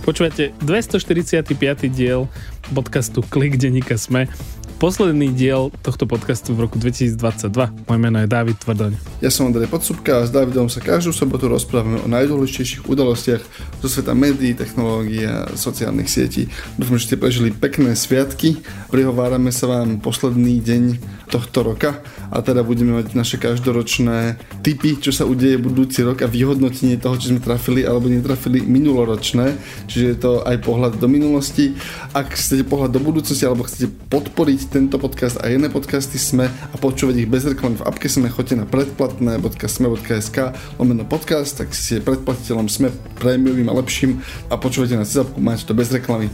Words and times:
Počúvate 0.00 0.56
245. 0.64 1.44
diel 1.92 2.24
podcastu 2.72 3.20
Klik 3.20 3.60
denníka 3.60 4.00
Sme 4.00 4.32
posledný 4.80 5.36
diel 5.36 5.68
tohto 5.84 6.08
podcastu 6.08 6.56
v 6.56 6.64
roku 6.64 6.80
2022. 6.80 7.52
Moje 7.84 8.00
meno 8.00 8.16
je 8.24 8.24
David 8.24 8.56
Tvrdoň. 8.64 9.20
Ja 9.20 9.28
som 9.28 9.52
Andrej 9.52 9.68
Podsúbka 9.68 10.24
a 10.24 10.24
s 10.24 10.32
Davidom 10.32 10.72
sa 10.72 10.80
každú 10.80 11.12
sobotu 11.12 11.52
rozprávame 11.52 12.00
o 12.00 12.08
najdôležitejších 12.08 12.88
udalostiach 12.88 13.44
zo 13.76 13.88
sveta 13.92 14.16
médií, 14.16 14.56
technológií 14.56 15.28
a 15.28 15.52
sociálnych 15.52 16.08
sietí. 16.08 16.48
Dúfam, 16.80 16.96
že 16.96 17.12
ste 17.12 17.20
prežili 17.20 17.52
pekné 17.52 17.92
sviatky. 17.92 18.56
Prihovárame 18.88 19.52
sa 19.52 19.68
vám 19.68 20.00
posledný 20.00 20.64
deň 20.64 20.84
tohto 21.30 21.62
roka 21.62 22.02
a 22.34 22.42
teda 22.42 22.66
budeme 22.66 22.98
mať 22.98 23.14
naše 23.14 23.38
každoročné 23.38 24.36
typy, 24.66 24.98
čo 24.98 25.14
sa 25.14 25.24
udeje 25.24 25.56
budúci 25.56 26.02
rok 26.02 26.26
a 26.26 26.28
vyhodnotenie 26.28 26.98
toho, 26.98 27.14
či 27.14 27.30
sme 27.30 27.40
trafili 27.40 27.86
alebo 27.86 28.10
netrafili 28.10 28.60
minuloročné. 28.66 29.54
Čiže 29.86 30.04
je 30.04 30.18
to 30.18 30.32
aj 30.42 30.58
pohľad 30.66 30.98
do 30.98 31.06
minulosti. 31.06 31.78
Ak 32.10 32.34
chcete 32.34 32.66
pohľad 32.66 32.90
do 32.90 33.00
budúcnosti 33.00 33.46
alebo 33.46 33.62
chcete 33.64 33.88
podporiť 34.10 34.60
tento 34.74 34.98
podcast 34.98 35.38
a 35.38 35.46
iné 35.46 35.70
podcasty 35.70 36.18
Sme 36.18 36.50
a 36.50 36.76
počúvať 36.76 37.22
ich 37.22 37.30
bez 37.30 37.46
reklamy 37.46 37.78
v 37.78 37.86
apke 37.86 38.10
Sme, 38.10 38.26
choďte 38.26 38.58
na 38.58 38.66
predplatné.sme.sk 38.66 40.38
lomeno 40.76 41.06
podcast, 41.06 41.62
tak 41.62 41.70
si 41.72 42.02
predplatiteľom 42.02 42.66
Sme 42.66 42.90
prémiovým 43.22 43.70
a 43.70 43.74
lepším 43.78 44.18
a 44.50 44.58
počúvate 44.58 44.98
na 44.98 45.06
Cizapku, 45.06 45.38
máte 45.38 45.62
to 45.62 45.72
bez 45.76 45.94
reklamy. 45.94 46.26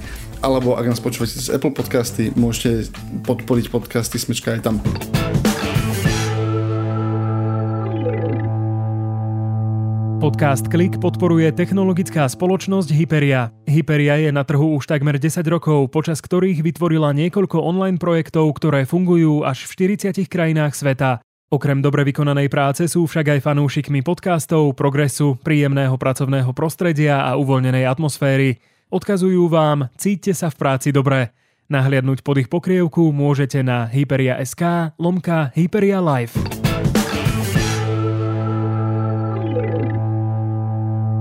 Alebo 0.44 0.76
ak 0.76 0.84
nás 0.84 1.00
počúvate 1.00 1.40
z 1.40 1.48
Apple 1.52 1.72
podcasty, 1.72 2.28
môžete 2.36 2.92
podporiť 3.24 3.72
podcasty 3.72 4.20
Smečka 4.20 4.56
aj 4.56 4.60
tam. 4.64 4.76
Podcast 10.16 10.66
Klik 10.66 10.98
podporuje 10.98 11.54
technologická 11.54 12.26
spoločnosť 12.26 12.88
Hyperia. 12.90 13.54
Hyperia 13.68 14.18
je 14.18 14.34
na 14.34 14.42
trhu 14.42 14.74
už 14.74 14.90
takmer 14.90 15.22
10 15.22 15.44
rokov, 15.46 15.92
počas 15.94 16.18
ktorých 16.18 16.66
vytvorila 16.66 17.14
niekoľko 17.14 17.62
online 17.62 18.00
projektov, 18.00 18.50
ktoré 18.58 18.88
fungujú 18.88 19.46
až 19.46 19.70
v 19.70 19.94
40 19.96 20.26
krajinách 20.26 20.74
sveta. 20.74 21.22
Okrem 21.46 21.78
dobre 21.78 22.02
vykonanej 22.02 22.50
práce 22.50 22.90
sú 22.90 23.06
však 23.06 23.38
aj 23.38 23.44
fanúšikmi 23.46 24.02
podcastov, 24.02 24.74
progresu, 24.74 25.38
príjemného 25.38 25.94
pracovného 25.94 26.50
prostredia 26.50 27.22
a 27.22 27.38
uvoľnenej 27.38 27.86
atmosféry. 27.86 28.58
Odkazujú 28.86 29.50
vám, 29.50 29.90
cíťte 29.98 30.30
sa 30.30 30.46
v 30.46 30.62
práci 30.62 30.94
dobre. 30.94 31.34
Nahliadnúť 31.66 32.22
pod 32.22 32.38
ich 32.38 32.46
pokrievku 32.46 33.10
môžete 33.10 33.58
na 33.58 33.82
hyperia.sk 33.90 34.94
lomka 35.02 35.50
Hyperia 35.58 35.98
Live. 35.98 36.38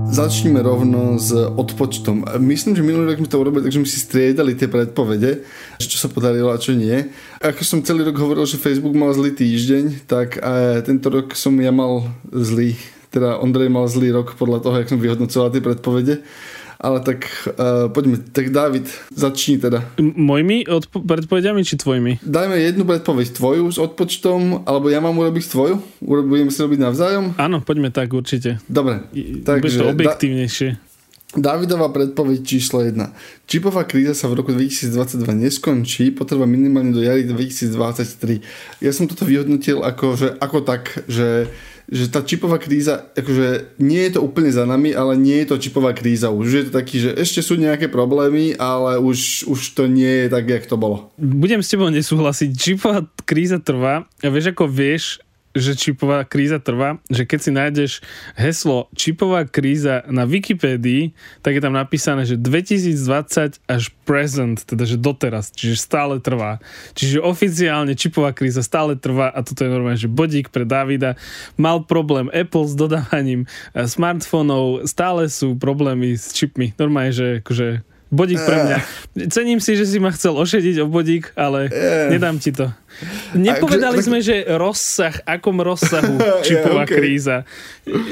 Začneme 0.06 0.62
rovno 0.62 1.18
s 1.18 1.34
odpočtom. 1.34 2.38
Myslím, 2.38 2.78
že 2.78 2.86
minulý 2.86 3.10
rok 3.10 3.26
sme 3.26 3.32
to 3.34 3.42
urobili, 3.42 3.66
takže 3.66 3.82
my 3.82 3.88
si 3.90 3.98
striedali 3.98 4.54
tie 4.54 4.70
predpovede, 4.70 5.42
čo 5.82 5.98
sa 5.98 6.06
podarilo 6.06 6.54
a 6.54 6.62
čo 6.62 6.70
nie. 6.70 7.10
Ako 7.42 7.66
som 7.66 7.82
celý 7.82 8.06
rok 8.06 8.14
hovoril, 8.14 8.46
že 8.46 8.62
Facebook 8.62 8.94
mal 8.94 9.10
zlý 9.10 9.34
týždeň, 9.34 10.06
tak 10.06 10.38
aj 10.38 10.86
tento 10.86 11.10
rok 11.10 11.34
som 11.34 11.58
ja 11.58 11.74
mal 11.74 12.14
zlý, 12.30 12.78
teda 13.10 13.42
Ondrej 13.42 13.74
mal 13.74 13.90
zlý 13.90 14.14
rok 14.14 14.38
podľa 14.38 14.62
toho, 14.62 14.78
jak 14.78 14.86
som 14.94 15.02
vyhodnocoval 15.02 15.50
tie 15.50 15.66
predpovede. 15.66 16.22
Ale 16.76 17.00
tak 17.00 17.24
uh, 17.56 17.88
poďme, 17.88 18.20
tak 18.32 18.52
David, 18.52 18.88
začni 19.12 19.56
teda. 19.56 19.80
M- 19.96 20.12
mojimi 20.16 20.68
odpo- 20.68 21.00
predpovediami 21.00 21.64
či 21.64 21.80
tvojimi? 21.80 22.20
Dajme 22.20 22.60
jednu 22.60 22.84
predpoveď 22.84 23.32
tvoju 23.32 23.64
s 23.72 23.80
odpočtom, 23.80 24.68
alebo 24.68 24.92
ja 24.92 25.00
mám 25.00 25.16
urobiť 25.16 25.44
tvoju? 25.48 25.80
Budeme 26.04 26.52
si 26.52 26.60
robiť 26.60 26.78
navzájom? 26.80 27.24
Áno, 27.40 27.64
poďme 27.64 27.88
tak 27.88 28.12
určite. 28.12 28.60
Dobre. 28.68 29.08
Takže, 29.44 29.80
to 29.80 29.92
objektívnejšie. 29.96 30.68
Da- 30.76 30.96
Davidová 31.36 31.92
predpoveď 31.92 32.40
číslo 32.46 32.80
1. 32.80 32.96
Čipová 33.44 33.84
kríza 33.84 34.14
sa 34.16 34.30
v 34.30 34.40
roku 34.40 34.54
2022 34.56 35.26
neskončí, 35.36 36.14
potreba 36.14 36.48
minimálne 36.48 36.94
do 36.94 37.02
jary 37.04 37.28
2023. 37.28 38.40
Ja 38.80 38.90
som 38.94 39.04
toto 39.04 39.28
vyhodnotil 39.28 39.84
ako, 39.84 40.16
že, 40.16 40.28
ako 40.38 40.58
tak, 40.64 41.04
že 41.10 41.50
že 41.86 42.10
tá 42.10 42.22
čipová 42.22 42.58
kríza, 42.58 43.10
akože 43.14 43.78
nie 43.78 44.02
je 44.06 44.18
to 44.18 44.20
úplne 44.22 44.50
za 44.50 44.66
nami, 44.66 44.90
ale 44.90 45.14
nie 45.14 45.38
je 45.42 45.54
to 45.54 45.62
čipová 45.62 45.94
kríza 45.94 46.34
už. 46.34 46.46
je 46.50 46.64
to 46.66 46.72
taký, 46.74 46.96
že 46.98 47.10
ešte 47.14 47.40
sú 47.42 47.54
nejaké 47.54 47.86
problémy, 47.86 48.58
ale 48.58 48.98
už, 48.98 49.46
už 49.46 49.60
to 49.74 49.86
nie 49.86 50.26
je 50.26 50.26
tak, 50.26 50.50
jak 50.50 50.66
to 50.66 50.74
bolo. 50.74 51.14
Budem 51.18 51.62
s 51.62 51.70
tebou 51.70 51.86
nesúhlasiť. 51.90 52.50
Čipová 52.54 53.06
kríza 53.22 53.62
trvá 53.62 54.06
a 54.22 54.28
vieš, 54.30 54.50
ako 54.54 54.66
vieš, 54.66 55.22
že 55.56 55.72
čipová 55.72 56.22
kríza 56.28 56.60
trvá, 56.60 57.00
že 57.08 57.24
keď 57.24 57.38
si 57.40 57.50
nájdeš 57.50 57.92
heslo 58.36 58.92
čipová 58.92 59.48
kríza 59.48 60.04
na 60.12 60.28
Wikipédii, 60.28 61.16
tak 61.40 61.56
je 61.56 61.62
tam 61.64 61.72
napísané, 61.72 62.28
že 62.28 62.36
2020 62.36 63.64
až 63.64 63.82
present, 64.04 64.60
teda 64.62 64.84
že 64.84 65.00
doteraz, 65.00 65.50
čiže 65.50 65.80
stále 65.80 66.20
trvá. 66.20 66.60
Čiže 66.92 67.24
oficiálne 67.24 67.96
čipová 67.96 68.36
kríza 68.36 68.60
stále 68.60 68.94
trvá 68.94 69.32
a 69.32 69.40
toto 69.40 69.64
je 69.64 69.72
normálne, 69.72 69.98
že 69.98 70.12
bodík 70.12 70.52
pre 70.52 70.68
Davida. 70.68 71.16
Mal 71.56 71.82
problém 71.88 72.28
Apple 72.30 72.68
s 72.68 72.76
dodávaním 72.76 73.48
eh, 73.48 73.88
smartfónov, 73.88 74.84
stále 74.84 75.32
sú 75.32 75.56
problémy 75.56 76.14
s 76.14 76.36
čipmi. 76.36 76.76
Normálne, 76.76 77.16
že 77.16 77.26
akože 77.40 77.95
Bodík 78.06 78.38
pre 78.38 78.56
mňa. 78.62 78.78
Cením 79.34 79.58
si, 79.58 79.74
že 79.74 79.82
si 79.82 79.98
ma 79.98 80.14
chcel 80.14 80.38
ošediť 80.38 80.78
o 80.82 80.86
bodík, 80.86 81.34
ale 81.34 81.66
nedám 82.14 82.38
ti 82.38 82.54
to. 82.54 82.70
Nepovedali 83.36 84.00
sme, 84.00 84.24
že 84.24 84.46
rozsah, 84.46 85.12
akom 85.28 85.60
rozsahu 85.60 86.16
čipová 86.46 86.88
okay. 86.88 86.96
kríza. 86.96 87.42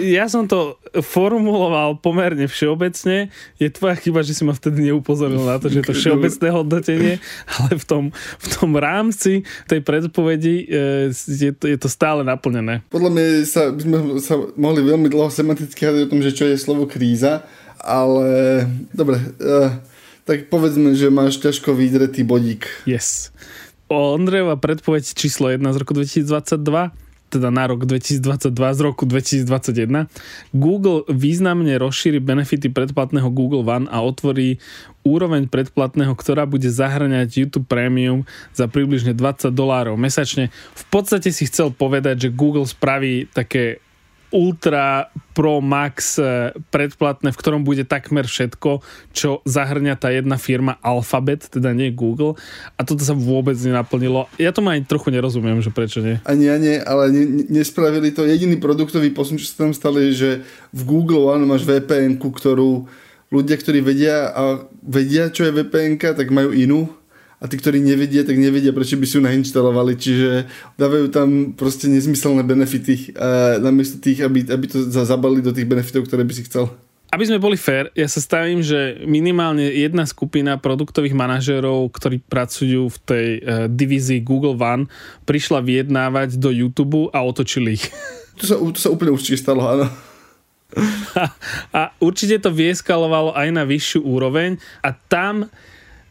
Ja 0.02 0.28
som 0.28 0.44
to 0.44 0.76
formuloval 1.00 1.96
pomerne 2.02 2.44
všeobecne. 2.50 3.32
Je 3.56 3.68
tvoja 3.72 3.96
chyba, 3.96 4.20
že 4.26 4.36
si 4.36 4.42
ma 4.44 4.52
vtedy 4.52 4.92
neupozoril 4.92 5.40
na 5.40 5.56
to, 5.56 5.72
že 5.72 5.80
je 5.80 5.86
to 5.88 5.96
všeobecné 6.02 6.46
hodnotenie, 6.52 7.14
ale 7.48 7.70
v 7.78 7.84
tom, 7.86 8.04
v 8.38 8.46
tom 8.50 8.70
rámci 8.76 9.46
tej 9.70 9.80
predpovedi 9.80 10.68
e, 10.68 11.14
je 11.14 11.52
to, 11.54 11.64
je 11.70 11.78
to 11.80 11.88
stále 11.88 12.20
naplnené. 12.26 12.84
Podľa 12.92 13.10
mňa 13.14 13.24
sa, 13.48 13.72
by 13.72 13.80
sme 13.80 13.96
sa 14.20 14.34
mohli 14.58 14.84
veľmi 14.84 15.08
dlho 15.08 15.30
semanticky 15.32 15.80
hľadať 15.86 16.02
o 16.04 16.10
tom, 16.10 16.20
že 16.20 16.34
čo 16.34 16.44
je 16.50 16.60
slovo 16.60 16.84
kríza 16.84 17.46
ale 17.84 18.64
dobre, 18.96 19.20
uh, 19.20 19.76
tak 20.24 20.48
povedzme, 20.48 20.96
že 20.96 21.12
máš 21.12 21.36
ťažko 21.38 21.76
vydretý 21.76 22.24
bodík. 22.24 22.64
Yes. 22.88 23.28
O 23.92 24.16
Ondrejova 24.16 24.56
predpoveď 24.56 25.12
číslo 25.12 25.52
1 25.52 25.60
z 25.60 25.76
roku 25.76 25.92
2022 25.92 27.04
teda 27.34 27.50
na 27.50 27.66
rok 27.66 27.82
2022 27.82 28.54
z 28.54 28.80
roku 28.80 29.02
2021, 29.10 30.06
Google 30.54 31.02
významne 31.10 31.74
rozšíri 31.82 32.22
benefity 32.22 32.70
predplatného 32.70 33.26
Google 33.34 33.66
One 33.66 33.90
a 33.90 33.98
otvorí 34.06 34.62
úroveň 35.02 35.50
predplatného, 35.50 36.14
ktorá 36.14 36.46
bude 36.46 36.70
zahrňať 36.70 37.42
YouTube 37.42 37.66
Premium 37.66 38.22
za 38.54 38.70
približne 38.70 39.18
20 39.18 39.50
dolárov 39.50 39.98
mesačne. 39.98 40.54
V 40.78 40.84
podstate 40.94 41.34
si 41.34 41.50
chcel 41.50 41.74
povedať, 41.74 42.30
že 42.30 42.36
Google 42.36 42.70
spraví 42.70 43.26
také 43.34 43.82
Ultra 44.30 45.10
Pro 45.34 45.58
Max 45.58 46.16
e, 46.16 46.54
predplatné, 46.70 47.34
v 47.34 47.40
ktorom 47.40 47.66
bude 47.66 47.82
takmer 47.82 48.24
všetko, 48.24 48.80
čo 49.10 49.42
zahrňa 49.44 49.98
tá 49.98 50.14
jedna 50.14 50.38
firma 50.38 50.78
Alphabet, 50.80 51.50
teda 51.50 51.74
nie 51.74 51.90
Google. 51.90 52.38
A 52.78 52.86
toto 52.86 53.02
sa 53.02 53.12
vôbec 53.12 53.58
nenaplnilo. 53.58 54.30
Ja 54.38 54.54
to 54.54 54.62
ani 54.62 54.86
trochu 54.86 55.10
nerozumiem, 55.10 55.58
že 55.60 55.74
prečo 55.74 56.00
nie. 56.00 56.22
Ani 56.24 56.46
ja 56.48 56.56
nie, 56.56 56.78
ale 56.78 57.10
ne, 57.10 57.24
nespravili 57.50 58.14
to. 58.14 58.24
Jediný 58.24 58.56
produktový 58.62 59.10
posun, 59.10 59.36
čo 59.36 59.50
sa 59.50 59.66
tam 59.66 59.72
stali, 59.74 60.10
je, 60.10 60.12
že 60.14 60.30
v 60.70 60.82
Google 60.86 61.28
One 61.28 61.44
máš 61.44 61.66
vpn 61.66 62.22
ktorú 62.22 62.86
ľudia, 63.34 63.56
ktorí 63.58 63.82
vedia 63.82 64.30
a 64.30 64.62
vedia, 64.82 65.34
čo 65.34 65.46
je 65.48 65.52
vpn 65.52 65.98
tak 65.98 66.30
majú 66.30 66.54
inú 66.54 66.86
a 67.44 67.48
tí, 67.48 67.60
ktorí 67.60 67.76
nevedia, 67.84 68.24
tak 68.24 68.40
nevedia, 68.40 68.72
prečo 68.72 68.96
by 68.96 69.04
si 69.04 69.20
ju 69.20 69.22
nainštalovali, 69.28 70.00
čiže 70.00 70.48
dávajú 70.80 71.12
tam 71.12 71.52
proste 71.52 71.92
nezmyselné 71.92 72.40
benefity 72.40 73.12
uh, 73.12 73.60
namiesto 73.60 74.00
tých, 74.00 74.24
aby, 74.24 74.48
aby 74.48 74.64
to 74.64 74.88
zabalili 74.88 75.44
do 75.44 75.52
tých 75.52 75.68
benefitov, 75.68 76.08
ktoré 76.08 76.24
by 76.24 76.32
si 76.32 76.48
chcel. 76.48 76.72
Aby 77.12 77.28
sme 77.28 77.38
boli 77.38 77.60
fair, 77.60 77.92
ja 77.92 78.08
sa 78.08 78.24
stavím, 78.24 78.64
že 78.64 79.04
minimálne 79.04 79.60
jedna 79.60 80.08
skupina 80.08 80.56
produktových 80.56 81.12
manažérov, 81.12 81.92
ktorí 81.92 82.24
pracujú 82.24 82.88
v 82.88 82.98
tej 83.04 83.26
uh, 83.36 83.68
divízii 83.68 84.24
Google 84.24 84.56
One, 84.56 84.88
prišla 85.28 85.60
vyjednávať 85.60 86.40
do 86.40 86.48
YouTube 86.48 87.12
a 87.12 87.20
otočili 87.20 87.76
ich. 87.76 87.92
To 88.40 88.44
sa, 88.48 88.56
to 88.56 88.80
sa 88.80 88.88
úplne 88.88 89.12
určite 89.12 89.36
stalo, 89.36 89.62
áno. 89.62 89.86
A, 91.14 91.30
a 91.70 91.80
určite 92.02 92.40
to 92.42 92.50
vieskalovalo 92.50 93.30
aj 93.36 93.48
na 93.52 93.62
vyššiu 93.62 94.02
úroveň 94.02 94.58
a 94.82 94.90
tam 94.90 95.46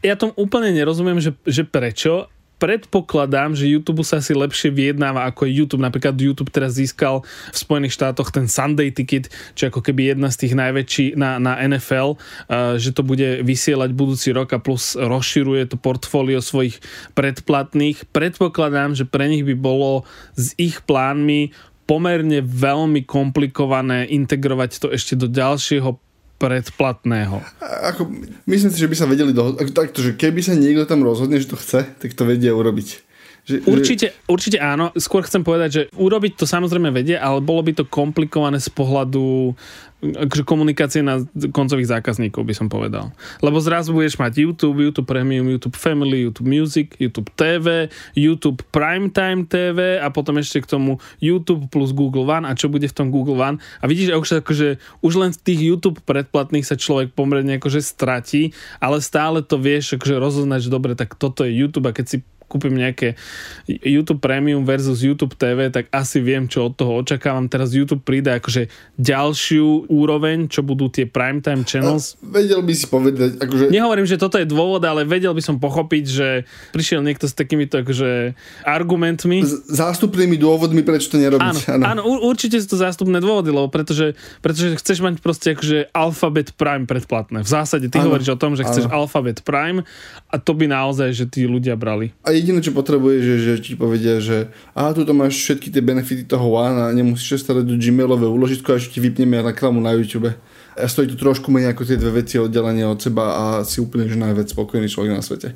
ja 0.04 0.20
tom 0.20 0.36
úplne 0.36 0.68
nerozumiem, 0.76 1.16
že, 1.16 1.32
že 1.48 1.64
prečo. 1.64 2.28
Predpokladám, 2.54 3.58
že 3.58 3.66
YouTube 3.66 4.06
sa 4.06 4.22
asi 4.22 4.30
lepšie 4.30 4.70
vyjednáva 4.70 5.26
ako 5.26 5.42
YouTube. 5.48 5.82
Napríklad 5.82 6.14
YouTube 6.14 6.54
teraz 6.54 6.78
získal 6.78 7.26
v 7.26 7.56
Spojených 7.56 7.98
štátoch 7.98 8.30
ten 8.30 8.46
Sunday 8.46 8.94
Ticket, 8.94 9.26
čo 9.58 9.68
ako 9.68 9.82
keby 9.82 10.14
jedna 10.14 10.30
z 10.30 10.46
tých 10.46 10.54
najväčších 10.54 11.18
na, 11.18 11.42
na 11.42 11.58
NFL, 11.66 12.14
uh, 12.14 12.78
že 12.78 12.94
to 12.94 13.02
bude 13.02 13.42
vysielať 13.42 13.90
budúci 13.90 14.30
rok 14.30 14.54
a 14.54 14.62
plus 14.62 14.94
rozširuje 14.94 15.74
to 15.74 15.76
portfólio 15.76 16.38
svojich 16.38 16.78
predplatných. 17.18 18.06
Predpokladám, 18.14 18.94
že 18.94 19.04
pre 19.04 19.26
nich 19.26 19.42
by 19.42 19.58
bolo 19.58 20.06
s 20.38 20.54
ich 20.54 20.78
plánmi 20.86 21.50
pomerne 21.84 22.40
veľmi 22.40 23.04
komplikované 23.04 24.08
integrovať 24.08 24.70
to 24.78 24.88
ešte 24.94 25.18
do 25.18 25.28
ďalšieho 25.28 26.13
predplatného. 26.44 27.40
Ako, 27.88 28.04
myslím 28.44 28.68
si, 28.68 28.76
že 28.76 28.90
by 28.90 28.96
sa 29.00 29.08
vedeli 29.08 29.32
dohodnúť. 29.32 29.72
Takto, 29.72 30.04
že 30.04 30.12
keby 30.12 30.44
sa 30.44 30.52
niekto 30.52 30.84
tam 30.84 31.00
rozhodne, 31.00 31.40
že 31.40 31.48
to 31.48 31.56
chce, 31.56 31.88
tak 31.96 32.12
to 32.12 32.28
vedia 32.28 32.52
urobiť. 32.52 33.03
Že, 33.44 33.56
určite, 33.68 34.06
že... 34.12 34.28
určite 34.28 34.58
áno. 34.60 34.88
Skôr 34.96 35.24
chcem 35.28 35.44
povedať, 35.44 35.68
že 35.70 35.82
urobiť 35.94 36.40
to 36.40 36.48
samozrejme 36.48 36.88
vedie, 36.88 37.16
ale 37.20 37.44
bolo 37.44 37.60
by 37.60 37.76
to 37.76 37.84
komplikované 37.84 38.56
z 38.56 38.72
pohľadu 38.72 39.52
akože 40.04 40.44
komunikácie 40.44 41.00
na 41.00 41.24
koncových 41.32 41.88
zákazníkov, 41.88 42.44
by 42.44 42.54
som 42.54 42.68
povedal. 42.68 43.08
Lebo 43.40 43.56
zrazu 43.56 43.96
budeš 43.96 44.20
mať 44.20 44.44
YouTube, 44.44 44.84
YouTube 44.84 45.08
Premium, 45.08 45.48
YouTube 45.48 45.80
Family, 45.80 46.28
YouTube 46.28 46.50
Music, 46.50 46.92
YouTube 47.00 47.32
TV, 47.32 47.88
YouTube 48.12 48.60
Primetime 48.68 49.48
TV 49.48 49.96
a 49.96 50.12
potom 50.12 50.36
ešte 50.36 50.60
k 50.60 50.76
tomu 50.76 51.00
YouTube 51.24 51.72
plus 51.72 51.96
Google 51.96 52.28
One 52.28 52.44
a 52.44 52.52
čo 52.52 52.68
bude 52.68 52.84
v 52.84 52.96
tom 52.96 53.08
Google 53.08 53.40
One. 53.40 53.56
A 53.80 53.88
vidíš, 53.88 54.12
už, 54.12 54.44
akože, 54.44 54.76
už 55.00 55.12
len 55.16 55.30
z 55.32 55.40
tých 55.40 55.60
YouTube 55.72 56.04
predplatných 56.04 56.68
sa 56.68 56.76
človek 56.76 57.16
pomerne 57.16 57.56
akože 57.56 57.80
stratí, 57.80 58.52
ale 58.84 59.00
stále 59.00 59.40
to 59.40 59.56
vieš 59.56 59.96
akože 59.96 60.20
rozoznať, 60.20 60.68
že 60.68 60.74
dobre, 60.74 60.92
tak 60.98 61.16
toto 61.16 61.48
je 61.48 61.56
YouTube 61.56 61.88
a 61.88 61.96
keď 61.96 62.06
si 62.06 62.18
kúpim 62.54 62.70
nejaké 62.70 63.18
YouTube 63.66 64.22
Premium 64.22 64.62
versus 64.62 65.02
YouTube 65.02 65.34
TV, 65.34 65.74
tak 65.74 65.90
asi 65.90 66.22
viem, 66.22 66.46
čo 66.46 66.70
od 66.70 66.78
toho 66.78 67.02
očakávam. 67.02 67.50
Teraz 67.50 67.74
YouTube 67.74 68.06
príde 68.06 68.30
akože 68.30 68.70
ďalšiu 68.94 69.90
úroveň, 69.90 70.46
čo 70.46 70.62
budú 70.62 70.86
tie 70.86 71.10
primetime 71.10 71.66
channels. 71.66 72.14
A 72.22 72.38
vedel 72.38 72.62
by 72.62 72.74
si 72.78 72.86
povedať, 72.86 73.42
akože... 73.42 73.74
Nehovorím, 73.74 74.06
že 74.06 74.14
toto 74.14 74.38
je 74.38 74.46
dôvod, 74.46 74.86
ale 74.86 75.02
vedel 75.02 75.34
by 75.34 75.42
som 75.42 75.58
pochopiť, 75.58 76.04
že 76.06 76.28
prišiel 76.70 77.02
niekto 77.02 77.26
s 77.26 77.34
takýmito 77.34 77.82
akože 77.82 78.38
argumentmi. 78.62 79.42
S 79.42 79.66
zástupnými 79.74 80.38
dôvodmi, 80.38 80.86
prečo 80.86 81.10
to 81.10 81.18
nerobiť. 81.18 81.42
Áno, 81.42 81.60
áno. 81.74 81.84
áno 81.98 82.00
určite 82.22 82.60
sú 82.62 82.76
to 82.76 82.78
zástupné 82.78 83.18
dôvody, 83.18 83.50
lebo 83.50 83.66
pretože, 83.66 84.14
pretože 84.38 84.78
chceš 84.78 85.02
mať 85.02 85.18
proste 85.18 85.58
akože 85.58 85.90
Alphabet 85.90 86.54
Prime 86.54 86.86
predplatné. 86.86 87.42
V 87.42 87.50
zásade 87.50 87.90
ty 87.90 87.98
áno, 87.98 88.12
hovoríš 88.12 88.36
o 88.36 88.38
tom, 88.38 88.54
že 88.54 88.62
chceš 88.62 88.86
áno. 88.86 89.04
Alphabet 89.04 89.42
Prime 89.42 89.82
a 90.28 90.36
to 90.36 90.52
by 90.52 90.68
naozaj, 90.68 91.10
že 91.16 91.24
tí 91.26 91.48
ľudia 91.48 91.74
brali. 91.74 92.12
A 92.22 92.36
jediné, 92.44 92.60
čo 92.60 92.76
potrebuje, 92.76 93.24
že, 93.24 93.34
že 93.40 93.52
ti 93.64 93.72
povedia, 93.72 94.20
že 94.20 94.52
a 94.76 94.92
tu 94.92 95.00
máš 95.16 95.40
všetky 95.40 95.72
tie 95.72 95.80
benefity 95.80 96.28
toho 96.28 96.60
One 96.60 96.76
a 96.76 96.92
nemusíš 96.92 97.40
sa 97.40 97.50
starať 97.50 97.64
do 97.64 97.80
Gmailové 97.80 98.28
úložitko 98.28 98.76
a 98.76 98.78
ešte 98.78 99.00
ti 99.00 99.00
vypneme 99.00 99.40
reklamu 99.40 99.80
na 99.80 99.96
YouTube 99.96 100.36
stojí 100.74 101.06
to 101.10 101.16
trošku 101.16 101.54
menej 101.54 101.74
ako 101.74 101.82
tie 101.86 101.98
dve 101.98 102.22
veci 102.22 102.38
oddelenia 102.38 102.90
od 102.90 102.98
seba 102.98 103.24
a 103.34 103.42
si 103.62 103.78
úplne 103.78 104.10
že 104.10 104.18
najviac 104.18 104.50
spokojný 104.50 104.90
človek 104.90 105.10
na 105.14 105.22
svete. 105.22 105.54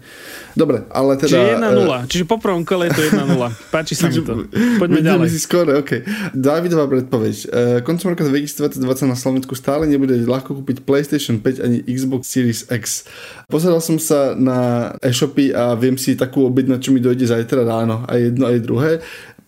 Dobre, 0.55 0.87
ale 0.91 1.19
teda... 1.19 1.35
Čiže 1.35 1.59
1-0, 1.59 1.87
uh, 1.87 2.03
čiže 2.07 2.25
po 2.25 2.39
prvom 2.39 2.63
kole 2.63 2.87
je 2.91 2.93
to 2.95 3.03
1-0. 3.19 3.75
Páči 3.75 3.95
sa 3.99 4.07
mi 4.11 4.23
to. 4.23 4.47
Poďme 4.83 5.01
ďalej. 5.03 5.29
si 5.31 5.39
skoro, 5.43 5.83
OK. 5.83 6.07
Davidová 6.33 6.87
predpoveď. 6.87 7.35
Uh, 7.51 7.79
koncom 7.83 8.15
roka 8.15 8.23
2020 8.23 8.79
na 9.11 9.19
Slovensku 9.19 9.59
stále 9.59 9.91
nebude 9.91 10.15
ľahko 10.23 10.63
kúpiť 10.63 10.87
PlayStation 10.87 11.43
5 11.43 11.65
ani 11.65 11.79
Xbox 11.85 12.31
Series 12.31 12.67
X. 12.71 13.07
Pozeral 13.51 13.83
som 13.83 13.99
sa 13.99 14.39
na 14.39 14.93
e-shopy 15.03 15.51
a 15.51 15.75
viem 15.75 15.99
si 15.99 16.15
takú 16.15 16.47
objednať, 16.47 16.79
čo 16.79 16.91
mi 16.95 17.03
dojde 17.03 17.27
zajtra 17.27 17.67
ráno. 17.67 18.07
Aj 18.07 18.19
jedno, 18.19 18.47
aj 18.47 18.59
druhé. 18.63 18.93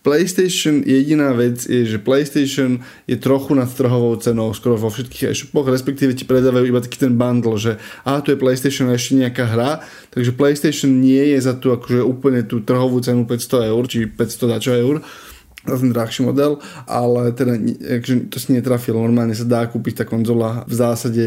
PlayStation 0.01 0.81
jediná 0.81 1.37
vec 1.37 1.69
je, 1.69 1.85
že 1.85 2.01
PlayStation 2.01 2.81
je 3.05 3.21
trochu 3.21 3.53
nad 3.53 3.69
trhovou 3.69 4.17
cenou 4.17 4.49
skoro 4.57 4.81
vo 4.81 4.89
všetkých 4.89 5.29
e-shopoch, 5.29 5.69
respektíve 5.69 6.17
ti 6.17 6.25
predávajú 6.25 6.65
iba 6.65 6.81
taký 6.81 7.05
ten 7.05 7.21
bundle, 7.21 7.61
že 7.61 7.77
a 8.09 8.25
tu 8.25 8.33
je 8.33 8.41
PlayStation 8.41 8.89
a 8.89 8.97
ešte 8.97 9.21
nejaká 9.21 9.45
hra, 9.45 9.85
takže 10.09 10.33
PlayStation 10.33 11.05
nie 11.05 11.37
je 11.37 11.39
za 11.45 11.53
tú 11.53 11.77
akože 11.77 12.01
úplne 12.01 12.49
tú 12.49 12.65
trhovú 12.65 13.05
cenu 13.05 13.29
500 13.29 13.71
eur, 13.77 13.83
či 13.85 14.09
500 14.09 14.53
dačo 14.57 14.73
eur, 14.73 15.05
ten 15.65 15.93
drahší 15.93 16.25
model, 16.25 16.59
ale 16.89 17.37
teda 17.37 17.57
akože 18.01 18.33
to 18.33 18.37
si 18.41 18.57
netrafilo. 18.57 19.05
Normálne 19.05 19.37
sa 19.37 19.45
dá 19.45 19.69
kúpiť 19.69 20.03
tá 20.03 20.05
konzola 20.09 20.65
v 20.65 20.75
zásade 20.75 21.25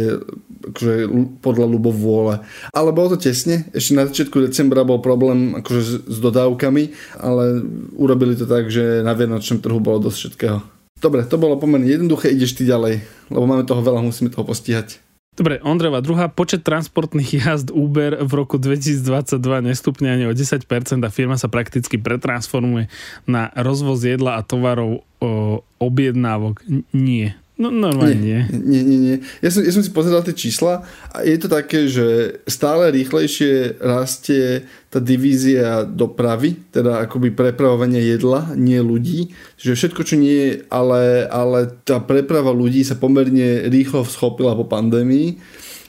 akože 0.73 0.95
podľa 1.43 1.67
ľubovôle. 1.69 2.41
Ale 2.73 2.89
bolo 2.95 3.13
to 3.13 3.29
tesne, 3.29 3.67
ešte 3.75 3.91
na 3.93 4.07
začiatku 4.09 4.41
decembra 4.41 4.87
bol 4.87 5.03
problém 5.03 5.59
akože 5.59 5.81
s, 5.81 5.91
s 6.07 6.17
dodávkami, 6.23 6.83
ale 7.19 7.61
urobili 7.93 8.33
to 8.33 8.49
tak, 8.49 8.71
že 8.73 9.05
na 9.05 9.13
vianočnom 9.13 9.61
trhu 9.61 9.77
bolo 9.83 10.09
dosť 10.09 10.17
všetkého. 10.17 10.57
Dobre, 11.03 11.27
to 11.27 11.35
bolo 11.35 11.59
pomerne 11.59 11.83
jednoduché, 11.83 12.31
ideš 12.31 12.55
ty 12.55 12.63
ďalej, 12.63 13.03
lebo 13.27 13.43
máme 13.43 13.67
toho 13.67 13.83
veľa, 13.83 13.99
musíme 13.99 14.31
toho 14.31 14.47
postihať. 14.47 15.03
Dobre, 15.33 15.57
Ondreva, 15.65 15.97
druhá, 15.97 16.29
počet 16.29 16.61
transportných 16.61 17.41
jazd 17.41 17.73
Uber 17.73 18.21
v 18.21 18.31
roku 18.37 18.61
2022 18.61 19.41
nestupne 19.65 20.13
ani 20.13 20.29
o 20.29 20.33
10% 20.33 20.61
a 21.01 21.09
firma 21.09 21.41
sa 21.41 21.49
prakticky 21.49 21.97
pretransformuje 21.97 22.85
na 23.25 23.49
rozvoz 23.57 24.05
jedla 24.05 24.37
a 24.37 24.45
tovarov 24.45 25.01
o, 25.17 25.65
objednávok. 25.81 26.61
Nie. 26.93 27.33
No 27.53 27.69
normálne 27.69 28.17
nie. 28.17 28.39
Nie, 28.49 28.81
nie, 28.81 28.97
nie. 28.97 29.15
Ja 29.45 29.53
som, 29.53 29.61
ja 29.61 29.69
som 29.69 29.85
si 29.85 29.93
pozeral 29.93 30.25
tie 30.25 30.33
čísla 30.33 30.81
a 31.13 31.21
je 31.21 31.37
to 31.37 31.45
také, 31.45 31.85
že 31.85 32.41
stále 32.49 32.89
rýchlejšie 32.89 33.77
rastie 33.77 34.65
tá 34.89 34.97
divízia 34.97 35.85
dopravy, 35.85 36.57
teda 36.73 37.05
akoby 37.05 37.29
prepravovanie 37.29 38.01
jedla, 38.01 38.57
nie 38.57 38.81
ľudí. 38.81 39.37
Že 39.61 39.77
všetko, 39.77 40.01
čo 40.01 40.15
nie 40.17 40.65
ale, 40.73 41.29
ale 41.29 41.69
tá 41.85 42.01
preprava 42.01 42.49
ľudí 42.49 42.81
sa 42.81 42.97
pomerne 42.97 43.69
rýchlo 43.69 44.01
schopila 44.01 44.57
po 44.57 44.65
pandémii 44.65 45.37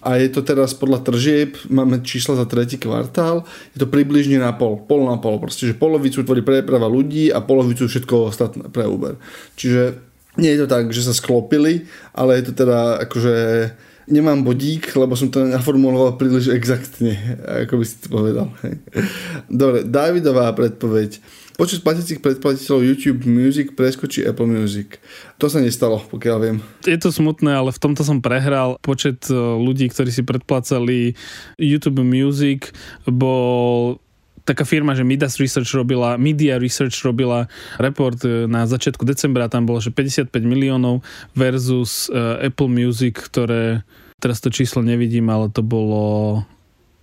a 0.05 0.21
je 0.21 0.29
to 0.29 0.45
teraz 0.45 0.77
podľa 0.77 1.01
tržieb, 1.01 1.57
máme 1.73 2.05
čísla 2.05 2.37
za 2.37 2.45
tretí 2.45 2.77
kvartál, 2.77 3.49
je 3.73 3.81
to 3.81 3.89
približne 3.89 4.37
na 4.37 4.53
pol, 4.53 4.85
pol 4.85 5.09
na 5.09 5.17
pol, 5.17 5.41
proste, 5.41 5.65
že 5.65 5.81
polovicu 5.81 6.21
tvorí 6.21 6.45
preprava 6.45 6.85
ľudí 6.93 7.33
a 7.33 7.41
polovicu 7.41 7.89
všetko 7.89 8.29
ostatné 8.29 8.69
pre 8.69 8.85
Uber. 8.85 9.17
Čiže 9.57 10.13
nie 10.41 10.51
je 10.55 10.65
to 10.65 10.69
tak, 10.71 10.91
že 10.91 11.07
sa 11.07 11.15
sklopili, 11.15 11.87
ale 12.15 12.39
je 12.41 12.51
to 12.51 12.53
teda 12.67 13.03
akože 13.07 13.35
nemám 14.09 14.45
bodík, 14.45 14.93
lebo 14.97 15.17
som 15.17 15.33
to 15.33 15.45
naformuloval 15.49 16.21
príliš 16.21 16.53
exaktne, 16.53 17.17
ako 17.65 17.81
by 17.81 17.85
si 17.85 17.97
to 18.05 18.09
povedal. 18.13 18.47
Dobre, 19.49 19.85
Davidová 19.89 20.53
predpoveď. 20.53 21.21
Počet 21.55 21.87
platiacich 21.87 22.19
predplatiteľov 22.19 22.83
YouTube 22.83 23.31
Music 23.31 23.79
preskočí 23.79 24.27
Apple 24.27 24.51
Music. 24.51 24.99
To 25.39 25.47
sa 25.47 25.63
nestalo, 25.63 26.03
pokiaľ 26.03 26.37
viem. 26.43 26.59
Je 26.83 26.99
to 26.99 27.15
smutné, 27.15 27.55
ale 27.55 27.71
v 27.71 27.79
tomto 27.79 28.03
som 28.03 28.19
prehral. 28.19 28.75
Počet 28.83 29.31
e, 29.31 29.39
ľudí, 29.39 29.87
ktorí 29.87 30.11
si 30.11 30.27
predplacali 30.27 31.15
YouTube 31.55 32.03
Music 32.03 32.75
bol 33.07 34.03
taká 34.45 34.63
firma, 34.69 34.93
že 34.93 35.03
Midas 35.03 35.41
Research 35.41 35.73
robila, 35.73 36.21
Media 36.21 36.61
Research 36.61 37.01
robila 37.03 37.49
report 37.81 38.21
e, 38.23 38.45
na 38.45 38.69
začiatku 38.69 39.03
decembra, 39.03 39.49
tam 39.49 39.65
bolo, 39.65 39.81
že 39.81 39.91
55 39.91 40.29
miliónov 40.45 41.01
versus 41.33 42.13
uh, 42.13 42.39
Apple 42.45 42.69
Music, 42.69 43.17
ktoré, 43.17 43.83
teraz 44.21 44.45
to 44.45 44.53
číslo 44.53 44.85
nevidím, 44.85 45.33
ale 45.33 45.49
to 45.49 45.65
bolo 45.65 46.45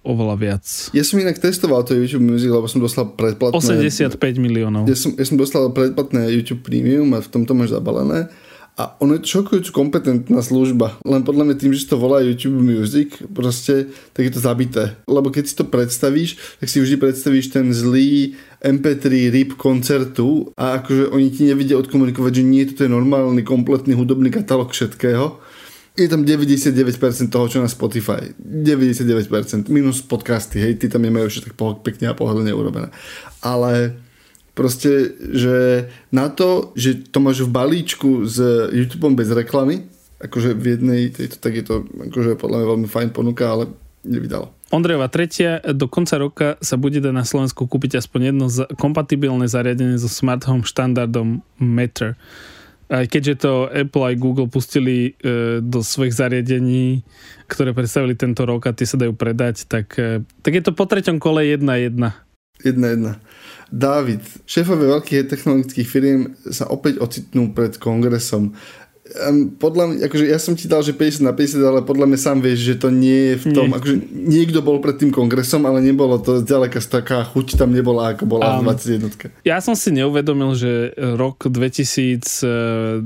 oveľa 0.02 0.36
viac. 0.38 0.66
Ja 0.98 1.06
som 1.06 1.22
inak 1.22 1.38
testoval 1.38 1.86
to 1.86 1.94
YouTube 1.94 2.26
Music, 2.26 2.50
lebo 2.50 2.66
som 2.66 2.82
dostal 2.82 3.14
predplatné... 3.14 3.54
85 3.54 4.18
miliónov. 4.42 4.90
Ja 4.90 4.98
som, 4.98 5.14
ja 5.14 5.26
som 5.26 5.38
dostal 5.38 5.70
predplatné 5.70 6.30
YouTube 6.34 6.66
Premium 6.66 7.14
a 7.14 7.22
v 7.22 7.30
tomto 7.30 7.54
máš 7.54 7.74
zabalené 7.78 8.30
a 8.82 8.98
ono 8.98 9.22
je 9.22 9.30
šokujúco 9.30 9.70
kompetentná 9.70 10.42
služba. 10.42 10.98
Len 11.06 11.22
podľa 11.22 11.46
mňa 11.46 11.56
tým, 11.62 11.70
že 11.78 11.86
to 11.86 12.02
volá 12.02 12.18
YouTube 12.26 12.58
Music, 12.58 13.14
proste, 13.30 13.94
tak 14.18 14.26
je 14.26 14.34
to 14.34 14.42
zabité. 14.42 14.98
Lebo 15.06 15.30
keď 15.30 15.44
si 15.46 15.54
to 15.54 15.70
predstavíš, 15.70 16.58
tak 16.58 16.66
si 16.66 16.82
vždy 16.82 16.98
predstavíš 16.98 17.54
ten 17.54 17.70
zlý 17.70 18.34
MP3 18.66 19.30
RIP 19.30 19.54
koncertu 19.54 20.50
a 20.58 20.82
akože 20.82 21.14
oni 21.14 21.30
ti 21.30 21.46
nevedia 21.46 21.78
odkomunikovať, 21.78 22.42
že 22.42 22.44
nie, 22.44 22.66
toto 22.66 22.90
je 22.90 22.90
normálny, 22.90 23.46
kompletný 23.46 23.94
hudobný 23.94 24.34
katalóg 24.34 24.74
všetkého. 24.74 25.38
Je 25.94 26.10
tam 26.10 26.26
99% 26.26 26.74
toho, 27.30 27.46
čo 27.46 27.62
na 27.62 27.70
Spotify. 27.70 28.34
99%. 28.42 29.70
Minus 29.70 30.02
podcasty, 30.02 30.58
hej, 30.58 30.82
ty 30.82 30.90
tam 30.90 31.06
nemajú 31.06 31.30
všetko 31.30 31.86
pekne 31.86 32.10
a 32.10 32.18
pohľadne 32.18 32.50
urobené. 32.50 32.90
Ale 33.46 33.94
Proste, 34.62 35.18
že 35.18 35.90
na 36.14 36.30
to, 36.30 36.70
že 36.78 37.10
to 37.10 37.18
máš 37.18 37.42
v 37.42 37.50
balíčku 37.50 38.30
s 38.30 38.38
YouTubeom 38.70 39.18
bez 39.18 39.34
reklamy, 39.34 39.90
akože 40.22 40.54
v 40.54 40.78
jednej 40.78 41.02
tejto, 41.10 41.42
tak 41.42 41.58
je 41.58 41.66
to 41.66 41.82
akože 41.90 42.38
podľa 42.38 42.62
mňa 42.62 42.68
veľmi 42.70 42.88
fajn 42.94 43.10
ponuka, 43.10 43.50
ale 43.50 43.74
nevydalo. 44.06 44.54
Ondrejova 44.70 45.10
tretia, 45.10 45.58
do 45.74 45.90
konca 45.90 46.22
roka 46.22 46.48
sa 46.62 46.78
bude 46.78 47.02
dať 47.02 47.10
na 47.10 47.26
Slovensku 47.26 47.66
kúpiť 47.66 47.98
aspoň 47.98 48.22
jedno 48.30 48.46
kompatibilné 48.78 49.50
zariadenie 49.50 49.98
so 49.98 50.06
smart 50.06 50.46
home 50.46 50.62
štandardom 50.62 51.42
Matter. 51.58 52.14
Aj 52.92 53.08
keďže 53.10 53.48
to 53.48 53.52
Apple 53.72 54.04
aj 54.04 54.20
Google 54.20 54.52
pustili 54.52 55.16
e, 55.24 55.58
do 55.64 55.80
svojich 55.80 56.12
zariadení, 56.14 57.02
ktoré 57.50 57.74
predstavili 57.74 58.20
tento 58.20 58.44
rok 58.44 58.68
a 58.68 58.76
tie 58.76 58.86
sa 58.86 59.00
dajú 59.00 59.16
predať, 59.16 59.64
tak, 59.66 59.96
e, 59.98 60.22
tak 60.44 60.52
je 60.54 60.64
to 60.64 60.76
po 60.76 60.86
treťom 60.86 61.18
kole 61.18 61.42
1-1. 61.42 61.98
1-1. 62.62 63.16
David, 63.72 64.20
šéfové 64.44 64.92
veľkých 64.92 65.32
technologických 65.32 65.88
firiem 65.88 66.36
sa 66.52 66.68
opäť 66.68 67.00
ocitnú 67.00 67.56
pred 67.56 67.80
kongresom. 67.80 68.52
Podľa 69.60 69.84
mňa, 69.92 70.08
akože 70.08 70.26
ja 70.28 70.40
som 70.40 70.56
ti 70.56 70.72
dal, 70.72 70.84
že 70.84 70.96
50 70.96 71.28
na 71.28 71.36
50, 71.36 71.60
ale 71.60 71.80
podľa 71.84 72.08
mňa 72.08 72.20
sám 72.20 72.40
vieš, 72.40 72.64
že 72.64 72.76
to 72.80 72.88
nie 72.92 73.36
je 73.36 73.36
v 73.44 73.46
tom, 73.52 73.68
nie. 73.72 73.76
akože 73.76 73.96
niekto 74.12 74.60
bol 74.64 74.80
pred 74.80 74.96
tým 75.00 75.12
kongresom, 75.12 75.68
ale 75.68 75.84
nebolo 75.84 76.16
to 76.20 76.44
ďaleka 76.44 76.80
taká 76.80 77.28
chuť 77.28 77.60
tam 77.60 77.76
nebola, 77.76 78.16
ako 78.16 78.24
bola 78.28 78.60
um, 78.60 78.64
v 78.64 78.72
21. 78.72 79.44
Ja 79.44 79.60
som 79.60 79.76
si 79.76 79.92
neuvedomil, 79.92 80.56
že 80.56 80.96
rok 80.96 81.48
2022 81.48 83.04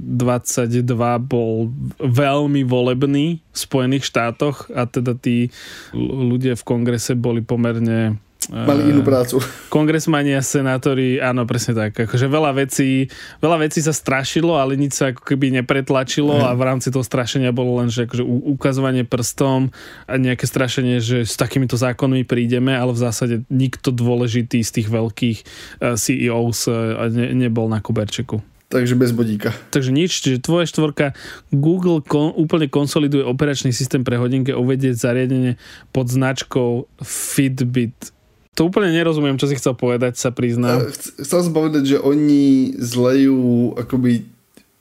bol 1.25 1.74
veľmi 1.98 2.62
volebný 2.65 3.41
v 3.41 3.57
Spojených 3.57 4.05
štátoch 4.05 4.69
a 4.74 4.86
teda 4.86 5.17
tí 5.17 5.50
ľudia 5.98 6.53
v 6.53 6.63
kongrese 6.65 7.17
boli 7.17 7.41
pomerne 7.41 8.22
Mali 8.46 8.94
inú 8.94 9.01
prácu. 9.01 9.42
Kongresmania, 9.74 10.38
senátori, 10.46 11.18
áno, 11.18 11.50
presne 11.50 11.74
tak. 11.74 11.98
Akože 12.06 12.30
veľa 12.30 12.54
vecí, 12.54 13.10
veľa 13.42 13.65
vecí 13.65 13.82
sa 13.82 13.89
strašilo, 13.89 14.54
ale 14.54 14.77
nič 14.77 15.01
sa 15.01 15.10
ako 15.10 15.25
keby 15.25 15.50
nepretlačilo 15.62 16.46
a 16.46 16.54
v 16.54 16.62
rámci 16.62 16.94
toho 16.94 17.01
strašenia 17.01 17.50
bolo 17.50 17.82
len, 17.82 17.89
že 17.89 18.06
akože 18.06 18.22
ukazovanie 18.22 19.01
prstom 19.01 19.74
a 20.06 20.13
nejaké 20.22 20.46
strašenie, 20.46 21.01
že 21.01 21.25
s 21.25 21.34
takýmito 21.42 21.74
zákonmi 21.74 22.22
prídeme, 22.22 22.77
ale 22.77 22.94
v 22.94 23.01
zásade 23.01 23.36
nikto 23.50 23.89
dôležitý 23.89 24.62
z 24.62 24.72
tých 24.82 24.88
veľkých 24.94 25.38
eh, 25.42 25.98
CEOs 25.98 26.70
eh, 26.70 27.10
ne, 27.10 27.25
nebol 27.34 27.65
na 27.65 27.82
koberčeku. 27.82 28.46
Takže 28.65 28.98
bez 28.98 29.13
bodíka. 29.13 29.54
Takže 29.70 29.94
nič, 29.94 30.25
čiže 30.25 30.42
tvoje 30.42 30.65
štvorka 30.65 31.13
Google 31.54 32.01
kon, 32.01 32.34
úplne 32.34 32.65
konsoliduje 32.65 33.22
operačný 33.22 33.70
systém 33.70 34.01
pre 34.01 34.18
hodinky 34.18 34.51
a 34.51 34.58
uvedie 34.58 34.89
zariadenie 34.89 35.62
pod 35.94 36.10
značkou 36.10 36.89
Fitbit 37.06 38.14
to 38.55 38.71
úplne 38.71 38.89
nerozumiem, 38.95 39.35
čo 39.35 39.51
si 39.51 39.59
chcel 39.59 39.75
povedať, 39.75 40.15
sa 40.15 40.31
priznám. 40.31 40.88
Chcel 40.95 41.39
som 41.43 41.53
povedať, 41.53 41.95
že 41.95 41.97
oni 42.00 42.71
zlejú 42.79 43.75
akoby 43.75 44.35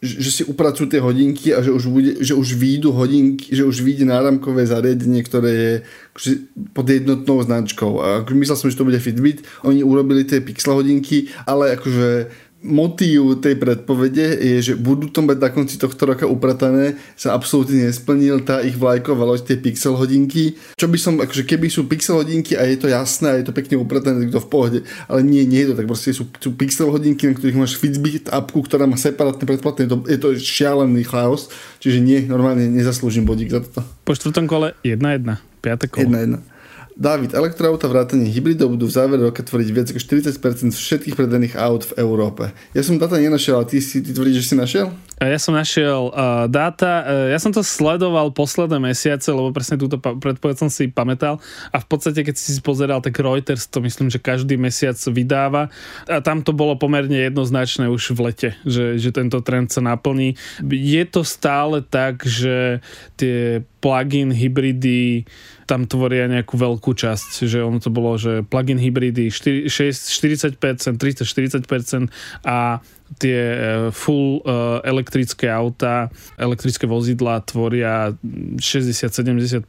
že 0.04 0.30
si 0.30 0.42
upracujú 0.44 0.84
tie 0.84 1.00
hodinky 1.00 1.56
a 1.56 1.64
že 1.64 1.72
už, 1.72 1.88
bude, 1.88 2.12
že 2.20 2.36
už 2.36 2.60
výjdu 2.60 2.92
hodinky, 2.92 3.56
že 3.56 3.64
už 3.64 3.80
vyjde 3.80 4.04
náramkové 4.04 4.68
zariadenie, 4.68 5.24
ktoré 5.24 5.50
je 5.50 5.72
akože 6.12 6.32
pod 6.76 6.86
jednotnou 6.92 7.40
značkou. 7.40 8.04
A 8.04 8.20
akože 8.20 8.36
myslel 8.36 8.58
som, 8.60 8.68
že 8.68 8.76
to 8.76 8.84
bude 8.84 9.00
Fitbit. 9.00 9.48
Oni 9.64 9.80
urobili 9.80 10.28
tie 10.28 10.44
pixel 10.44 10.76
hodinky, 10.76 11.32
ale 11.48 11.80
akože 11.80 12.28
motív 12.64 13.44
tej 13.44 13.60
predpovede 13.60 14.40
je, 14.40 14.72
že 14.72 14.74
budú 14.74 15.12
to 15.12 15.20
mať 15.20 15.36
na 15.36 15.50
konci 15.52 15.76
tohto 15.76 16.08
roka 16.08 16.24
upratané, 16.24 16.96
sa 17.12 17.36
absolútne 17.36 17.84
nesplnil 17.84 18.40
tá 18.40 18.64
ich 18.64 18.74
vlajková 18.74 19.28
loď, 19.28 19.52
tie 19.52 19.58
pixel 19.60 19.94
hodinky. 20.00 20.56
Čo 20.80 20.88
by 20.88 20.98
som, 20.98 21.20
akože 21.20 21.44
keby 21.44 21.68
sú 21.68 21.84
pixel 21.84 22.16
hodinky 22.24 22.56
a 22.56 22.64
je 22.64 22.80
to 22.80 22.88
jasné 22.88 23.28
a 23.28 23.38
je 23.38 23.46
to 23.46 23.52
pekne 23.52 23.76
upratané, 23.76 24.24
tak 24.24 24.32
to 24.32 24.40
v 24.40 24.48
pohode. 24.48 24.78
Ale 25.06 25.20
nie, 25.20 25.44
nie 25.44 25.68
je 25.68 25.76
to 25.76 25.78
tak. 25.78 25.86
Proste 25.86 26.16
sú, 26.16 26.24
sú 26.40 26.56
pixel 26.56 26.88
hodinky, 26.88 27.28
na 27.28 27.36
ktorých 27.36 27.60
máš 27.60 27.76
Fitbit 27.76 28.32
apku, 28.32 28.64
ktorá 28.64 28.88
má 28.88 28.96
separátne 28.96 29.44
predplatné. 29.44 29.84
Je 29.84 29.90
to, 29.92 29.98
je 30.08 30.18
to 30.18 30.28
šialený 30.40 31.04
chaos. 31.04 31.52
Čiže 31.84 32.00
nie, 32.00 32.24
normálne 32.24 32.64
nezaslúžim 32.72 33.28
bodík 33.28 33.52
za 33.52 33.60
toto. 33.60 33.84
Po 34.08 34.16
štvrtom 34.16 34.48
kole 34.48 34.72
1-1. 34.80 35.36
Piaté 35.60 35.92
kolo. 35.92 36.08
1-1. 36.08 36.53
David, 36.94 37.34
elektroauta 37.34 37.90
vrátane 37.90 38.30
hybridov 38.30 38.78
budú 38.78 38.86
v 38.86 38.94
závere 38.94 39.26
roka 39.26 39.42
tvoriť 39.42 39.68
viac 39.74 39.90
ako 39.90 39.98
40% 39.98 40.70
všetkých 40.70 41.18
predaných 41.18 41.58
aut 41.58 41.82
v 41.90 41.98
Európe. 41.98 42.54
Ja 42.70 42.86
som 42.86 43.02
data 43.02 43.18
nenašiel, 43.18 43.58
ale 43.58 43.66
ty, 43.66 43.82
si, 43.82 43.98
ty 43.98 44.14
tvrdíš, 44.14 44.46
že 44.46 44.48
si 44.48 44.54
našiel? 44.54 44.94
Ja 45.22 45.38
som 45.38 45.54
našiel 45.54 46.10
uh, 46.10 46.50
dáta, 46.50 47.06
uh, 47.06 47.30
ja 47.30 47.38
som 47.38 47.54
to 47.54 47.62
sledoval 47.62 48.34
posledné 48.34 48.82
mesiace, 48.82 49.30
lebo 49.30 49.54
presne 49.54 49.78
túto 49.78 50.02
pa- 50.02 50.18
predpoveď 50.18 50.56
som 50.58 50.70
si 50.70 50.90
pamätal 50.90 51.38
a 51.70 51.78
v 51.78 51.86
podstate, 51.86 52.26
keď 52.26 52.34
si 52.34 52.58
pozeral, 52.58 52.98
tak 52.98 53.14
Reuters 53.22 53.70
to 53.70 53.78
myslím, 53.78 54.10
že 54.10 54.18
každý 54.18 54.58
mesiac 54.58 54.98
vydáva 54.98 55.70
a 56.10 56.18
tam 56.18 56.42
to 56.42 56.50
bolo 56.50 56.74
pomerne 56.74 57.14
jednoznačné 57.30 57.86
už 57.86 58.18
v 58.18 58.20
lete, 58.30 58.50
že, 58.66 58.98
že 58.98 59.14
tento 59.14 59.38
trend 59.38 59.70
sa 59.70 59.78
naplní. 59.78 60.34
Je 60.66 61.04
to 61.06 61.22
stále 61.22 61.80
tak, 61.86 62.26
že 62.26 62.82
tie 63.14 63.62
plug-in 63.84 64.32
hybridy 64.32 65.28
tam 65.64 65.88
tvoria 65.88 66.28
nejakú 66.28 66.56
veľkú 66.56 66.92
časť, 66.92 67.48
že 67.48 67.64
ono 67.64 67.80
to 67.80 67.88
bolo, 67.88 68.16
že 68.16 68.44
plug-in 68.44 68.80
hybridy 68.80 69.32
4, 69.32 69.68
6, 69.68 70.56
40%, 70.56 70.96
340% 70.96 72.08
a 72.44 72.80
tie 73.18 73.38
e, 73.38 73.58
full 73.92 74.40
e, 74.40 74.80
elektrické 74.84 75.46
auta, 75.50 76.10
elektrické 76.40 76.86
vozidlá 76.88 77.40
tvoria 77.44 78.16
60-70% 78.58 79.64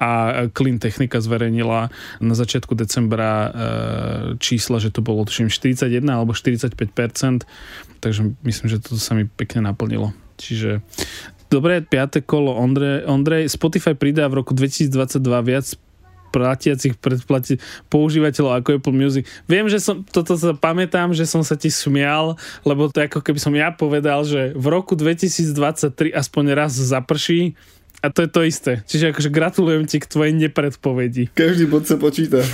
a 0.00 0.10
Clean 0.50 0.78
Technika 0.80 1.20
zverejnila 1.20 1.92
na 2.18 2.34
začiatku 2.34 2.74
decembra 2.74 3.32
e, 3.32 3.50
čísla, 4.40 4.80
že 4.80 4.90
to 4.90 5.04
bolo 5.04 5.24
tuším 5.28 5.52
41 5.52 6.02
alebo 6.08 6.32
45%, 6.32 7.44
takže 8.00 8.20
myslím, 8.42 8.66
že 8.66 8.80
toto 8.82 8.98
sa 8.98 9.14
mi 9.14 9.28
pekne 9.28 9.68
naplnilo. 9.68 10.12
Čiže 10.38 10.80
Dobre, 11.48 11.80
piaté 11.80 12.20
kolo 12.20 12.52
Ondrej. 12.60 13.08
Ondrej, 13.08 13.48
Spotify 13.48 13.96
pridá 13.96 14.28
v 14.28 14.44
roku 14.44 14.52
2022 14.52 15.48
viac 15.48 15.66
platiacich 16.38 16.94
predplati 17.02 17.58
používateľov 17.90 18.62
ako 18.62 18.68
Apple 18.78 18.94
Music. 18.94 19.26
Viem, 19.50 19.66
že 19.66 19.82
som, 19.82 20.06
toto 20.06 20.38
sa 20.38 20.54
pamätám, 20.54 21.10
že 21.10 21.26
som 21.26 21.42
sa 21.42 21.58
ti 21.58 21.68
smial, 21.68 22.38
lebo 22.62 22.86
to 22.86 23.02
je 23.02 23.10
ako 23.10 23.20
keby 23.26 23.38
som 23.42 23.54
ja 23.58 23.74
povedal, 23.74 24.22
že 24.22 24.54
v 24.54 24.66
roku 24.70 24.94
2023 24.94 26.14
aspoň 26.14 26.44
raz 26.54 26.72
zaprší 26.78 27.58
a 27.98 28.14
to 28.14 28.22
je 28.22 28.30
to 28.30 28.40
isté. 28.46 28.72
Čiže 28.86 29.10
akože 29.10 29.30
gratulujem 29.34 29.82
ti 29.90 29.98
k 29.98 30.06
tvojej 30.06 30.30
nepredpovedi. 30.30 31.34
Každý 31.34 31.66
bod 31.66 31.90
sa 31.90 31.98
počíta. 31.98 32.46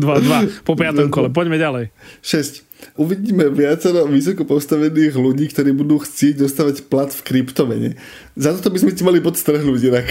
2-2 0.00 0.64
po 0.64 0.72
piatom 0.72 1.12
kole. 1.12 1.28
Poďme 1.28 1.60
ďalej. 1.60 1.92
6. 2.24 2.96
Uvidíme 2.96 3.52
viacero 3.52 4.08
vysoko 4.08 4.48
postavených 4.48 5.12
ľudí, 5.12 5.52
ktorí 5.52 5.76
budú 5.76 6.00
chcieť 6.00 6.40
dostávať 6.40 6.88
plat 6.88 7.12
v 7.12 7.20
kryptomene. 7.20 7.90
Za 8.40 8.56
to 8.56 8.72
by 8.72 8.78
sme 8.80 8.96
ti 8.96 9.04
mali 9.04 9.20
podstrhnúť 9.20 9.80
inak. 9.92 10.08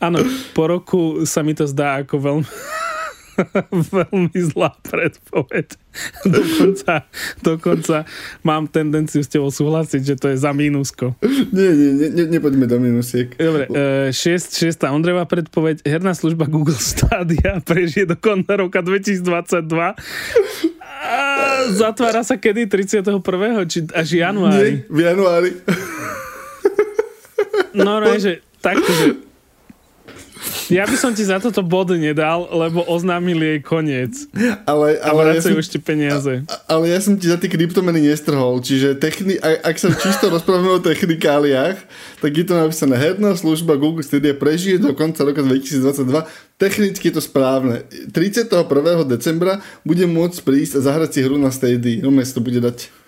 Áno, 0.00 0.18
po 0.56 0.64
roku 0.64 1.00
sa 1.28 1.44
mi 1.44 1.52
to 1.52 1.68
zdá 1.68 2.00
ako 2.00 2.16
veľmi 2.16 2.48
veľmi 3.96 4.36
zlá 4.36 4.76
predpoveď. 4.84 5.76
Dokonca, 6.24 7.08
dokonca 7.40 7.96
mám 8.44 8.68
tendenciu 8.70 9.24
s 9.24 9.28
tebou 9.30 9.50
súhlasiť, 9.50 10.02
že 10.04 10.14
to 10.16 10.26
je 10.32 10.36
za 10.38 10.52
mínusko. 10.52 11.16
Nie, 11.50 11.70
nie, 11.74 12.10
ne, 12.10 12.24
nepoďme 12.30 12.66
do 12.68 12.78
mínusiek. 12.78 13.34
Dobre, 13.36 13.66
uh, 13.70 14.12
6, 14.12 14.60
6. 14.60 14.92
Ondreva 14.92 15.24
predpoveď. 15.26 15.82
Herná 15.84 16.12
služba 16.14 16.46
Google 16.46 16.78
Stadia 16.78 17.60
prežije 17.64 18.06
do 18.06 18.16
konca 18.16 18.60
roka 18.60 18.80
2022. 18.84 19.24
A 21.00 21.16
zatvára 21.72 22.20
sa 22.20 22.36
kedy? 22.36 22.68
31. 22.68 23.08
či 23.64 23.88
až 23.90 24.08
januári? 24.20 24.84
Nie, 24.84 24.92
v 24.92 24.98
januári. 25.00 25.50
No, 27.74 28.02
no, 28.02 28.10
že 28.18 28.42
takto, 28.58 28.90
že 28.90 29.30
ja 30.70 30.86
by 30.86 30.96
som 30.96 31.10
ti 31.12 31.26
za 31.26 31.42
toto 31.42 31.60
bod 31.66 31.90
nedal, 31.98 32.46
lebo 32.48 32.86
oznámili 32.86 33.58
jej 33.58 33.60
koniec. 33.60 34.14
Ale, 34.64 35.02
ale 35.02 35.36
ja 35.36 35.42
som, 35.42 35.58
ešte 35.58 35.82
peniaze. 35.82 36.46
A, 36.46 36.78
ale 36.78 36.94
ja 36.94 36.98
som 37.02 37.18
ti 37.18 37.26
za 37.26 37.36
tie 37.36 37.50
kryptomeny 37.50 38.06
nestrhol, 38.06 38.62
čiže 38.62 38.94
techni, 38.96 39.36
ak, 39.36 39.66
ak 39.66 39.76
sa 39.76 39.88
čisto 39.98 40.30
rozprávame 40.30 40.70
o 40.70 40.80
technikáliách, 40.80 41.76
tak 42.22 42.30
je 42.32 42.44
to 42.46 42.54
napísané 42.54 42.94
herná 42.96 43.34
služba 43.34 43.74
Google 43.76 44.06
Stadia 44.06 44.32
prežije 44.32 44.78
do 44.78 44.94
konca 44.94 45.26
roka 45.26 45.42
2022. 45.42 46.06
Technicky 46.56 47.10
je 47.10 47.14
to 47.18 47.22
správne. 47.24 47.82
31. 48.14 48.54
decembra 49.10 49.58
budem 49.82 50.08
môcť 50.08 50.38
prísť 50.46 50.80
a 50.80 50.86
zahrať 50.86 51.10
si 51.18 51.20
hru 51.26 51.34
na 51.34 51.50
Stadia. 51.50 51.98
No 51.98 52.14
to 52.14 52.40
bude 52.40 52.62
dať. 52.62 52.99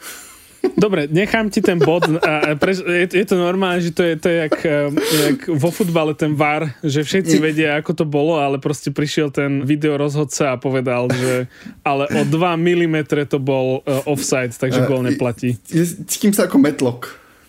Dobre, 0.62 1.10
nechám 1.10 1.50
ti 1.50 1.58
ten 1.58 1.78
bod. 1.78 2.06
A 2.22 2.54
pre, 2.54 2.74
je, 2.74 3.06
je 3.10 3.26
to 3.26 3.34
normálne, 3.34 3.82
že 3.82 3.90
to 3.90 4.02
je, 4.06 4.14
to 4.18 4.26
je 4.30 4.36
jak, 4.46 4.56
eh, 4.62 4.88
jak 5.30 5.38
vo 5.50 5.70
futbale 5.74 6.14
ten 6.14 6.38
VAR, 6.38 6.78
že 6.86 7.02
všetci 7.02 7.36
vedia, 7.42 7.78
ako 7.82 8.02
to 8.02 8.04
bolo, 8.06 8.38
ale 8.38 8.62
proste 8.62 8.94
prišiel 8.94 9.34
ten 9.34 9.66
video 9.66 9.98
rozhodca 9.98 10.54
a 10.54 10.60
povedal, 10.60 11.10
že 11.10 11.50
ale 11.82 12.06
o 12.14 12.22
2 12.22 12.38
mm 12.58 12.96
to 13.26 13.42
bol 13.42 13.82
uh, 13.82 14.02
offside, 14.06 14.54
takže 14.54 14.86
gol 14.86 15.02
neplatí. 15.02 15.58
Cítim 16.06 16.30
sa 16.30 16.46
ako 16.46 16.58
metlok. 16.62 17.00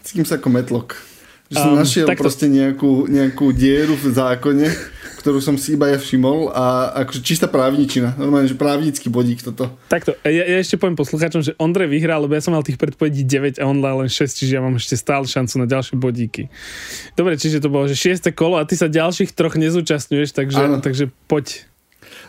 Cítim 0.01 0.25
sa 0.25 0.41
ako 0.41 0.49
metlok. 0.49 0.97
Že 1.53 1.57
som 1.57 1.73
um, 1.73 1.79
našiel 1.79 2.05
takto. 2.09 2.25
proste 2.25 2.49
nejakú, 2.49 3.05
nejakú 3.05 3.53
dieru 3.53 3.93
v 3.93 4.09
zákone 4.09 4.67
ktorú 5.23 5.39
som 5.39 5.55
si 5.55 5.79
iba 5.79 5.87
ja 5.87 5.95
všimol 5.95 6.51
a 6.51 6.91
akože 7.07 7.23
čistá 7.23 7.47
právničina. 7.47 8.11
Normálne, 8.19 8.51
že 8.51 8.59
právnický 8.59 9.07
bodík 9.07 9.39
toto. 9.39 9.71
Takto, 9.87 10.19
ja, 10.27 10.43
ja 10.43 10.59
ešte 10.59 10.75
poviem 10.75 10.99
poslucháčom, 10.99 11.39
že 11.39 11.55
Ondrej 11.55 11.87
vyhral, 11.87 12.27
lebo 12.27 12.35
ja 12.35 12.43
som 12.43 12.51
mal 12.51 12.59
tých 12.59 12.75
predpovedí 12.75 13.23
9 13.23 13.55
a 13.55 13.63
on 13.63 13.79
len 13.79 14.11
6, 14.11 14.19
čiže 14.19 14.59
ja 14.59 14.61
mám 14.61 14.75
ešte 14.75 14.99
stále 14.99 15.23
šancu 15.23 15.63
na 15.63 15.67
ďalšie 15.71 15.95
bodíky. 15.95 16.51
Dobre, 17.15 17.39
čiže 17.39 17.63
to 17.63 17.71
bolo, 17.71 17.87
že 17.87 17.95
6. 17.95 18.35
kolo 18.35 18.59
a 18.59 18.67
ty 18.67 18.75
sa 18.75 18.91
ďalších 18.91 19.31
troch 19.31 19.55
nezúčastňuješ, 19.55 20.35
takže, 20.35 20.83
takže 20.83 21.07
poď. 21.31 21.71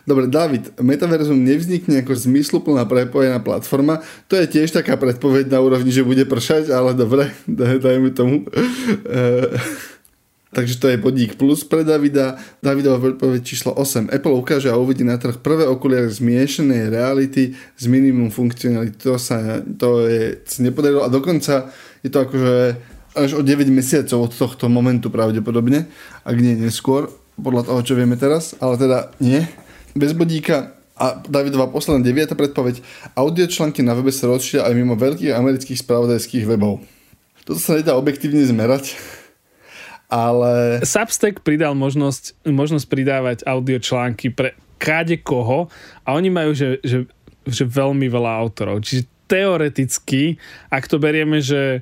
Dobre, 0.05 0.29
David, 0.29 0.77
metaverzum 0.79 1.41
nevznikne 1.43 2.05
ako 2.05 2.13
zmysluplná 2.15 2.85
prepojená 2.85 3.41
platforma. 3.41 4.05
To 4.29 4.37
je 4.37 4.47
tiež 4.47 4.71
taká 4.71 5.01
predpoveď 5.01 5.49
na 5.49 5.59
úrovni, 5.65 5.91
že 5.91 6.07
bude 6.07 6.23
pršať, 6.29 6.71
ale 6.71 6.95
dobre, 6.95 7.35
dajme 7.85 8.15
tomu. 8.15 8.47
Takže 10.55 10.79
to 10.79 10.87
je 10.87 11.03
bodík 11.03 11.35
plus 11.35 11.67
pre 11.67 11.83
Davida. 11.83 12.39
Davidova 12.63 13.03
predpoveď 13.03 13.43
číslo 13.43 13.75
8. 13.75 14.15
Apple 14.15 14.39
ukáže 14.39 14.71
a 14.71 14.79
uvidí 14.79 15.03
na 15.03 15.19
trh 15.19 15.43
prvé 15.43 15.67
okuliare 15.67 16.07
zmiešanej 16.07 16.95
reality 16.95 17.59
s 17.75 17.85
minimum 17.91 18.31
funkcionality. 18.31 18.95
To 19.03 19.19
sa, 19.19 19.59
to 19.67 20.07
je, 20.07 20.39
nepodarilo 20.63 21.03
a 21.03 21.11
dokonca 21.11 21.75
je 22.07 22.09
to 22.15 22.23
akože 22.23 22.55
až 23.15 23.31
o 23.39 23.43
9 23.43 23.67
mesiacov 23.71 24.31
od 24.31 24.33
tohto 24.35 24.67
momentu 24.71 25.11
pravdepodobne, 25.11 25.87
ak 26.27 26.37
nie 26.39 26.59
neskôr, 26.59 27.11
podľa 27.39 27.67
toho, 27.67 27.81
čo 27.83 27.95
vieme 27.99 28.15
teraz, 28.15 28.55
ale 28.63 28.79
teda 28.79 29.11
nie. 29.19 29.43
Bez 29.95 30.15
bodíka 30.15 30.75
a 30.95 31.19
Davidová 31.27 31.67
posledná 31.67 32.03
deviata 32.07 32.39
predpoveď. 32.39 32.79
Audio 33.19 33.47
články 33.51 33.83
na 33.83 33.99
webe 33.99 34.15
sa 34.15 34.31
rozšíria 34.31 34.67
aj 34.67 34.75
mimo 34.79 34.95
veľkých 34.95 35.35
amerických 35.35 35.83
spravodajských 35.83 36.47
webov. 36.47 36.83
Toto 37.43 37.59
sa 37.59 37.75
nedá 37.79 37.99
objektívne 37.99 38.41
zmerať, 38.47 38.95
ale... 40.09 40.81
Substack 40.85 41.43
pridal 41.43 41.75
možnosť, 41.75 42.47
možnosť 42.47 42.87
pridávať 42.87 43.39
audio 43.49 43.83
články 43.83 44.31
pre 44.31 44.55
káde 44.79 45.19
koho 45.21 45.73
a 46.05 46.15
oni 46.15 46.29
majú, 46.29 46.53
že, 46.53 46.79
že, 46.85 47.09
že 47.49 47.65
veľmi 47.65 48.07
veľa 48.07 48.31
autorov. 48.31 48.85
Čiže 48.85 49.09
teoreticky, 49.27 50.37
ak 50.69 50.85
to 50.87 51.01
berieme, 51.01 51.41
že... 51.41 51.81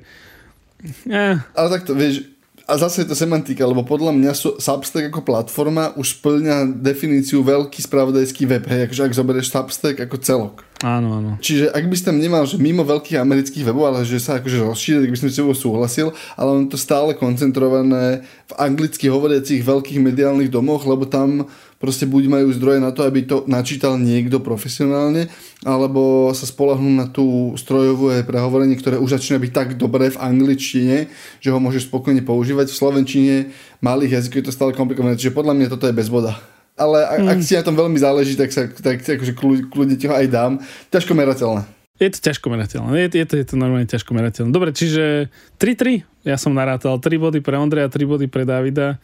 Eh. 1.07 1.35
Ale 1.39 1.67
takto, 1.71 1.95
vieš, 1.95 2.32
a 2.63 2.79
zase 2.79 3.03
je 3.03 3.11
to 3.11 3.15
semantika, 3.15 3.67
lebo 3.67 3.83
podľa 3.83 4.15
mňa 4.15 4.31
Substack 4.59 5.11
ako 5.11 5.27
platforma 5.27 5.91
už 5.99 6.19
splňa 6.19 6.79
definíciu 6.79 7.43
veľký 7.43 7.83
spravodajský 7.83 8.47
web, 8.47 8.63
hej, 8.71 8.87
akože 8.87 9.03
ak 9.03 9.17
zoberieš 9.19 9.51
Substack 9.51 9.99
ako 9.99 10.15
celok. 10.23 10.55
Áno, 10.83 11.19
áno. 11.19 11.31
Čiže 11.39 11.71
ak 11.71 11.87
by 11.87 11.95
si 11.95 12.03
tam 12.03 12.19
nemal, 12.19 12.43
že 12.43 12.59
mimo 12.59 12.83
veľkých 12.83 13.19
amerických 13.19 13.67
webov, 13.67 13.91
ale 13.91 14.07
že 14.07 14.19
sa 14.19 14.39
akože 14.39 14.63
rozšíri, 14.63 15.03
tak 15.03 15.11
by 15.11 15.19
som 15.19 15.27
s 15.31 15.39
tebou 15.39 15.55
súhlasil, 15.55 16.11
ale 16.39 16.49
on 16.51 16.67
to 16.67 16.75
stále 16.79 17.15
koncentrované 17.15 18.23
v 18.47 18.53
anglicky 18.59 19.07
hovoriacich 19.07 19.63
veľkých 19.63 19.99
mediálnych 20.03 20.51
domoch, 20.51 20.83
lebo 20.87 21.07
tam 21.07 21.47
proste 21.83 22.07
buď 22.07 22.31
majú 22.31 22.47
zdroje 22.55 22.79
na 22.79 22.95
to, 22.95 23.03
aby 23.03 23.27
to 23.27 23.43
načítal 23.43 23.99
niekto 23.99 24.39
profesionálne, 24.39 25.27
alebo 25.67 26.31
sa 26.31 26.47
spolahnú 26.47 26.87
na 26.87 27.11
tú 27.11 27.51
strojovú 27.59 28.15
prehovorenie, 28.23 28.79
ktoré 28.79 28.95
už 29.03 29.19
začína 29.19 29.43
byť 29.43 29.51
tak 29.51 29.67
dobré 29.75 30.07
v 30.07 30.15
angličtine, 30.15 31.11
že 31.43 31.51
ho 31.51 31.59
môžeš 31.59 31.91
spokojne 31.91 32.23
používať. 32.23 32.71
V 32.71 32.79
slovenčine 32.79 33.35
malých 33.83 34.23
jazykov 34.23 34.39
je 34.39 34.47
to 34.47 34.55
stále 34.55 34.71
komplikované, 34.71 35.19
čiže 35.19 35.35
podľa 35.35 35.59
mňa 35.59 35.67
toto 35.75 35.91
je 35.91 35.91
bez 35.91 36.07
boda. 36.07 36.39
Ale 36.79 37.03
ak, 37.03 37.19
mm. 37.19 37.29
ak 37.35 37.39
si 37.43 37.53
na 37.59 37.67
tom 37.67 37.75
veľmi 37.75 37.99
záleží, 37.99 38.39
tak 38.39 38.55
sa 38.55 38.71
tak, 38.71 39.03
akože 39.03 39.35
kľudne 39.67 39.99
ti 39.99 40.07
ho 40.07 40.15
aj 40.15 40.31
dám. 40.31 40.63
Ťažko 40.87 41.11
merateľné. 41.19 41.67
Je 41.99 42.09
to 42.15 42.19
ťažko 42.31 42.47
merateľné. 42.47 42.89
Je, 42.95 43.07
je, 43.11 43.25
to, 43.27 43.35
je 43.37 43.45
to 43.45 43.55
normálne 43.59 43.85
ťažko 43.91 44.15
merateľné. 44.15 44.55
Dobre, 44.55 44.71
čiže 44.71 45.27
3-3. 45.59 46.01
Ja 46.23 46.39
som 46.39 46.55
narátal 46.55 46.95
3 46.95 47.11
body 47.19 47.43
pre 47.43 47.59
Ondreja, 47.59 47.91
3 47.91 48.07
body 48.07 48.25
pre 48.31 48.47
Davida. 48.47 48.97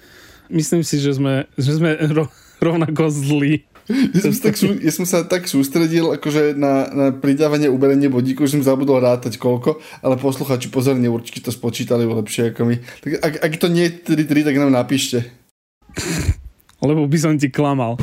Myslím 0.49 0.81
si, 0.81 0.97
že 0.97 1.13
sme, 1.13 1.45
že 1.59 1.77
sme 1.77 1.93
ro- 2.09 2.31
rovnako 2.59 3.09
zlí. 3.09 3.65
Ja 3.89 4.21
som, 4.29 4.33
tak, 4.37 4.53
ja 4.61 4.93
som 4.93 5.05
sa 5.09 5.25
tak 5.25 5.49
sústredil 5.49 6.13
akože 6.13 6.53
na, 6.53 6.85
na 6.93 7.05
pridávanie, 7.09 7.73
uberenie 7.73 8.05
bodíku, 8.05 8.45
že 8.45 8.61
som 8.61 8.61
zabudol 8.61 9.01
rátať 9.01 9.41
koľko, 9.41 9.81
ale 10.05 10.13
posluchači 10.13 10.69
pozorne 10.69 11.09
určite 11.09 11.41
to 11.41 11.49
spočítali 11.49 12.05
lepšie 12.05 12.53
ako 12.53 12.69
my. 12.69 12.75
Tak 12.77 13.11
ak, 13.17 13.33
ak 13.49 13.53
to 13.57 13.65
nie 13.65 13.89
je 13.89 14.13
3-3, 14.13 14.45
tak 14.45 14.55
nám 14.61 14.69
napíšte. 14.69 15.25
Lebo 16.85 17.09
by 17.09 17.17
som 17.17 17.33
ti 17.41 17.49
klamal. 17.49 17.97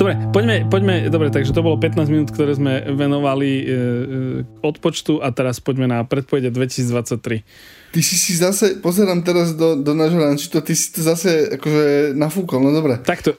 Dobre, 0.00 0.16
poďme, 0.32 0.64
poďme, 0.64 1.12
dobre, 1.12 1.28
takže 1.28 1.52
to 1.52 1.60
bolo 1.60 1.76
15 1.76 2.08
minút, 2.08 2.32
ktoré 2.32 2.56
sme 2.56 2.88
venovali 2.88 3.50
e, 3.52 3.62
e, 3.62 3.68
odpočtu 4.64 5.20
a 5.20 5.28
teraz 5.28 5.60
poďme 5.60 5.92
na 5.92 6.08
predpovede 6.08 6.48
2023. 6.48 7.44
Ty 7.90 8.00
si 8.06 8.14
si 8.14 8.38
zase, 8.38 8.78
pozerám 8.78 9.26
teraz 9.26 9.58
do, 9.58 9.74
do 9.74 9.92
nášho 9.98 10.22
rančitu, 10.22 10.62
ty 10.62 10.78
si 10.78 10.94
to 10.94 11.02
zase 11.02 11.58
akože 11.58 12.14
nafúkol, 12.14 12.62
no 12.62 12.70
dobre. 12.70 13.02
Takto, 13.02 13.34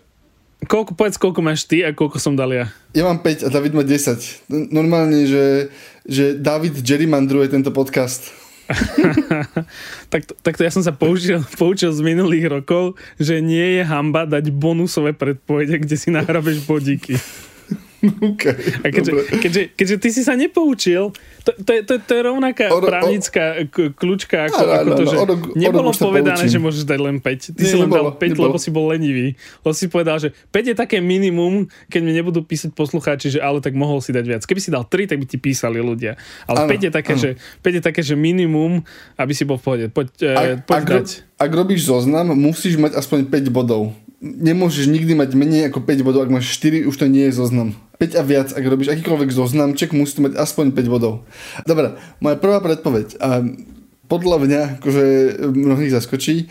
koľko, 0.68 0.92
povedz, 0.94 1.16
koľko 1.16 1.40
máš 1.40 1.64
ty 1.64 1.88
a 1.88 1.96
koľko 1.96 2.20
som 2.20 2.36
dal 2.36 2.52
ja. 2.52 2.66
Ja 2.92 3.08
mám 3.08 3.24
5 3.24 3.48
a 3.48 3.50
David 3.50 3.72
má 3.72 3.88
10. 3.88 4.52
Normálne, 4.76 5.24
že, 5.24 5.72
že 6.04 6.36
David 6.36 6.84
gerrymandruje 6.84 7.48
tento 7.48 7.72
podcast. 7.72 8.42
tak, 10.12 10.22
tak 10.44 10.54
to 10.56 10.62
ja 10.64 10.72
som 10.72 10.84
sa 10.84 10.96
poučil, 10.96 11.44
poučil 11.60 11.92
z 11.92 12.02
minulých 12.04 12.52
rokov, 12.52 12.96
že 13.20 13.40
nie 13.44 13.80
je 13.80 13.84
hamba 13.88 14.28
dať 14.28 14.52
bonusové 14.52 15.16
predpovede, 15.16 15.84
kde 15.84 15.96
si 15.96 16.12
nahrabeš 16.12 16.64
bodíky. 16.68 17.16
Okay, 18.32 18.54
a 18.82 18.88
keďže, 18.90 19.12
keďže, 19.38 19.62
keďže 19.78 19.96
ty 20.02 20.10
si 20.10 20.22
sa 20.26 20.34
nepoučil, 20.34 21.14
to, 21.46 21.52
to, 21.62 21.72
je, 21.74 21.82
to, 21.86 21.94
to 22.02 22.12
je 22.18 22.22
rovnaká 22.26 22.70
ono, 22.74 22.86
právnická 22.86 23.66
k, 23.70 23.94
kľúčka 23.94 24.50
ako, 24.50 24.62
no, 24.62 24.72
ako 24.74 24.90
to, 24.94 25.04
že 25.06 25.18
ono, 25.18 25.34
nebolo 25.54 25.90
ono 25.94 25.98
povedané, 25.98 26.46
že 26.50 26.58
môžeš 26.58 26.86
dať 26.86 27.00
len 27.02 27.18
5. 27.22 27.58
Ty 27.58 27.62
Nie, 27.62 27.70
si 27.70 27.78
len 27.78 27.90
nebolo, 27.90 28.14
dal 28.14 28.18
5, 28.18 28.26
nebolo. 28.34 28.46
lebo 28.50 28.58
si 28.58 28.70
bol 28.74 28.86
lenivý. 28.90 29.28
Lebo 29.62 29.74
si 29.74 29.86
povedal, 29.90 30.18
že 30.18 30.34
5 30.50 30.72
je 30.74 30.76
také 30.78 30.98
minimum, 30.98 31.70
keď 31.90 32.02
mi 32.02 32.12
nebudú 32.14 32.42
písať 32.42 32.74
poslucháči, 32.74 33.38
že 33.38 33.40
ale 33.42 33.62
tak 33.62 33.78
mohol 33.78 34.02
si 34.02 34.10
dať 34.14 34.26
viac. 34.26 34.42
Keby 34.46 34.62
si 34.62 34.70
dal 34.74 34.86
3, 34.86 35.10
tak 35.10 35.18
by 35.22 35.26
ti 35.30 35.38
písali 35.38 35.78
ľudia. 35.78 36.18
Ale 36.50 36.66
ano, 36.66 36.74
5, 36.74 36.88
je 36.90 36.92
také, 36.94 37.14
že, 37.18 37.30
5 37.62 37.78
je 37.78 37.84
také, 37.86 38.02
že 38.02 38.18
minimum, 38.18 38.82
aby 39.18 39.34
si 39.34 39.46
bol 39.46 39.62
v 39.62 39.64
pohode. 39.66 39.86
Poď, 39.94 40.10
ak, 40.26 40.48
poď 40.66 40.78
ak, 40.78 40.86
dať. 40.90 41.08
ak 41.38 41.52
robíš 41.54 41.86
zoznam, 41.90 42.34
musíš 42.34 42.82
mať 42.82 42.98
aspoň 42.98 43.30
5 43.30 43.50
bodov 43.54 43.94
nemôžeš 44.22 44.86
nikdy 44.86 45.18
mať 45.18 45.34
menej 45.34 45.74
ako 45.74 45.82
5 45.82 46.06
bodov, 46.06 46.22
ak 46.30 46.32
máš 46.32 46.54
4, 46.62 46.86
už 46.86 46.96
to 46.96 47.10
nie 47.10 47.26
je 47.28 47.34
zoznam. 47.34 47.74
5 47.98 48.22
a 48.22 48.24
viac, 48.24 48.50
ak 48.54 48.62
robíš 48.62 48.94
akýkoľvek 48.94 49.34
zoznamček, 49.34 49.98
musíš 49.98 50.22
mať 50.22 50.38
aspoň 50.38 50.78
5 50.78 50.94
bodov. 50.94 51.26
Dobre, 51.66 51.98
moja 52.22 52.38
prvá 52.38 52.62
predpoveď. 52.62 53.18
A 53.18 53.42
podľa 54.06 54.38
mňa, 54.46 54.62
akože 54.78 55.06
mnohých 55.50 55.94
zaskočí, 55.98 56.46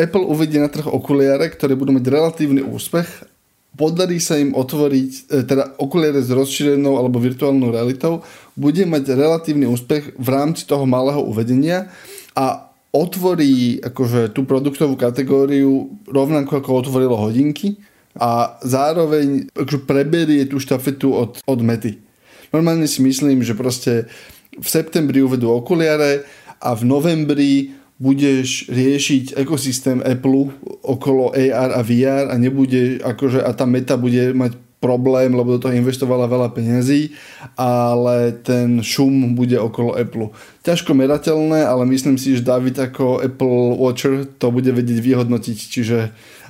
Apple 0.00 0.24
uvedie 0.24 0.56
na 0.64 0.72
trh 0.72 0.88
okuliare, 0.88 1.52
ktoré 1.52 1.76
budú 1.76 1.92
mať 1.92 2.08
relatívny 2.08 2.64
úspech. 2.64 3.28
Podarí 3.76 4.16
sa 4.16 4.40
im 4.40 4.56
otvoriť, 4.56 5.10
e, 5.28 5.44
teda 5.44 5.76
okuliare 5.76 6.24
s 6.24 6.32
rozšírenou 6.32 6.96
alebo 6.96 7.20
virtuálnou 7.20 7.68
realitou, 7.68 8.24
bude 8.56 8.82
mať 8.88 9.12
relatívny 9.12 9.68
úspech 9.68 10.16
v 10.16 10.28
rámci 10.32 10.64
toho 10.64 10.88
malého 10.88 11.20
uvedenia 11.20 11.92
a 12.32 12.69
otvorí 12.90 13.78
akože 13.78 14.34
tú 14.34 14.42
produktovú 14.42 14.98
kategóriu 14.98 15.94
rovnako 16.10 16.58
ako 16.58 16.70
otvorilo 16.86 17.14
hodinky 17.14 17.78
a 18.18 18.58
zároveň 18.66 19.46
akože 19.54 19.80
preberie 19.86 20.42
tú 20.50 20.58
štafetu 20.58 21.14
od, 21.14 21.38
od 21.46 21.60
mety. 21.62 22.02
Normálne 22.50 22.90
si 22.90 22.98
myslím, 23.06 23.46
že 23.46 23.54
proste 23.54 24.10
v 24.58 24.66
septembri 24.66 25.22
uvedú 25.22 25.54
okuliare 25.54 26.26
a 26.58 26.74
v 26.74 26.82
novembri 26.82 27.52
budeš 28.00 28.66
riešiť 28.72 29.38
ekosystém 29.38 30.02
Apple 30.02 30.50
okolo 30.82 31.30
AR 31.36 31.70
a 31.76 31.80
VR 31.84 32.32
a 32.32 32.36
nebude 32.40 32.98
akože 32.98 33.44
a 33.44 33.52
tá 33.52 33.68
meta 33.68 33.94
bude 34.00 34.32
mať 34.32 34.56
problém, 34.80 35.36
lebo 35.36 35.54
do 35.54 35.60
toho 35.60 35.76
investovala 35.76 36.24
veľa 36.24 36.56
peniazí, 36.56 37.12
ale 37.54 38.32
ten 38.40 38.80
šum 38.80 39.36
bude 39.36 39.60
okolo 39.60 39.92
Apple. 39.92 40.32
Ťažko 40.64 40.96
merateľné, 40.96 41.68
ale 41.68 41.84
myslím 41.92 42.16
si, 42.16 42.36
že 42.36 42.44
David 42.44 42.80
ako 42.80 43.20
Apple 43.20 43.76
Watcher 43.76 44.24
to 44.40 44.48
bude 44.48 44.72
vedieť 44.72 45.04
vyhodnotiť. 45.04 45.58
Čiže, 45.60 45.98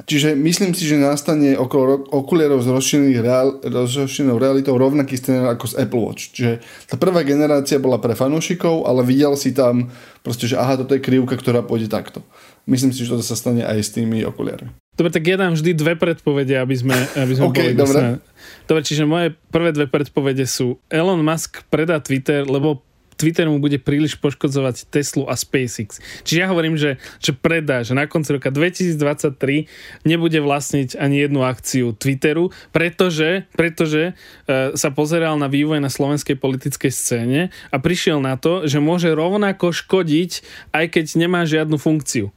čiže 0.06 0.38
myslím 0.38 0.74
si, 0.78 0.86
že 0.86 1.02
nastane 1.02 1.58
okolo 1.58 2.06
okulierov 2.10 2.62
s 2.62 2.70
rozšírenou 2.70 4.38
realitou 4.38 4.78
rovnaký 4.78 5.18
scenár 5.18 5.58
ako 5.58 5.66
z 5.66 5.74
Apple 5.82 6.02
Watch. 6.06 6.30
Čiže 6.30 6.62
tá 6.86 6.94
prvá 6.94 7.26
generácia 7.26 7.82
bola 7.82 7.98
pre 7.98 8.14
fanúšikov, 8.14 8.86
ale 8.86 9.02
videl 9.02 9.34
si 9.34 9.50
tam 9.50 9.90
proste, 10.22 10.46
že 10.46 10.54
aha, 10.54 10.78
toto 10.78 10.94
je 10.94 11.02
krivka, 11.02 11.34
ktorá 11.34 11.66
pôjde 11.66 11.90
takto. 11.90 12.22
Myslím 12.70 12.94
si, 12.94 13.02
že 13.02 13.18
to 13.18 13.26
sa 13.26 13.34
stane 13.34 13.66
aj 13.66 13.78
s 13.82 13.90
tými 13.90 14.22
okuliarmi. 14.22 14.70
Dobre, 15.00 15.16
tak 15.16 15.24
ja 15.32 15.40
dám 15.40 15.56
vždy 15.56 15.72
dve 15.72 15.96
predpovede, 15.96 16.60
aby 16.60 16.76
sme, 16.76 16.92
aby 17.16 17.32
sme 17.32 17.48
okay, 17.48 17.72
boli 17.72 17.80
dobre. 17.80 18.20
dobre, 18.68 18.82
čiže 18.84 19.08
moje 19.08 19.32
prvé 19.48 19.72
dve 19.72 19.88
predpovede 19.88 20.44
sú 20.44 20.76
Elon 20.92 21.24
Musk 21.24 21.64
predá 21.72 22.04
Twitter, 22.04 22.44
lebo 22.44 22.84
Twitter 23.16 23.48
mu 23.48 23.64
bude 23.64 23.80
príliš 23.80 24.20
poškodzovať 24.20 24.92
Teslu 24.92 25.24
a 25.24 25.40
SpaceX. 25.40 26.04
Čiže 26.20 26.38
ja 26.44 26.52
hovorím, 26.52 26.76
že, 26.76 27.00
že 27.16 27.32
predá, 27.32 27.80
že 27.80 27.96
na 27.96 28.04
konci 28.04 28.36
roka 28.36 28.52
2023 28.52 30.04
nebude 30.04 30.36
vlastniť 30.36 31.00
ani 31.00 31.24
jednu 31.24 31.48
akciu 31.48 31.96
Twitteru, 31.96 32.52
pretože, 32.68 33.48
pretože 33.56 34.12
uh, 34.12 34.76
sa 34.76 34.92
pozeral 34.92 35.40
na 35.40 35.48
vývoj 35.48 35.80
na 35.80 35.88
slovenskej 35.88 36.36
politickej 36.36 36.92
scéne 36.92 37.40
a 37.72 37.76
prišiel 37.80 38.20
na 38.20 38.36
to, 38.36 38.68
že 38.68 38.84
môže 38.84 39.08
rovnako 39.12 39.72
škodiť, 39.72 40.44
aj 40.76 40.84
keď 40.92 41.04
nemá 41.16 41.48
žiadnu 41.48 41.80
funkciu 41.80 42.32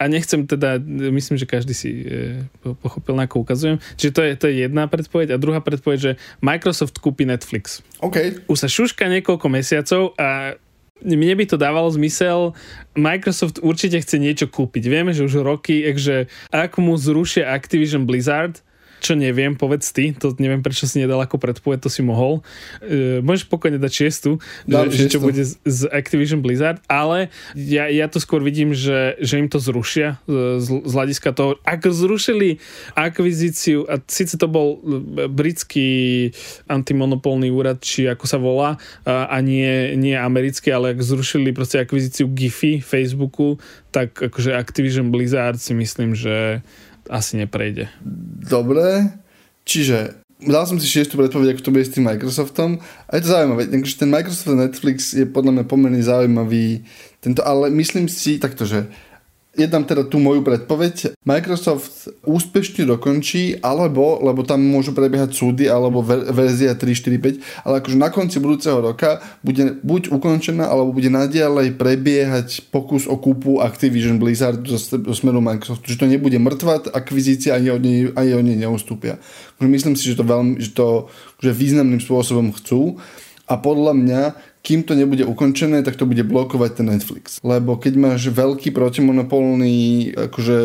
a 0.00 0.08
nechcem 0.08 0.48
teda, 0.48 0.80
myslím, 1.12 1.36
že 1.36 1.44
každý 1.44 1.76
si 1.76 2.08
e, 2.08 2.48
pochopil, 2.80 3.12
na 3.12 3.28
ako 3.28 3.44
ukazujem. 3.44 3.76
Čiže 4.00 4.12
to 4.16 4.20
je, 4.24 4.32
to 4.40 4.44
je 4.48 4.54
jedna 4.64 4.88
predpoveď. 4.88 5.36
A 5.36 5.42
druhá 5.42 5.60
predpoveď, 5.60 5.98
že 6.00 6.12
Microsoft 6.40 6.96
kúpi 7.04 7.28
Netflix. 7.28 7.84
OK. 8.00 8.48
Už 8.48 8.64
sa 8.64 8.68
šuška 8.72 9.04
niekoľko 9.12 9.46
mesiacov 9.52 10.16
a 10.16 10.56
mne 11.04 11.36
by 11.36 11.44
to 11.44 11.60
dávalo 11.60 11.92
zmysel. 11.92 12.56
Microsoft 12.96 13.60
určite 13.60 14.00
chce 14.00 14.16
niečo 14.16 14.48
kúpiť. 14.48 14.88
Vieme, 14.88 15.12
že 15.12 15.28
už 15.28 15.44
roky, 15.44 15.84
že 16.00 16.32
ak 16.48 16.80
mu 16.80 16.96
zrušia 16.96 17.52
Activision 17.52 18.08
Blizzard, 18.08 18.64
čo 19.00 19.16
neviem, 19.16 19.56
povedz 19.56 19.90
ty, 19.90 20.12
to 20.12 20.36
neviem, 20.36 20.60
prečo 20.60 20.84
si 20.84 21.00
nedal 21.00 21.18
ako 21.24 21.40
predpoveď, 21.40 21.80
to 21.82 21.90
si 21.90 22.04
mohol. 22.04 22.44
Uh, 22.84 23.24
môžeš 23.24 23.48
pokojne 23.48 23.80
dať 23.80 23.92
šiestu, 23.92 24.38
že, 24.68 24.78
že 24.92 25.04
čo 25.10 25.18
bude 25.18 25.42
z, 25.42 25.56
z 25.64 25.88
Activision 25.88 26.44
Blizzard, 26.44 26.78
ale 26.86 27.32
ja, 27.56 27.88
ja 27.88 28.06
to 28.06 28.20
skôr 28.20 28.44
vidím, 28.44 28.76
že, 28.76 29.16
že 29.18 29.40
im 29.40 29.48
to 29.48 29.56
zrušia 29.58 30.20
z, 30.28 30.68
z 30.84 30.92
hľadiska 30.92 31.32
toho, 31.32 31.56
ako 31.64 31.88
zrušili 31.90 32.60
akvizíciu, 32.94 33.88
a 33.88 33.98
síce 34.04 34.36
to 34.36 34.46
bol 34.46 34.78
britský 35.32 36.30
antimonopolný 36.68 37.48
úrad, 37.48 37.80
či 37.80 38.06
ako 38.06 38.24
sa 38.28 38.36
volá, 38.36 38.76
a, 39.08 39.26
a 39.32 39.36
nie, 39.40 39.96
nie 39.96 40.14
americký, 40.14 40.70
ale 40.70 40.92
ak 40.92 41.00
zrušili 41.00 41.56
proste 41.56 41.80
akvizíciu 41.80 42.28
Giphy 42.28 42.84
Facebooku, 42.84 43.56
tak 43.90 44.14
akože 44.14 44.54
Activision 44.54 45.10
Blizzard 45.10 45.58
si 45.58 45.74
myslím, 45.74 46.14
že 46.14 46.62
asi 47.10 47.36
neprejde. 47.36 47.90
Dobre, 48.46 49.18
čiže 49.66 50.22
dal 50.40 50.64
som 50.64 50.80
si 50.80 50.88
šiestu 50.88 51.20
predpoveď, 51.20 51.52
ako 51.52 51.62
to 51.66 51.74
bude 51.74 51.84
s 51.84 51.92
tým 51.92 52.08
Microsoftom 52.08 52.80
a 52.80 53.10
je 53.12 53.22
to 53.26 53.34
zaujímavé, 53.34 53.68
takže 53.68 54.00
ten 54.00 54.08
Microsoft 54.08 54.48
a 54.48 54.56
Netflix 54.56 55.12
je 55.12 55.26
podľa 55.28 55.52
mňa 55.60 55.64
pomerne 55.68 56.00
zaujímavý 56.00 56.86
tento, 57.20 57.44
ale 57.44 57.68
myslím 57.74 58.08
si 58.08 58.40
takto, 58.40 58.64
že 58.64 58.88
Jednám 59.50 59.82
teda 59.82 60.06
tú 60.06 60.22
moju 60.22 60.46
predpoveď. 60.46 61.18
Microsoft 61.26 62.06
úspešne 62.22 62.86
dokončí, 62.86 63.58
alebo, 63.58 64.22
lebo 64.22 64.46
tam 64.46 64.62
môžu 64.62 64.94
prebiehať 64.94 65.34
súdy, 65.34 65.66
alebo 65.66 66.06
ver, 66.06 66.30
verzia 66.30 66.78
3, 66.78 66.86
4, 66.86 67.66
5, 67.66 67.66
ale 67.66 67.82
akože 67.82 67.98
na 67.98 68.14
konci 68.14 68.38
budúceho 68.38 68.78
roka 68.78 69.18
bude 69.42 69.82
buď 69.82 70.14
ukončená, 70.14 70.70
alebo 70.70 70.94
bude 70.94 71.10
naďalej 71.10 71.74
prebiehať 71.74 72.70
pokus 72.70 73.10
o 73.10 73.18
kúpu 73.18 73.58
Activision 73.58 74.22
Blizzard 74.22 74.62
do, 74.62 74.78
do 74.78 75.12
smeru 75.18 75.42
Microsoftu. 75.42 75.98
Že 75.98 75.98
to 75.98 76.06
nebude 76.06 76.38
mŕtva 76.38 76.86
akvizícia, 76.94 77.58
ani 77.58 77.74
od 77.74 77.82
nej, 77.82 78.06
ani 78.14 78.32
od 78.38 78.46
neustúpia. 78.46 79.18
Myslím 79.58 79.98
si, 79.98 80.14
že 80.14 80.22
to, 80.22 80.24
veľmi, 80.24 80.62
že 80.62 80.70
to 80.78 81.10
že 81.42 81.50
významným 81.50 81.98
spôsobom 81.98 82.54
chcú. 82.54 83.02
A 83.50 83.58
podľa 83.58 83.98
mňa 83.98 84.22
kým 84.70 84.86
to 84.86 84.94
nebude 84.94 85.26
ukončené, 85.26 85.82
tak 85.82 85.98
to 85.98 86.06
bude 86.06 86.22
blokovať 86.22 86.78
ten 86.78 86.86
Netflix. 86.94 87.42
Lebo 87.42 87.74
keď 87.74 87.98
máš 87.98 88.30
veľký 88.30 88.70
protimonopolný 88.70 90.14
akože, 90.30 90.58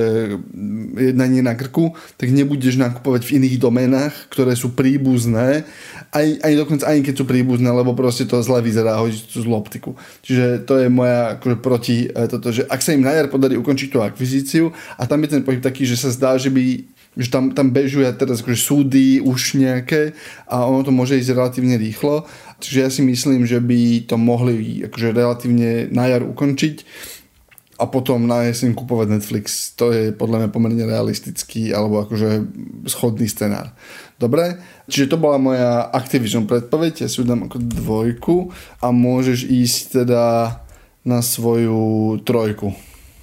jednanie 0.94 1.42
na 1.42 1.58
krku, 1.58 1.98
tak 2.14 2.30
nebudeš 2.30 2.78
nakupovať 2.78 3.26
v 3.26 3.42
iných 3.42 3.58
domenách, 3.58 4.14
ktoré 4.30 4.54
sú 4.54 4.78
príbuzné, 4.78 5.66
aj, 6.14 6.28
aj 6.38 6.54
dokonca 6.54 6.86
aj 6.86 7.02
keď 7.02 7.16
sú 7.18 7.26
príbuzné, 7.26 7.66
lebo 7.74 7.98
proste 7.98 8.30
to 8.30 8.38
zle 8.46 8.62
vyzerá, 8.62 9.02
hodí 9.02 9.18
tú 9.26 9.42
zlú 9.42 9.58
optiku. 9.58 9.98
Čiže 10.22 10.70
to 10.70 10.78
je 10.78 10.86
moja 10.86 11.42
akože, 11.42 11.58
proti 11.58 12.06
e, 12.06 12.30
toto, 12.30 12.54
že 12.54 12.62
ak 12.70 12.86
sa 12.86 12.94
im 12.94 13.02
na 13.02 13.10
jar 13.10 13.26
podarí 13.26 13.58
ukončiť 13.58 13.90
tú 13.90 14.06
akvizíciu 14.06 14.70
a 15.02 15.10
tam 15.10 15.18
je 15.26 15.34
ten 15.34 15.42
pohyb 15.42 15.66
taký, 15.66 15.82
že 15.82 15.98
sa 15.98 16.14
zdá, 16.14 16.38
že 16.38 16.54
by 16.54 16.94
že 17.16 17.32
tam, 17.32 17.56
tam 17.56 17.72
bežujú 17.72 18.04
teraz 18.20 18.44
akože 18.44 18.60
súdy 18.60 19.24
už 19.24 19.56
nejaké 19.56 20.16
a 20.52 20.68
ono 20.68 20.84
to 20.84 20.92
môže 20.92 21.16
ísť 21.16 21.36
relatívne 21.36 21.80
rýchlo 21.80 22.28
Čiže 22.60 22.80
ja 22.80 22.90
si 22.90 23.02
myslím, 23.04 23.44
že 23.44 23.60
by 23.60 24.08
to 24.08 24.16
mohli 24.16 24.88
akože 24.88 25.12
relatívne 25.12 25.92
na 25.92 26.08
jar 26.08 26.24
ukončiť 26.24 26.88
a 27.76 27.84
potom 27.92 28.24
na 28.24 28.48
jeseň 28.48 28.72
kupovať 28.72 29.20
Netflix. 29.20 29.76
To 29.76 29.92
je 29.92 30.16
podľa 30.16 30.48
mňa 30.48 30.50
pomerne 30.56 30.84
realistický 30.88 31.76
alebo 31.76 32.08
akože 32.08 32.48
schodný 32.88 33.28
scenár. 33.28 33.76
Dobre, 34.16 34.64
čiže 34.88 35.12
to 35.12 35.18
bola 35.20 35.36
moja 35.36 35.92
Activision 35.92 36.48
predpoveď, 36.48 37.04
ja 37.04 37.08
si 37.12 37.20
ju 37.20 37.28
dám 37.28 37.52
ako 37.52 37.60
dvojku 37.60 38.36
a 38.80 38.96
môžeš 38.96 39.44
ísť 39.44 40.08
teda 40.08 40.24
na 41.04 41.20
svoju 41.20 42.16
trojku. 42.24 42.72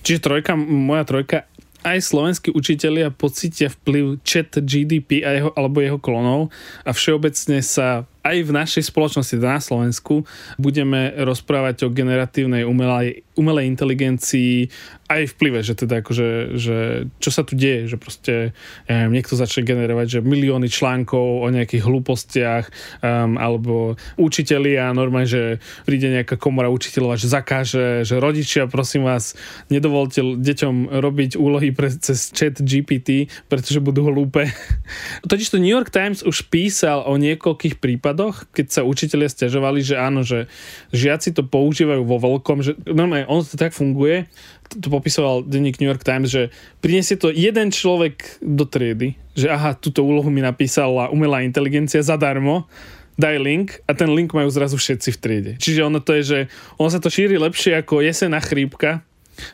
Čiže 0.05 0.21
trojka, 0.21 0.53
moja 0.61 1.09
trojka 1.09 1.49
aj 1.83 1.99
slovenskí 1.99 2.55
učitelia 2.55 3.11
pocítia 3.11 3.71
vplyv 3.71 4.23
chat 4.23 4.55
GDP 4.63 5.27
a 5.27 5.31
jeho, 5.35 5.51
alebo 5.59 5.83
jeho 5.83 5.99
klonov 5.99 6.55
a 6.87 6.91
všeobecne 6.95 7.59
sa 7.63 8.07
aj 8.23 8.37
v 8.47 8.51
našej 8.55 8.89
spoločnosti 8.89 9.37
na 9.43 9.59
Slovensku 9.59 10.23
budeme 10.59 11.11
rozprávať 11.23 11.87
o 11.87 11.93
generatívnej 11.93 12.63
umelej, 12.63 13.27
umelej 13.35 13.67
inteligencii 13.67 14.71
aj 15.13 15.37
vplyve, 15.37 15.61
že 15.61 15.77
teda 15.77 16.01
akože, 16.01 16.29
že 16.57 16.77
čo 17.21 17.31
sa 17.35 17.45
tu 17.45 17.53
deje, 17.53 17.85
že 17.91 18.01
proste 18.01 18.57
ja 18.89 18.93
neviem, 19.05 19.21
niekto 19.21 19.37
začne 19.37 19.67
generovať, 19.69 20.07
že 20.09 20.21
milióny 20.25 20.73
článkov 20.73 21.45
o 21.45 21.47
nejakých 21.53 21.85
hlúpostiach 21.85 22.65
um, 23.05 23.37
alebo 23.37 24.01
učitelia 24.17 24.95
normálne, 24.97 25.29
že 25.29 25.61
príde 25.85 26.09
nejaká 26.09 26.41
komora 26.41 26.73
učiteľov 26.73 27.17
a 27.17 27.21
že 27.21 27.29
zakáže, 27.29 28.09
že 28.09 28.17
rodičia, 28.17 28.71
prosím 28.71 29.05
vás, 29.05 29.37
nedovolte 29.69 30.25
deťom 30.41 30.97
robiť 30.97 31.37
úlohy 31.37 31.75
pre, 31.77 31.93
cez 31.93 32.33
chat 32.33 32.57
GPT, 32.57 33.29
pretože 33.53 33.85
budú 33.85 34.09
hlúpe. 34.09 34.49
Totiž 35.31 35.53
to 35.53 35.61
New 35.61 35.73
York 35.73 35.93
Times 35.93 36.25
už 36.25 36.49
písal 36.49 37.05
o 37.05 37.21
niekoľkých 37.21 37.77
prípadoch, 37.83 38.12
prípadoch, 38.13 38.45
keď 38.53 38.67
sa 38.69 38.83
učiteľia 38.85 39.33
stiažovali, 39.33 39.81
že 39.81 39.97
áno, 39.97 40.21
že 40.21 40.45
žiaci 40.93 41.33
to 41.33 41.49
používajú 41.49 42.05
vo 42.05 42.21
veľkom, 42.21 42.61
že 42.61 42.77
normálne 42.85 43.25
ono 43.25 43.41
to 43.41 43.57
tak 43.57 43.73
funguje, 43.73 44.29
to, 44.69 44.85
to 44.85 44.89
popisoval 44.93 45.41
denník 45.41 45.81
New 45.81 45.89
York 45.89 46.05
Times, 46.05 46.29
že 46.29 46.53
prinesie 46.85 47.17
to 47.17 47.33
jeden 47.33 47.73
človek 47.73 48.37
do 48.45 48.69
triedy, 48.69 49.17
že 49.33 49.49
aha, 49.49 49.73
túto 49.73 50.05
úlohu 50.05 50.29
mi 50.29 50.45
napísala 50.45 51.09
umelá 51.09 51.41
inteligencia 51.41 52.05
zadarmo, 52.05 52.69
daj 53.17 53.41
link 53.41 53.81
a 53.89 53.97
ten 53.97 54.13
link 54.13 54.37
majú 54.37 54.53
zrazu 54.53 54.77
všetci 54.77 55.09
v 55.09 55.19
triede. 55.19 55.53
Čiže 55.57 55.89
ono 55.89 56.05
to 56.05 56.13
je, 56.21 56.23
že 56.23 56.39
ono 56.77 56.93
sa 56.93 57.01
to 57.01 57.09
šíri 57.09 57.41
lepšie 57.41 57.81
ako 57.81 58.05
jesená 58.05 58.45
chrípka, 58.45 59.01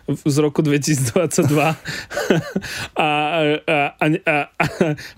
z 0.08 0.36
roku 0.42 0.60
2022 0.62 1.54
a, 1.62 1.74
a, 2.98 3.08
a, 3.66 4.06
a, 4.26 4.36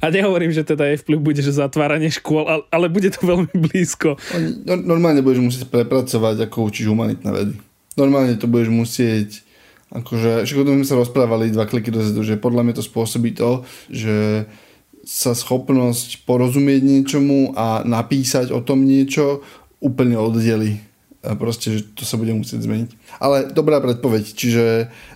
a 0.03 0.07
nehovorím, 0.11 0.53
že 0.53 0.67
teda 0.67 0.85
je 0.93 1.01
vplyv 1.01 1.19
bude, 1.19 1.41
že 1.41 1.55
zatváranie 1.55 2.13
škôl, 2.13 2.67
ale, 2.69 2.87
bude 2.93 3.11
to 3.11 3.21
veľmi 3.23 3.55
blízko. 3.55 4.21
No, 4.67 4.75
normálne 4.77 5.25
budeš 5.25 5.41
musieť 5.41 5.65
prepracovať, 5.71 6.51
ako 6.51 6.69
učíš 6.69 6.91
humanitné 6.91 7.31
vedy. 7.31 7.55
Normálne 7.97 8.37
to 8.37 8.47
budeš 8.47 8.71
musieť 8.71 9.29
akože, 9.91 10.47
však 10.47 10.59
o 10.63 10.67
tom 10.67 10.79
sme 10.83 10.87
sa 10.87 11.01
rozprávali 11.01 11.51
dva 11.51 11.67
kliky 11.67 11.91
dozadu, 11.91 12.23
že 12.23 12.39
podľa 12.39 12.63
mňa 12.63 12.75
to 12.79 12.85
spôsobí 12.87 13.35
to, 13.35 13.67
že 13.91 14.47
sa 15.03 15.35
schopnosť 15.35 16.29
porozumieť 16.29 16.83
niečomu 16.85 17.57
a 17.57 17.83
napísať 17.83 18.53
o 18.53 18.61
tom 18.61 18.85
niečo 18.85 19.43
úplne 19.81 20.21
oddeli 20.21 20.90
a 21.21 21.37
proste, 21.37 21.79
že 21.79 21.81
to 21.93 22.09
sa 22.09 22.17
bude 22.17 22.33
musieť 22.33 22.65
zmeniť. 22.65 23.21
Ale 23.21 23.53
dobrá 23.53 23.81
predpoveď, 23.81 24.25
čiže 24.33 24.65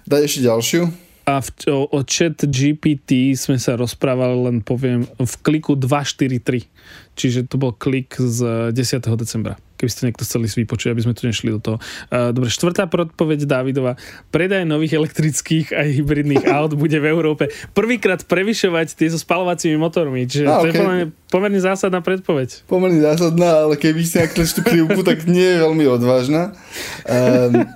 daj 0.04 0.28
ešte 0.28 0.44
ďalšiu. 0.44 0.82
A 1.24 1.40
v, 1.40 1.48
o, 1.72 1.88
o 1.88 2.00
chat 2.04 2.36
GPT 2.44 3.32
sme 3.32 3.56
sa 3.56 3.80
rozprávali 3.80 4.36
len 4.44 4.56
poviem 4.60 5.08
v 5.16 5.34
kliku 5.40 5.72
243. 5.72 6.68
Čiže 7.16 7.48
to 7.48 7.56
bol 7.56 7.72
klik 7.72 8.12
z 8.20 8.68
10. 8.76 9.00
decembra 9.16 9.56
keby 9.84 9.92
ste 9.92 10.08
niekto 10.08 10.24
chceli 10.24 10.48
si 10.48 10.64
vypočuť, 10.64 10.96
aby 10.96 11.04
sme 11.04 11.12
tu 11.12 11.28
nešli 11.28 11.52
do 11.52 11.60
toho. 11.60 11.76
Dobre, 12.08 12.48
štvrtá 12.48 12.88
predpoveď 12.88 13.44
Dávidova. 13.44 14.00
Predaj 14.32 14.64
nových 14.64 14.96
elektrických 14.96 15.76
a 15.76 15.84
hybridných 15.84 16.48
aut 16.56 16.72
bude 16.72 16.96
v 16.96 17.04
Európe 17.04 17.52
prvýkrát 17.76 18.24
prevyšovať 18.24 18.96
tie 18.96 19.12
so 19.12 19.20
spalovacími 19.20 19.76
motormi. 19.76 20.24
Čiže 20.24 20.44
a, 20.48 20.64
to 20.64 20.64
okay. 20.64 20.72
je 20.72 20.80
pomerne, 20.80 21.06
pomerne 21.28 21.60
zásadná 21.60 22.00
predpoveď. 22.00 22.64
Pomerne 22.64 23.04
zásadná, 23.04 23.68
ale 23.68 23.76
keby 23.76 24.00
ste 24.08 24.24
nakli 24.24 24.48
tú 24.48 24.62
krivku, 24.64 25.00
tak 25.04 25.28
nie 25.28 25.44
je 25.44 25.58
veľmi 25.60 25.84
odvážna. 25.84 26.56
Um, 27.04 27.68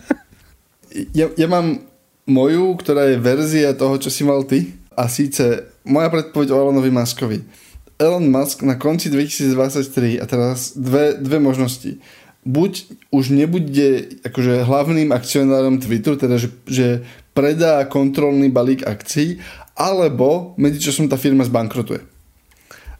ja, 1.12 1.29
ja 1.37 1.47
mám 1.53 1.85
moju, 2.25 2.73
ktorá 2.81 3.05
je 3.12 3.21
verzia 3.21 3.77
toho, 3.77 4.01
čo 4.01 4.09
si 4.09 4.25
mal 4.25 4.49
ty. 4.49 4.73
A 4.97 5.07
síce 5.12 5.68
moja 5.85 6.09
predpoveď 6.09 6.57
o 6.57 6.59
Elonovi 6.59 6.90
Maskovi 6.90 7.67
Elon 7.99 8.31
Musk 8.31 8.63
na 8.63 8.79
konci 8.79 9.11
2023 9.11 10.23
a 10.23 10.25
teraz 10.31 10.79
dve, 10.79 11.19
dve 11.19 11.43
možnosti. 11.43 11.99
Buď 12.47 12.87
už 13.11 13.35
nebude 13.35 14.23
akože 14.23 14.63
hlavným 14.63 15.11
akcionárom 15.11 15.83
Twitteru, 15.83 16.15
teda 16.15 16.39
že, 16.39 16.55
že 16.71 17.03
predá 17.35 17.83
kontrolný 17.91 18.55
balík 18.55 18.87
akcií, 18.87 19.43
alebo 19.75 20.55
medzičasom 20.55 21.11
tá 21.11 21.19
firma 21.19 21.43
zbankrotuje. 21.43 22.07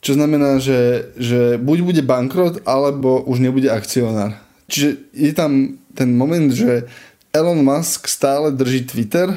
Čo 0.03 0.19
znamená, 0.19 0.59
že, 0.59 1.11
že 1.15 1.63
buď 1.63 1.79
bude 1.87 2.03
bankrot, 2.03 2.67
alebo 2.67 3.23
už 3.23 3.39
nebude 3.39 3.71
akcionár. 3.71 4.35
Čiže 4.67 4.99
je 5.15 5.33
tam 5.33 5.79
ten 5.95 6.11
moment, 6.11 6.51
že 6.51 6.91
Elon 7.31 7.63
Musk 7.63 8.11
stále 8.11 8.51
drží 8.51 8.83
Twitter, 8.91 9.31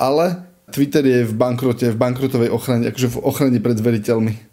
ale 0.00 0.48
Twitter 0.72 1.04
je 1.04 1.28
v 1.28 1.32
bankrote, 1.36 1.92
v 1.92 2.00
bankrotovej 2.00 2.48
ochrane, 2.48 2.88
akože 2.88 3.08
v 3.12 3.20
ochrane 3.20 3.60
pred 3.60 3.76
veriteľmi 3.76 4.47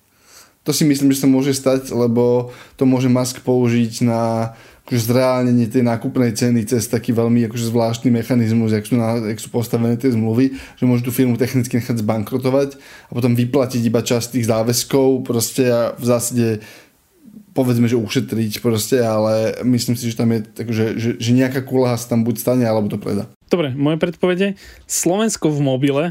to 0.66 0.74
si 0.74 0.84
myslím, 0.84 1.14
že 1.14 1.22
sa 1.22 1.30
môže 1.30 1.54
stať, 1.54 1.94
lebo 1.94 2.50
to 2.74 2.90
môže 2.90 3.06
Musk 3.06 3.46
použiť 3.46 4.02
na 4.02 4.52
akože 4.86 5.02
zreálnenie 5.02 5.66
tej 5.66 5.82
nákupnej 5.82 6.38
ceny 6.38 6.62
cez 6.70 6.86
taký 6.86 7.10
veľmi 7.10 7.50
akože 7.50 7.74
zvláštny 7.74 8.10
mechanizmus, 8.14 8.70
jak 8.70 8.86
sú, 8.86 8.98
na, 8.98 9.18
jak 9.34 9.42
sú 9.42 9.50
postavené 9.50 9.98
tie 9.98 10.14
zmluvy, 10.14 10.54
že 10.78 10.86
môže 10.86 11.02
tú 11.02 11.10
firmu 11.10 11.42
technicky 11.42 11.82
nechať 11.82 12.06
zbankrotovať 12.06 12.78
a 13.10 13.12
potom 13.14 13.34
vyplatiť 13.34 13.82
iba 13.82 14.06
časť 14.06 14.38
tých 14.38 14.46
záväzkov 14.46 15.26
proste 15.26 15.64
a 15.70 15.82
v 15.98 16.06
zásade 16.06 16.48
povedzme, 17.58 17.90
že 17.90 17.98
ušetriť 17.98 18.62
proste, 18.62 19.02
ale 19.02 19.58
myslím 19.66 19.98
si, 19.98 20.12
že 20.12 20.20
tam 20.20 20.30
je 20.36 20.44
takže, 20.44 20.86
že, 21.02 21.10
že 21.18 21.32
nejaká 21.34 21.66
kulaha 21.66 21.98
sa 21.98 22.14
tam 22.14 22.22
buď 22.22 22.36
stane, 22.38 22.66
alebo 22.68 22.92
to 22.92 23.02
predá. 23.02 23.26
Dobre, 23.50 23.74
moje 23.74 23.98
predpovede. 23.98 24.54
Slovensko 24.86 25.50
v 25.50 25.60
mobile 25.66 26.06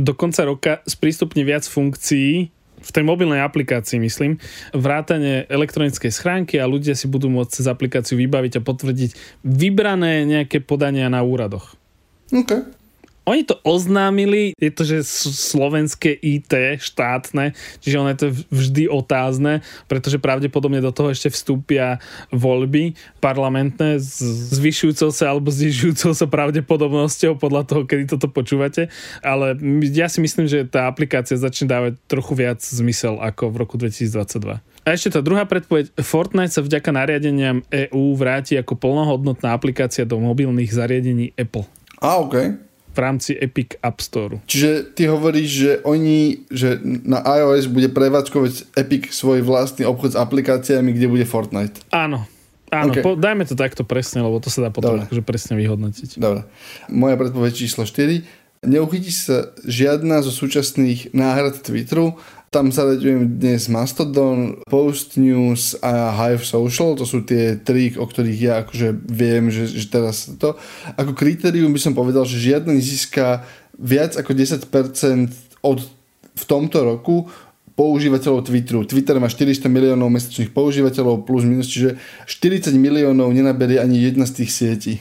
do 0.00 0.16
konca 0.16 0.42
roka 0.48 0.72
sprístupne 0.88 1.46
viac 1.46 1.68
funkcií 1.68 2.50
v 2.86 2.90
tej 2.94 3.02
mobilnej 3.02 3.42
aplikácii, 3.42 3.98
myslím, 3.98 4.38
vrátane 4.70 5.50
elektronickej 5.50 6.14
schránky 6.14 6.62
a 6.62 6.70
ľudia 6.70 6.94
si 6.94 7.10
budú 7.10 7.26
môcť 7.26 7.50
cez 7.50 7.66
aplikáciu 7.66 8.14
vybaviť 8.14 8.62
a 8.62 8.64
potvrdiť 8.64 9.10
vybrané 9.42 10.22
nejaké 10.22 10.62
podania 10.62 11.10
na 11.10 11.26
úradoch. 11.26 11.74
OK. 12.30 12.85
Oni 13.26 13.42
to 13.42 13.58
oznámili, 13.66 14.54
je 14.54 14.70
to, 14.70 14.86
že 14.86 15.02
slovenské 15.34 16.14
IT 16.14 16.78
štátne, 16.78 17.58
čiže 17.82 17.98
ono 17.98 18.14
je 18.14 18.18
to 18.22 18.28
vždy 18.54 18.86
otázne, 18.86 19.66
pretože 19.90 20.22
pravdepodobne 20.22 20.78
do 20.78 20.94
toho 20.94 21.10
ešte 21.10 21.34
vstúpia 21.34 21.98
voľby 22.30 22.94
parlamentné 23.18 23.98
s 23.98 24.22
zvyšujúcou 24.54 25.10
sa 25.10 25.34
alebo 25.34 25.50
znižujúcou 25.50 26.14
sa 26.14 26.26
pravdepodobnosťou 26.30 27.34
podľa 27.34 27.66
toho, 27.66 27.82
kedy 27.82 28.14
toto 28.14 28.30
počúvate, 28.30 28.94
ale 29.26 29.58
ja 29.90 30.06
si 30.06 30.22
myslím, 30.22 30.46
že 30.46 30.62
tá 30.62 30.86
aplikácia 30.86 31.34
začne 31.34 31.66
dávať 31.66 31.98
trochu 32.06 32.38
viac 32.38 32.62
zmysel 32.62 33.18
ako 33.18 33.50
v 33.50 33.56
roku 33.58 33.74
2022. 33.74 34.62
A 34.86 34.94
ešte 34.94 35.10
tá 35.10 35.18
druhá 35.18 35.42
predpoveď. 35.50 35.90
Fortnite 35.98 36.54
sa 36.54 36.62
vďaka 36.62 36.94
nariadeniam 36.94 37.58
EU 37.90 38.14
vráti 38.14 38.54
ako 38.54 38.78
plnohodnotná 38.78 39.50
aplikácia 39.50 40.06
do 40.06 40.22
mobilných 40.22 40.70
zariadení 40.70 41.34
Apple. 41.34 41.66
A, 41.98 42.22
OK 42.22 42.65
v 42.96 42.98
rámci 42.98 43.36
Epic 43.36 43.76
App 43.84 44.00
Store. 44.00 44.40
Čiže 44.48 44.96
ty 44.96 45.04
hovoríš, 45.04 45.50
že 45.52 45.72
oni, 45.84 46.48
že 46.48 46.80
na 46.82 47.20
iOS 47.20 47.68
bude 47.68 47.92
prevádzkovať 47.92 48.72
Epic 48.72 49.12
svoj 49.12 49.44
vlastný 49.44 49.84
obchod 49.84 50.16
s 50.16 50.20
aplikáciami, 50.20 50.96
kde 50.96 51.12
bude 51.12 51.28
Fortnite. 51.28 51.84
Áno, 51.92 52.24
Áno, 52.66 52.90
okay. 52.90 53.02
po, 53.04 53.14
dajme 53.14 53.46
to 53.46 53.54
takto 53.54 53.86
presne, 53.86 54.26
lebo 54.26 54.42
to 54.42 54.50
sa 54.50 54.66
dá 54.66 54.70
potom 54.74 54.98
akože 54.98 55.22
presne 55.22 55.54
vyhodnotiť. 55.54 56.18
Dobre. 56.18 56.42
Moja 56.90 57.14
predpoveď 57.14 57.52
číslo 57.54 57.86
4. 57.86 58.26
Neuchytí 58.66 59.14
sa 59.14 59.54
žiadna 59.62 60.26
zo 60.26 60.34
súčasných 60.34 61.14
náhrad 61.14 61.62
Twitteru, 61.62 62.18
tam 62.56 62.72
zaraďujem 62.72 63.36
dnes 63.36 63.68
Mastodon, 63.68 64.64
Post 64.64 65.20
News 65.20 65.76
a 65.84 66.08
Hive 66.16 66.40
Social, 66.40 66.96
to 66.96 67.04
sú 67.04 67.20
tie 67.20 67.60
tri, 67.60 67.92
o 67.92 68.08
ktorých 68.08 68.40
ja 68.40 68.64
akože 68.64 68.96
viem, 68.96 69.52
že, 69.52 69.68
že 69.68 69.92
teraz 69.92 70.24
to. 70.40 70.56
Ako 70.96 71.12
kritérium 71.12 71.68
by 71.68 71.80
som 71.84 71.92
povedal, 71.92 72.24
že 72.24 72.40
žiadny 72.40 72.80
nezíska 72.80 73.44
viac 73.76 74.16
ako 74.16 74.32
10% 74.32 74.72
od 75.60 75.84
v 76.32 76.44
tomto 76.48 76.80
roku 76.80 77.28
používateľov 77.76 78.48
Twitteru. 78.48 78.88
Twitter 78.88 79.20
má 79.20 79.28
400 79.28 79.68
miliónov 79.68 80.08
mesačných 80.08 80.48
používateľov 80.48 81.28
plus 81.28 81.44
minus, 81.44 81.68
čiže 81.68 82.00
40 82.24 82.72
miliónov 82.72 83.36
nenaberie 83.36 83.84
ani 83.84 84.00
jedna 84.00 84.24
z 84.24 84.32
tých 84.32 84.50
sietí. 84.56 84.94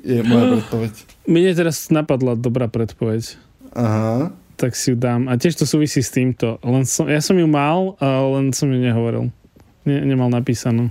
Je 0.00 0.24
moja 0.24 0.48
predpoveď. 0.56 0.92
Mne 1.28 1.52
teraz 1.52 1.92
napadla 1.92 2.40
dobrá 2.40 2.72
predpoveď. 2.72 3.36
Aha 3.76 4.32
tak 4.62 4.78
si 4.78 4.94
ju 4.94 4.96
dám. 4.96 5.26
A 5.26 5.34
tiež 5.34 5.58
to 5.58 5.66
súvisí 5.66 5.98
s 5.98 6.14
týmto. 6.14 6.62
Len 6.62 6.86
som, 6.86 7.10
ja 7.10 7.18
som 7.18 7.34
ju 7.34 7.50
mal, 7.50 7.98
len 7.98 8.54
som 8.54 8.70
ju 8.70 8.78
nehovoril. 8.78 9.34
Ne, 9.82 9.98
nemal 10.06 10.30
napísanú. 10.30 10.86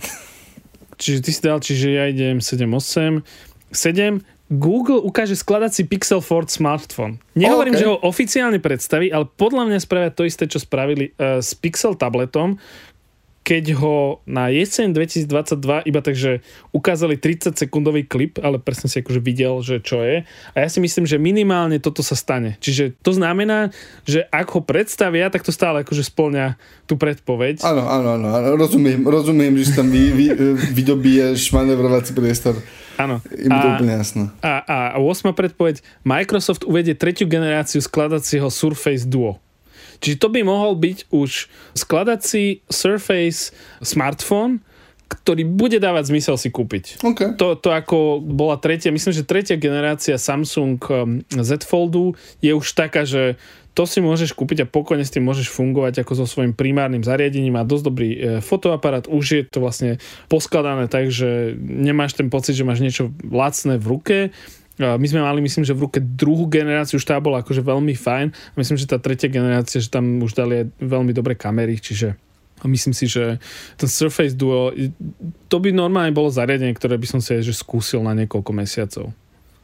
Čiže 1.02 1.20
ty 1.24 1.30
si 1.34 1.42
dal, 1.42 1.58
čiže 1.58 1.88
ja 1.98 2.06
idem 2.06 2.38
7-8. 2.38 3.26
7. 3.74 4.22
Google 4.52 5.02
ukáže 5.02 5.34
skladací 5.34 5.88
Pixel 5.88 6.22
Ford 6.22 6.46
smartphone. 6.46 7.18
Nehovorím, 7.34 7.74
okay. 7.74 7.82
že 7.82 7.90
ho 7.90 7.98
oficiálne 8.06 8.60
predstaví, 8.62 9.10
ale 9.10 9.26
podľa 9.26 9.72
mňa 9.72 9.80
spravia 9.80 10.12
to 10.14 10.28
isté, 10.28 10.46
čo 10.46 10.60
spravili 10.60 11.16
uh, 11.16 11.40
s 11.40 11.56
Pixel 11.56 11.98
tabletom, 11.98 12.60
keď 13.42 13.74
ho 13.82 14.22
na 14.30 14.54
jeseň 14.54 14.94
2022 14.94 15.90
iba 15.90 16.02
takže 16.02 16.46
ukázali 16.70 17.18
30 17.18 17.58
sekundový 17.58 18.06
klip, 18.06 18.38
ale 18.38 18.62
presne 18.62 18.86
si 18.86 19.02
akože 19.02 19.18
videl, 19.18 19.66
že 19.66 19.82
čo 19.82 20.06
je. 20.06 20.22
A 20.54 20.58
ja 20.62 20.70
si 20.70 20.78
myslím, 20.78 21.10
že 21.10 21.18
minimálne 21.18 21.82
toto 21.82 22.06
sa 22.06 22.14
stane. 22.14 22.62
Čiže 22.62 23.02
to 23.02 23.18
znamená, 23.18 23.74
že 24.06 24.30
ak 24.30 24.48
ho 24.54 24.62
predstavia, 24.62 25.34
tak 25.34 25.42
to 25.42 25.50
stále 25.50 25.82
akože 25.82 26.06
splňa 26.06 26.62
tú 26.86 27.02
predpoveď. 27.02 27.66
Áno, 27.66 27.82
áno, 27.90 28.14
áno, 28.14 28.28
rozumiem, 28.54 29.02
rozumiem, 29.02 29.58
že 29.58 29.74
tam 29.74 29.90
vy, 29.90 30.04
vy, 30.14 30.26
vydobíješ 30.78 31.50
manevrovací 31.50 32.14
priestor. 32.14 32.54
Áno. 33.02 33.18
Je 33.34 33.50
to 33.50 33.68
úplne 33.74 33.98
jasné. 33.98 34.30
A, 34.46 34.62
a, 34.62 34.78
a 34.94 34.98
8. 35.02 35.34
predpoveď, 35.34 35.82
Microsoft 36.06 36.62
uvedie 36.70 36.94
tretiu 36.94 37.26
generáciu 37.26 37.82
skladacieho 37.82 38.54
Surface 38.54 39.10
Duo. 39.10 39.42
Čiže 40.02 40.18
to 40.18 40.28
by 40.34 40.42
mohol 40.42 40.74
byť 40.76 41.14
už 41.14 41.48
skladací 41.78 42.66
Surface 42.68 43.54
smartphone, 43.86 44.66
ktorý 45.12 45.44
bude 45.44 45.78
dávať 45.78 46.16
zmysel 46.16 46.40
si 46.40 46.50
kúpiť. 46.50 47.04
Okay. 47.04 47.36
To, 47.36 47.60
to 47.60 47.70
ako 47.70 48.24
bola 48.24 48.56
tretia, 48.56 48.96
myslím, 48.96 49.12
že 49.12 49.28
tretia 49.28 49.60
generácia 49.60 50.16
Samsung 50.16 50.80
um, 50.88 51.20
Z 51.28 51.68
Foldu 51.68 52.16
je 52.40 52.56
už 52.56 52.66
taká, 52.72 53.04
že 53.04 53.36
to 53.72 53.88
si 53.88 54.04
môžeš 54.04 54.36
kúpiť 54.36 54.68
a 54.68 54.72
pokojne 54.72 55.04
s 55.04 55.16
tým 55.16 55.24
môžeš 55.24 55.48
fungovať 55.48 56.04
ako 56.04 56.24
so 56.24 56.26
svojím 56.28 56.52
primárnym 56.52 57.08
zariadením. 57.08 57.56
Má 57.56 57.64
dosť 57.64 57.84
dobrý 57.88 58.10
e, 58.12 58.20
fotoaparát, 58.44 59.08
už 59.08 59.26
je 59.32 59.42
to 59.48 59.64
vlastne 59.64 59.96
poskladané 60.28 60.92
tak, 60.92 61.08
že 61.08 61.56
nemáš 61.56 62.20
ten 62.20 62.28
pocit, 62.28 62.52
že 62.52 62.68
máš 62.68 62.84
niečo 62.84 63.16
lacné 63.24 63.80
v 63.80 63.86
ruke 63.88 64.18
my 64.80 65.06
sme 65.08 65.22
mali, 65.22 65.44
myslím, 65.44 65.68
že 65.68 65.76
v 65.76 65.84
ruke 65.90 66.00
druhú 66.00 66.48
generáciu, 66.48 66.98
už 66.98 67.06
tá 67.06 67.20
bola 67.20 67.44
akože 67.44 67.60
veľmi 67.60 67.94
fajn. 67.94 68.56
Myslím, 68.56 68.78
že 68.80 68.88
tá 68.88 68.98
tretia 68.98 69.28
generácia, 69.28 69.84
že 69.84 69.92
tam 69.92 70.24
už 70.24 70.32
dali 70.34 70.72
veľmi 70.80 71.12
dobré 71.12 71.36
kamery, 71.36 71.78
čiže 71.78 72.16
myslím 72.62 72.94
si, 72.94 73.10
že 73.10 73.42
ten 73.78 73.90
Surface 73.90 74.38
Duo, 74.38 74.70
to 75.50 75.58
by 75.58 75.74
normálne 75.74 76.14
bolo 76.14 76.30
zariadenie, 76.30 76.78
ktoré 76.78 76.98
by 76.98 77.08
som 77.10 77.20
si 77.20 77.42
že 77.42 77.58
skúsil 77.58 78.06
na 78.06 78.14
niekoľko 78.14 78.52
mesiacov. 78.54 79.10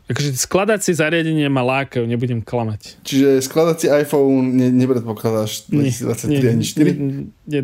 Takže 0.07 0.39
skladacie 0.39 0.95
zariadenie 0.95 1.51
ma 1.51 1.67
lákajú, 1.67 2.07
nebudem 2.07 2.39
klamať. 2.39 3.03
Čiže 3.03 3.43
skladací 3.43 3.91
iPhone 3.91 4.55
ne, 4.55 4.71
nepredpokladáš 4.71 5.67
2023 5.67 6.31
nie, 6.31 6.39
ani 6.47 6.63
4? 6.63 6.95
Nie, 7.43 7.61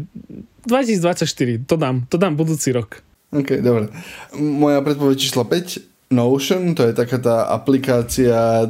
2024, 0.68 1.64
to 1.64 1.76
dám, 1.80 2.04
to 2.12 2.20
dám 2.20 2.36
budúci 2.36 2.76
rok. 2.76 3.00
OK, 3.32 3.64
dobre. 3.64 3.90
Moja 4.36 4.84
predpoveď 4.84 5.16
číslo 5.18 5.48
5 5.48 5.93
Notion, 6.14 6.78
to 6.78 6.86
je 6.86 6.94
taká 6.94 7.18
tá 7.18 7.38
aplikácia 7.50 8.70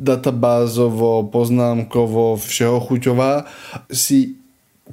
databázovo, 0.00 1.26
poznámkovo, 1.26 2.38
všeho 2.38 2.78
chuťová, 2.78 3.44
si 3.90 4.38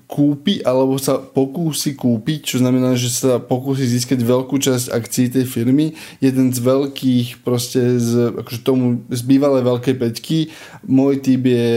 kúpi 0.09 0.65
alebo 0.65 0.97
sa 0.97 1.21
pokúsi 1.21 1.93
kúpiť, 1.93 2.49
čo 2.49 2.55
znamená, 2.57 2.97
že 2.97 3.13
sa 3.13 3.37
pokúsi 3.37 3.85
získať 3.85 4.25
veľkú 4.25 4.57
časť 4.57 4.89
akcií 4.89 5.29
tej 5.29 5.45
firmy. 5.45 5.93
Jeden 6.17 6.49
z 6.49 6.57
veľkých 6.57 7.45
proste 7.45 8.01
z, 8.01 8.33
akože 8.33 8.65
tomu 8.65 9.05
z 9.13 9.21
bývalej 9.21 9.61
veľkej 9.61 9.95
peťky, 10.01 10.39
môj 10.89 11.21
typ 11.21 11.45
je 11.45 11.69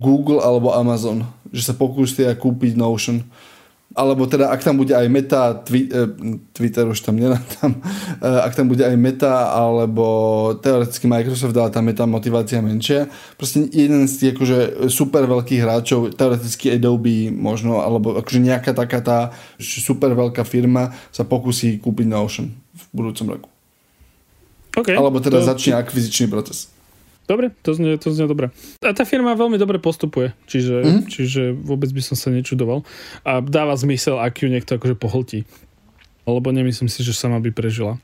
Google 0.00 0.40
alebo 0.40 0.72
Amazon, 0.72 1.28
že 1.52 1.60
sa 1.60 1.76
pokúsi 1.76 2.24
kúpiť 2.24 2.72
Notion 2.72 3.20
alebo 3.96 4.28
teda 4.28 4.52
ak 4.52 4.60
tam 4.60 4.76
bude 4.76 4.92
aj 4.92 5.08
meta, 5.08 5.56
twi, 5.64 5.88
eh, 5.88 6.04
Twitter 6.52 6.84
už 6.84 7.00
tam 7.00 7.16
nemá 7.16 7.40
tam, 7.56 7.80
eh, 8.20 8.40
ak 8.44 8.52
tam 8.52 8.68
bude 8.68 8.84
aj 8.84 8.92
meta, 9.00 9.48
alebo 9.56 10.04
teoreticky 10.60 11.08
Microsoft 11.08 11.56
dala 11.56 11.72
tam 11.72 11.88
meta 11.88 12.04
motivácia 12.04 12.60
menšia. 12.60 13.08
Proste 13.40 13.64
jeden 13.72 14.04
z 14.04 14.14
tých 14.20 14.30
akože 14.36 14.58
super 14.92 15.24
veľkých 15.24 15.64
hráčov, 15.64 16.12
teoreticky 16.12 16.76
Adobe 16.76 17.32
možno, 17.32 17.80
alebo 17.80 18.20
akože 18.20 18.44
nejaká 18.44 18.76
taká 18.76 19.00
tá 19.00 19.18
super 19.56 20.12
veľká 20.12 20.44
firma 20.44 20.92
sa 21.08 21.24
pokusí 21.24 21.80
kúpiť 21.80 22.06
Notion 22.06 22.52
v 22.52 22.84
budúcom 22.92 23.26
roku. 23.40 23.48
Okay, 24.76 24.92
alebo 24.92 25.24
teda 25.24 25.40
to... 25.40 25.48
začne 25.48 25.72
akvizičný 25.80 26.28
proces. 26.28 26.75
Dobre, 27.26 27.50
to 27.66 27.74
znie, 27.74 27.98
to 27.98 28.14
znie 28.14 28.30
dobre. 28.30 28.54
A 28.86 28.94
tá 28.94 29.02
firma 29.02 29.34
veľmi 29.34 29.58
dobre 29.58 29.82
postupuje, 29.82 30.30
čiže, 30.46 30.76
mm-hmm. 30.78 31.06
čiže 31.10 31.42
vôbec 31.58 31.90
by 31.90 32.02
som 32.02 32.14
sa 32.14 32.30
nečudoval. 32.30 32.86
A 33.26 33.42
dáva 33.42 33.74
zmysel, 33.74 34.22
ak 34.22 34.46
ju 34.46 34.48
niekto 34.48 34.78
akože 34.78 34.94
pohltí. 34.94 35.42
Lebo 36.26 36.50
nemyslím 36.50 36.90
si, 36.90 37.02
že 37.02 37.14
sama 37.14 37.42
by 37.42 37.50
prežila. 37.50 37.98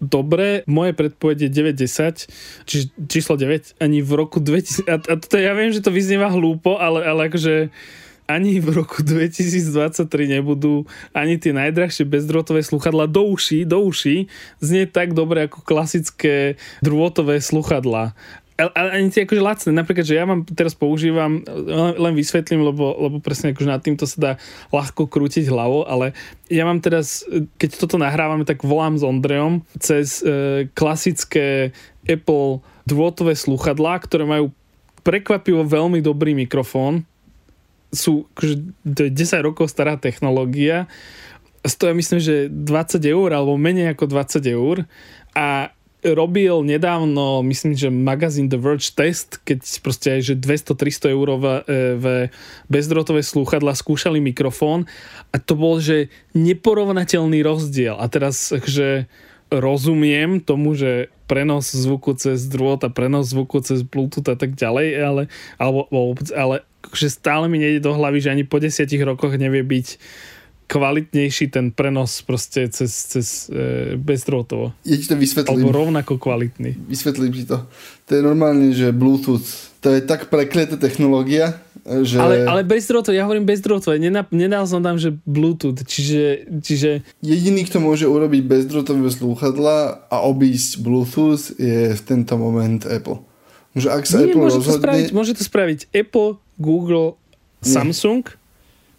Dobre, 0.00 0.64
moje 0.68 0.92
predpoveď 0.92 1.48
je 1.48 1.50
9-10, 1.86 2.28
čiže 2.68 2.84
číslo 3.08 3.40
9, 3.40 3.80
ani 3.80 4.04
v 4.04 4.10
roku 4.16 4.40
2000, 4.40 4.84
a, 4.84 4.96
a 5.00 5.14
to 5.16 5.36
ja 5.40 5.56
viem, 5.56 5.72
že 5.72 5.80
to 5.80 5.88
vyznieva 5.88 6.28
hlúpo, 6.28 6.76
ale, 6.76 7.04
ale 7.04 7.32
akože 7.32 7.72
ani 8.24 8.56
v 8.56 8.80
roku 8.80 9.04
2023 9.04 10.08
nebudú 10.40 10.88
ani 11.12 11.36
tie 11.36 11.52
najdrahšie 11.52 12.08
bezdrôtové 12.08 12.64
sluchadla 12.64 13.04
do 13.04 13.28
uší, 13.28 13.68
do 13.68 13.84
uší 13.84 14.32
znieť 14.64 14.88
tak 14.96 15.08
dobre 15.12 15.44
ako 15.44 15.60
klasické 15.60 16.56
drôtové 16.80 17.44
sluchadla 17.44 18.16
ale 18.54 18.88
ani 18.94 19.10
tie 19.10 19.26
akože 19.26 19.42
lacné. 19.42 19.70
Napríklad, 19.74 20.06
že 20.06 20.14
ja 20.14 20.24
mám 20.30 20.46
teraz 20.46 20.78
používam, 20.78 21.42
len 21.98 22.14
vysvetlím, 22.14 22.62
lebo, 22.62 22.94
lebo 22.94 23.16
presne 23.18 23.50
akože 23.50 23.66
nad 23.66 23.82
týmto 23.82 24.06
sa 24.06 24.18
dá 24.18 24.32
ľahko 24.70 25.10
krútiť 25.10 25.50
hlavou, 25.50 25.82
ale 25.82 26.14
ja 26.46 26.62
mám 26.62 26.78
teraz, 26.78 27.26
keď 27.58 27.68
toto 27.74 27.98
nahrávame, 27.98 28.46
tak 28.46 28.62
volám 28.62 28.94
s 28.94 29.02
Ondrejom 29.02 29.66
cez 29.82 30.22
e, 30.22 30.70
klasické 30.70 31.74
Apple 32.06 32.62
dôtové 32.86 33.34
sluchadlá, 33.34 33.98
ktoré 34.06 34.22
majú 34.22 34.54
prekvapivo 35.02 35.66
veľmi 35.66 35.98
dobrý 35.98 36.38
mikrofón. 36.38 37.02
Sú, 37.90 38.30
akože, 38.38 38.54
to 38.86 39.00
je 39.06 39.10
10 39.10 39.46
rokov 39.50 39.66
stará 39.66 39.98
technológia. 39.98 40.86
Stoja 41.66 41.90
myslím, 41.90 42.22
že 42.22 42.46
20 42.46 43.02
eur 43.02 43.34
alebo 43.34 43.58
menej 43.58 43.98
ako 43.98 44.14
20 44.14 44.46
eur 44.46 44.86
a 45.34 45.73
robil 46.12 46.60
nedávno, 46.60 47.40
myslím, 47.40 47.72
že 47.72 47.88
magazín 47.88 48.52
The 48.52 48.60
Verge 48.60 48.92
test, 48.92 49.40
keď 49.40 49.64
proste 49.80 50.20
aj, 50.20 50.20
že 50.20 50.34
200-300 50.36 51.16
eur 51.16 51.28
v 51.96 52.04
bezdrotové 52.68 53.24
slúchadla 53.24 53.72
skúšali 53.72 54.20
mikrofón 54.20 54.84
a 55.32 55.40
to 55.40 55.56
bol, 55.56 55.80
že 55.80 56.12
neporovnateľný 56.36 57.40
rozdiel. 57.40 57.96
A 57.96 58.04
teraz, 58.12 58.52
že 58.68 59.08
rozumiem 59.48 60.44
tomu, 60.44 60.76
že 60.76 61.08
prenos 61.24 61.72
zvuku 61.72 62.20
cez 62.20 62.44
drôt 62.52 62.76
a 62.84 62.92
prenos 62.92 63.32
zvuku 63.32 63.64
cez 63.64 63.80
Bluetooth 63.80 64.28
a 64.28 64.36
tak 64.36 64.52
ďalej, 64.52 64.88
ale, 65.00 65.22
alebo, 65.56 65.88
ale 66.36 66.68
že 66.92 67.08
stále 67.08 67.48
mi 67.48 67.56
nejde 67.56 67.80
do 67.80 67.96
hlavy, 67.96 68.20
že 68.20 68.32
ani 68.32 68.44
po 68.44 68.60
desiatich 68.60 69.00
rokoch 69.00 69.32
nevie 69.40 69.64
byť 69.64 69.86
kvalitnejší 70.64 71.52
ten 71.52 71.70
prenos 71.70 72.24
proste 72.24 72.68
cez, 72.72 72.90
cez 72.90 73.26
e, 73.52 73.94
bezdrôtovo. 74.00 74.72
Ja 74.88 74.96
ti 74.96 75.06
to 75.06 75.16
vysvetlím. 75.16 75.68
Alebo 75.68 75.76
rovnako 75.76 76.16
kvalitný. 76.16 76.76
Vysvetlím 76.88 77.32
ti 77.32 77.44
to. 77.44 77.68
To 78.08 78.10
je 78.12 78.22
normálne, 78.24 78.72
že 78.72 78.92
Bluetooth, 78.92 79.44
to 79.84 79.92
je 79.92 80.00
tak 80.04 80.32
preklietá 80.32 80.80
technológia, 80.80 81.60
že... 81.84 82.16
Ale, 82.16 82.48
ale 82.48 82.62
bezdrôtové, 82.64 83.20
ja 83.20 83.28
hovorím 83.28 83.44
bezdrôtové, 83.44 84.00
nedal 84.32 84.64
som 84.64 84.80
tam, 84.80 84.96
že 84.96 85.12
Bluetooth, 85.28 85.76
čiže, 85.84 86.48
čiže... 86.64 87.04
Jediný, 87.20 87.68
kto 87.68 87.84
môže 87.84 88.08
urobiť 88.08 88.40
bezdrôtové 88.44 89.04
slúchadla 89.12 90.08
a 90.08 90.16
obísť 90.24 90.80
Bluetooth 90.80 91.52
je 91.60 91.92
v 91.92 92.02
tento 92.08 92.40
moment 92.40 92.80
Apple. 92.88 93.20
Že 93.76 93.88
ak 93.92 94.02
sa 94.08 94.16
Nie, 94.24 94.32
Apple 94.32 94.40
môže 94.40 94.58
rozhodne... 94.64 94.72
to 94.72 94.80
spraviť, 94.80 95.06
môže 95.12 95.32
to 95.36 95.42
spraviť 95.44 95.80
Apple, 95.92 96.40
Google, 96.56 97.20
Samsung... 97.60 98.24
Nie 98.24 98.43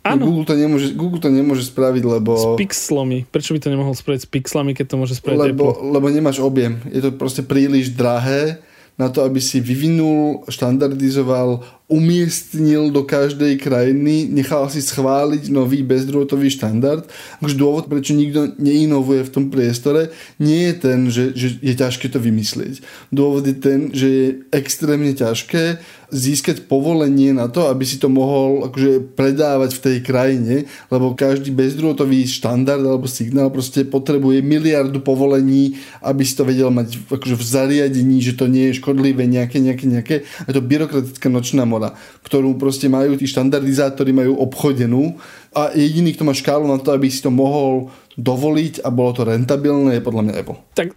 Áno. 0.06 0.30
Google 0.30 0.46
to, 0.46 0.54
nemôže, 0.54 0.94
Google 0.94 1.18
to 1.18 1.34
nemôže 1.34 1.65
spraviť, 1.65 2.04
lebo... 2.06 2.38
S 2.38 2.46
pixlami. 2.62 3.26
Prečo 3.26 3.58
by 3.58 3.60
to 3.65 3.74
nemohol 3.74 3.98
spraviť 3.98 4.22
s 4.22 4.30
pixlami, 4.30 4.78
keď 4.78 4.86
to 4.94 4.96
môže 5.02 5.18
spraviť 5.18 5.50
lebo, 5.50 5.74
Apple? 5.74 5.98
Lebo 5.98 6.06
nemáš 6.13 6.38
objem. 6.46 6.78
Je 6.94 7.02
to 7.02 7.10
proste 7.10 7.41
príliš 7.41 7.89
drahé 7.98 8.62
na 9.02 9.10
to, 9.10 9.26
aby 9.26 9.41
si 9.41 9.58
vyvinul, 9.60 10.46
štandardizoval 10.46 11.65
umiestnil 11.86 12.89
do 12.89 13.06
každej 13.06 13.62
krajiny, 13.62 14.26
nechal 14.26 14.65
si 14.74 14.82
schváliť 14.82 15.54
nový 15.54 15.86
bezdrôtový 15.86 16.50
štandard. 16.50 17.06
Už 17.45 17.54
dôvod, 17.54 17.86
prečo 17.86 18.17
nikto 18.17 18.58
neinovuje 18.58 19.21
v 19.21 19.34
tom 19.34 19.45
priestore, 19.54 20.10
nie 20.41 20.74
je 20.74 20.76
ten, 20.82 21.00
že, 21.13 21.38
že 21.38 21.62
je 21.62 21.74
ťažké 21.78 22.10
to 22.10 22.17
vymyslieť. 22.17 22.82
Dôvod 23.13 23.45
je 23.45 23.54
ten, 23.54 23.93
že 23.93 24.08
je 24.10 24.28
extrémne 24.50 25.13
ťažké 25.13 25.78
získať 26.13 26.69
povolenie 26.69 27.34
na 27.34 27.50
to, 27.50 27.65
aby 27.69 27.84
si 27.86 27.98
to 27.98 28.10
mohol 28.10 28.69
akože 28.69 29.17
predávať 29.17 29.78
v 29.78 29.84
tej 29.84 29.98
krajine, 30.06 30.56
lebo 30.93 31.17
každý 31.17 31.50
bezdrôtový 31.50 32.30
štandard 32.30 32.82
alebo 32.82 33.10
signál 33.10 33.50
proste 33.50 33.84
potrebuje 33.84 34.45
miliardu 34.45 35.02
povolení, 35.02 35.78
aby 36.06 36.21
si 36.21 36.38
to 36.38 36.45
vedel 36.45 36.69
mať 36.69 37.10
akože 37.10 37.36
v 37.36 37.43
zariadení, 37.45 38.17
že 38.21 38.38
to 38.38 38.45
nie 38.45 38.71
je 38.71 38.80
škodlivé 38.80 39.26
nejaké, 39.26 39.58
nejaké, 39.60 39.86
nejaké. 39.89 40.15
Je 40.45 40.54
to 40.54 40.62
byrokratická 40.62 41.28
nočná 41.30 41.65
komora, 41.76 41.92
ktorú 42.24 42.56
proste 42.56 42.88
majú 42.88 43.20
tí 43.20 43.28
štandardizátori 43.28 44.16
majú 44.16 44.40
obchodenú 44.40 45.20
a 45.52 45.76
jediný, 45.76 46.16
kto 46.16 46.24
má 46.24 46.32
škálu 46.32 46.64
na 46.72 46.80
to, 46.80 46.96
aby 46.96 47.12
si 47.12 47.20
to 47.20 47.28
mohol 47.28 47.92
dovoliť 48.16 48.80
a 48.80 48.96
bolo 48.96 49.12
to 49.12 49.28
rentabilné, 49.28 50.00
je 50.00 50.08
podľa 50.08 50.24
mňa 50.24 50.34
Apple. 50.40 50.58
Tak, 50.72 50.88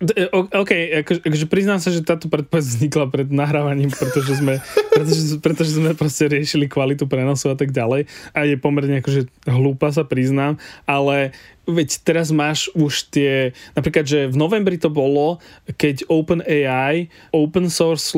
OK, 0.55 0.73
akože, 1.03 1.21
akože 1.27 1.47
priznám 1.51 1.83
sa, 1.83 1.91
že 1.91 2.07
táto 2.07 2.31
predpoveď 2.31 2.62
vznikla 2.62 3.11
pred 3.11 3.27
nahrávaním, 3.35 3.91
pretože 3.91 4.38
sme, 4.38 4.62
pretože, 4.95 5.43
pretože 5.43 5.75
sme 5.75 5.99
proste 5.99 6.31
riešili 6.31 6.71
kvalitu 6.71 7.11
prenosu 7.11 7.51
a 7.51 7.59
tak 7.59 7.75
ďalej 7.75 8.07
a 8.38 8.47
je 8.47 8.55
pomerne 8.55 9.03
akože 9.03 9.51
hlúpa 9.51 9.91
sa 9.91 10.07
priznám, 10.07 10.62
ale 10.87 11.35
veď 11.67 12.07
teraz 12.07 12.31
máš 12.31 12.71
už 12.79 13.11
tie, 13.11 13.51
napríklad, 13.75 14.07
že 14.07 14.31
v 14.31 14.38
novembri 14.38 14.79
to 14.79 14.87
bolo, 14.87 15.43
keď 15.75 16.07
OpenAI 16.07 17.11
open 17.35 17.67
source 17.67 18.14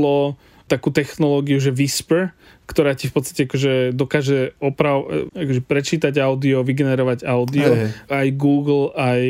takú 0.71 0.95
technológiu, 0.95 1.59
že 1.59 1.75
Whisper, 1.75 2.31
ktorá 2.71 2.95
ti 2.95 3.11
v 3.11 3.19
podstate 3.19 3.51
akože 3.51 3.91
dokáže 3.99 4.55
oprav, 4.63 5.11
akože 5.35 5.63
prečítať 5.67 6.15
audio, 6.23 6.63
vygenerovať 6.63 7.27
audio. 7.27 7.75
Hey. 7.75 7.91
Aj 8.07 8.29
Google, 8.39 8.95
aj 8.95 9.23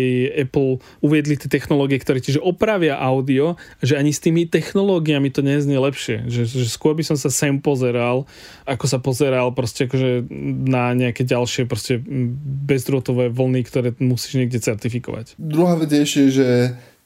Apple 0.44 0.84
uviedli 1.00 1.40
tie 1.40 1.48
technológie, 1.48 1.96
ktoré 1.96 2.20
ti 2.20 2.36
že 2.36 2.44
opravia 2.44 3.00
audio, 3.00 3.56
že 3.80 3.96
ani 3.96 4.12
s 4.12 4.20
tými 4.20 4.44
technológiami 4.44 5.32
to 5.32 5.40
neznie 5.40 5.80
lepšie. 5.80 6.28
Že, 6.28 6.42
že 6.60 6.66
skôr 6.68 6.92
by 6.92 7.02
som 7.08 7.16
sa 7.16 7.32
sem 7.32 7.56
pozeral, 7.56 8.28
ako 8.68 8.84
sa 8.84 9.00
pozeral 9.00 9.48
proste 9.56 9.88
akože 9.88 10.28
na 10.68 10.92
nejaké 10.92 11.24
ďalšie 11.24 11.64
proste 11.64 11.96
bezdrôtové 12.68 13.32
vlny, 13.32 13.64
ktoré 13.64 13.96
musíš 13.96 14.36
niekde 14.36 14.60
certifikovať. 14.60 15.40
Druhá 15.40 15.80
vec 15.80 15.88
je 15.88 16.28
že 16.30 16.48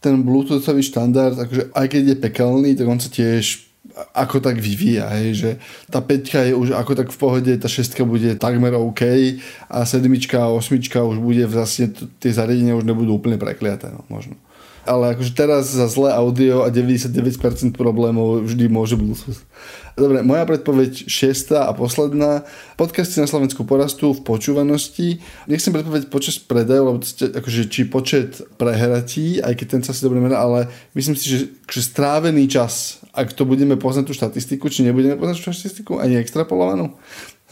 ten 0.05 0.20
Bluetoothový 0.20 0.85
štandard, 0.85 1.33
akože 1.33 1.73
aj 1.73 1.87
keď 1.88 2.03
je 2.12 2.16
pekelný, 2.20 2.70
tak 2.77 2.87
on 2.90 3.01
sa 3.01 3.09
tiež 3.09 3.73
ako 4.16 4.40
tak 4.40 4.57
vyvíja, 4.57 5.07
hej, 5.12 5.29
že 5.37 5.51
tá 5.92 6.01
5 6.01 6.51
je 6.51 6.55
už 6.57 6.73
ako 6.73 6.92
tak 6.97 7.09
v 7.12 7.18
pohode, 7.20 7.53
tá 7.61 7.68
6 7.68 7.94
bude 8.09 8.33
takmer 8.40 8.75
OK 8.75 9.05
a 9.68 9.85
7 9.85 10.09
a 10.40 10.49
8 10.51 10.81
už 11.14 11.18
bude 11.20 11.44
vlastne 11.44 11.92
tie 12.18 12.33
zariadenia 12.33 12.81
už 12.81 12.88
nebudú 12.88 13.20
úplne 13.20 13.37
prekliaté, 13.37 13.92
no, 13.92 14.03
možno. 14.09 14.40
Ale 14.85 15.16
akože 15.16 15.33
teraz 15.33 15.73
za 15.73 15.88
zlé 15.88 16.12
audio 16.12 16.61
a 16.61 16.68
99% 16.68 17.09
problémov 17.73 18.44
vždy 18.44 18.68
môže 18.68 19.01
Bluetooth. 19.01 19.40
Dobre, 19.97 20.20
moja 20.20 20.44
predpoveď 20.44 21.09
šiesta 21.09 21.64
a 21.64 21.73
posledná. 21.73 22.44
Podcasty 22.77 23.16
na 23.16 23.31
Slovensku 23.31 23.64
porastú 23.64 24.12
v 24.12 24.20
počúvanosti. 24.20 25.25
Nechcem 25.49 25.73
predpovedať 25.73 26.12
počas 26.12 26.37
predajov, 26.37 26.85
lebo 26.85 26.99
akože, 27.01 27.62
či 27.73 27.88
počet 27.88 28.44
prehratí, 28.61 29.40
aj 29.40 29.57
keď 29.57 29.66
ten 29.73 29.83
sa 29.87 29.97
si 29.97 30.05
dobre 30.05 30.20
merá, 30.20 30.44
ale 30.44 30.68
myslím 30.92 31.16
si, 31.16 31.33
že, 31.33 31.38
že 31.64 31.81
strávený 31.81 32.44
čas, 32.44 33.04
ak 33.14 33.33
to 33.33 33.46
budeme 33.46 33.79
poznať 33.79 34.11
tú 34.11 34.12
štatistiku, 34.12 34.66
či 34.66 34.83
nebudeme 34.83 35.14
poznať 35.14 35.35
tú 35.38 35.42
štatistiku, 35.55 35.92
ani 36.03 36.18
extrapolovanú. 36.18 36.98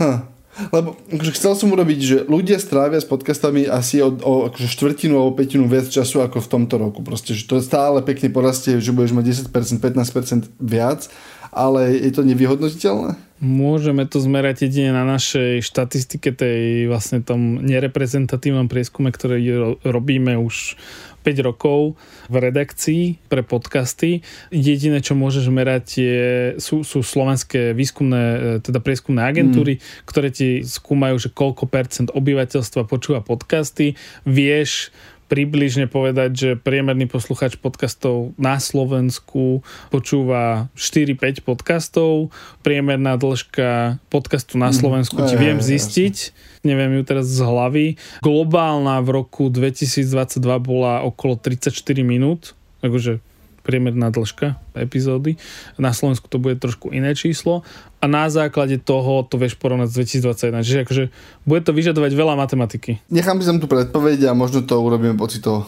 Hm. 0.03 0.43
Lebo 0.69 1.01
akože 1.09 1.33
chcel 1.33 1.57
som 1.57 1.73
urobiť, 1.73 1.99
že 2.05 2.17
ľudia 2.29 2.61
strávia 2.61 3.01
s 3.01 3.09
podcastami 3.09 3.65
asi 3.65 4.05
o, 4.05 4.13
o 4.13 4.53
akože 4.53 4.69
štvrtinu 4.69 5.17
alebo 5.17 5.33
petinu 5.33 5.65
viac 5.65 5.89
času 5.89 6.21
ako 6.21 6.45
v 6.45 6.51
tomto 6.53 6.77
roku. 6.77 7.01
Proste, 7.01 7.33
že 7.33 7.49
to 7.49 7.65
stále 7.65 8.05
pekne 8.05 8.29
porastie, 8.29 8.77
že 8.77 8.93
budeš 8.93 9.17
mať 9.17 9.49
10%, 9.49 9.81
15% 9.81 10.53
viac, 10.61 11.09
ale 11.53 12.01
je 12.01 12.11
to 12.11 12.25
nevyhodnotiteľné? 12.25 13.15
Môžeme 13.43 14.07
to 14.07 14.23
zmerať 14.23 14.71
jedine 14.71 14.95
na 14.95 15.03
našej 15.03 15.67
štatistike, 15.67 16.31
tej 16.31 16.87
vlastne 16.87 17.21
tom 17.27 17.59
nereprezentatívnom 17.59 18.71
prieskume, 18.71 19.11
ktorý 19.11 19.77
robíme 19.83 20.39
už 20.39 20.79
5 21.23 21.47
rokov 21.47 21.95
v 22.27 22.35
redakcii 22.39 23.03
pre 23.31 23.47
podcasty. 23.47 24.27
Jediné, 24.51 24.99
čo 24.99 25.15
môžeš 25.15 25.51
merať, 25.55 25.87
je, 26.03 26.23
sú, 26.59 26.83
sú 26.83 27.03
slovenské 27.03 27.75
výskumné, 27.75 28.23
e, 28.23 28.39
teda 28.63 28.83
prieskumné 28.83 29.23
agentúry, 29.23 29.79
mm. 29.79 29.83
ktoré 30.07 30.35
ti 30.35 30.67
skúmajú, 30.67 31.19
že 31.23 31.31
koľko 31.31 31.71
percent 31.71 32.09
obyvateľstva 32.11 32.91
počúva 32.91 33.23
podcasty. 33.23 33.95
Vieš 34.27 34.91
približne 35.33 35.89
povedať, 35.89 36.31
že 36.37 36.51
priemerný 36.61 37.09
posluchač 37.09 37.57
podcastov 37.57 38.37
na 38.37 38.61
Slovensku 38.61 39.65
počúva 39.89 40.69
4-5 40.77 41.41
podcastov, 41.41 42.29
priemerná 42.61 43.17
dĺžka 43.17 43.97
podcastu 44.13 44.61
na 44.61 44.69
mhm. 44.69 44.77
Slovensku 44.77 45.17
mm, 45.17 45.29
ti 45.33 45.37
viem 45.41 45.57
zistiť, 45.57 46.17
jasne. 46.21 46.69
neviem 46.69 47.01
ju 47.01 47.03
teraz 47.09 47.33
z 47.33 47.41
hlavy. 47.41 47.87
Globálna 48.21 49.01
v 49.01 49.25
roku 49.25 49.49
2022 49.49 50.37
bola 50.61 51.01
okolo 51.01 51.41
34 51.41 51.73
minút, 52.05 52.53
takže 52.85 53.25
priemerná 53.63 54.11
dĺžka 54.11 54.59
epizódy. 54.75 55.39
Na 55.79 55.95
Slovensku 55.95 56.27
to 56.27 56.43
bude 56.43 56.59
trošku 56.59 56.91
iné 56.91 57.15
číslo 57.15 57.63
a 58.03 58.05
na 58.11 58.27
základe 58.29 58.83
toho 58.83 59.23
to 59.23 59.39
vieš 59.39 59.55
porovnať 59.59 59.89
s 59.89 59.95
2021. 60.23 60.67
Čiže 60.67 60.79
akože 60.87 61.05
bude 61.47 61.63
to 61.63 61.73
vyžadovať 61.73 62.13
veľa 62.13 62.35
matematiky. 62.35 62.99
Nechám 63.09 63.39
si 63.39 63.47
tam 63.47 63.63
tu 63.63 63.71
predpoveď 63.71 64.31
a 64.31 64.33
možno 64.35 64.67
to 64.67 64.79
urobíme 64.83 65.15
pocito. 65.15 65.65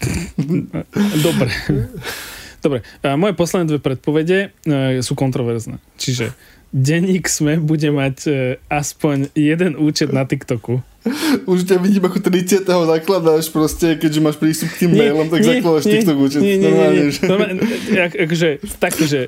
Dobre. 1.26 1.50
Dobre. 2.60 2.84
Moje 3.16 3.32
posledné 3.32 3.64
dve 3.72 3.80
predpovede 3.80 4.38
e, 4.38 5.00
sú 5.00 5.16
kontroverzné. 5.16 5.80
Čiže 5.96 6.36
denník 6.70 7.26
sme 7.26 7.58
bude 7.58 7.90
mať 7.90 8.16
e, 8.26 8.32
aspoň 8.70 9.34
jeden 9.34 9.74
účet 9.74 10.14
na 10.14 10.22
TikToku. 10.22 10.82
Už 11.50 11.66
ťa 11.66 11.80
vidím 11.82 12.06
ako 12.06 12.22
30. 12.22 12.66
zakladáš 12.66 13.50
proste, 13.50 13.98
keďže 13.98 14.20
máš 14.20 14.36
prístup 14.38 14.70
k 14.70 14.86
tým 14.86 14.92
nie, 14.94 15.00
mailom, 15.02 15.26
tak 15.32 15.40
nie, 15.42 15.58
zakladáš 15.58 15.84
nie, 15.88 15.92
TikTok 15.98 16.16
účet. 16.20 16.40
Nie, 16.40 16.56
nie, 16.60 16.70
nie, 16.70 16.88
nie. 16.92 17.06
Normálne, 17.26 17.60
ak, 17.98 18.12
akože, 18.14 18.48
takto, 18.78 19.04
že 19.08 19.20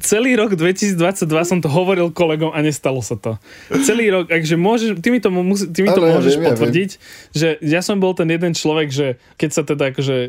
celý 0.00 0.32
rok 0.34 0.56
2022 0.56 0.96
som 1.44 1.58
to 1.60 1.68
hovoril 1.68 2.08
kolegom 2.08 2.50
a 2.56 2.64
nestalo 2.64 3.04
sa 3.04 3.20
to. 3.20 3.36
Celý 3.84 4.08
rok, 4.08 4.32
takže 4.32 4.56
môžeš, 4.56 4.98
ty 5.04 5.08
mi 5.12 5.20
to, 5.20 5.28
musí, 5.28 5.68
ty 5.68 5.84
mi 5.84 5.92
to 5.92 6.00
Ale 6.00 6.16
môžeš 6.16 6.34
ja 6.34 6.40
viem, 6.40 6.48
potvrdiť, 6.48 6.90
ja 6.90 6.98
že 7.36 7.48
ja 7.60 7.80
som 7.84 8.00
bol 8.00 8.16
ten 8.16 8.26
jeden 8.32 8.56
človek, 8.56 8.88
že 8.88 9.06
keď 9.36 9.50
sa 9.52 9.62
teda 9.62 9.92
akože 9.92 10.16
e, 10.16 10.28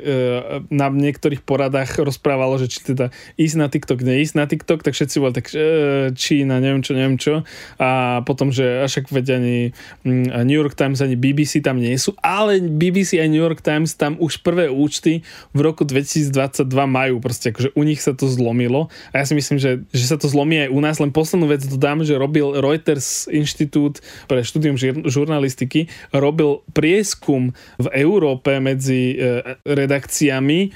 na 0.70 0.92
niektorých 0.92 1.42
poradách 1.48 2.04
rozprávalo, 2.04 2.60
že 2.60 2.68
či 2.68 2.84
teda 2.84 3.16
ísť 3.40 3.56
na 3.56 3.68
TikTok, 3.72 4.00
neísť 4.04 4.36
na 4.36 4.46
TikTok, 4.46 4.84
tak 4.84 4.94
všetci 4.94 5.16
boli 5.24 5.34
tak, 5.34 5.48
e, 5.56 6.12
Čína, 6.12 6.60
neviem 6.60 6.84
čo, 6.84 6.92
neviem 6.92 7.16
čo. 7.16 7.48
A 7.80 8.22
potom, 8.28 8.52
že 8.52 8.84
však 8.84 9.08
veď 9.08 9.40
ani 9.40 9.58
mm, 10.04 10.44
New 10.44 10.60
York 10.60 10.76
Times, 10.76 11.00
ani 11.00 11.16
BBC 11.16 11.64
tam 11.64 11.80
nie 11.80 11.96
sú, 11.96 12.12
ale 12.20 12.60
BBC 12.60 13.24
a 13.24 13.26
New 13.26 13.40
York 13.40 13.64
Times 13.64 13.96
tam 13.96 14.20
už 14.20 14.44
prvé 14.44 14.68
účty 14.68 15.24
v 15.56 15.60
roku 15.64 15.88
2022 15.88 16.68
majú, 16.68 17.24
proste 17.24 17.56
akože 17.56 17.72
u 17.72 17.82
nich 17.88 18.04
sa 18.04 18.12
to 18.12 18.28
zlomilo 18.28 18.92
a 19.16 19.24
ja 19.24 19.26
si 19.26 19.34
myslím, 19.38 19.61
že, 19.62 19.86
že 19.94 20.06
sa 20.10 20.18
to 20.18 20.26
zlomí 20.26 20.66
aj 20.66 20.70
u 20.74 20.80
nás. 20.82 20.98
Len 20.98 21.14
poslednú 21.14 21.46
vec 21.54 21.62
dodám, 21.70 22.02
že 22.02 22.18
robil 22.18 22.58
Reuters 22.58 23.30
Inštitút 23.30 24.02
pre 24.26 24.42
štúdium 24.42 24.82
žurnalistiky, 25.06 25.86
robil 26.10 26.66
prieskum 26.74 27.54
v 27.78 27.88
Európe 27.94 28.58
medzi 28.58 29.14
e, 29.14 29.56
redakciami 29.62 30.74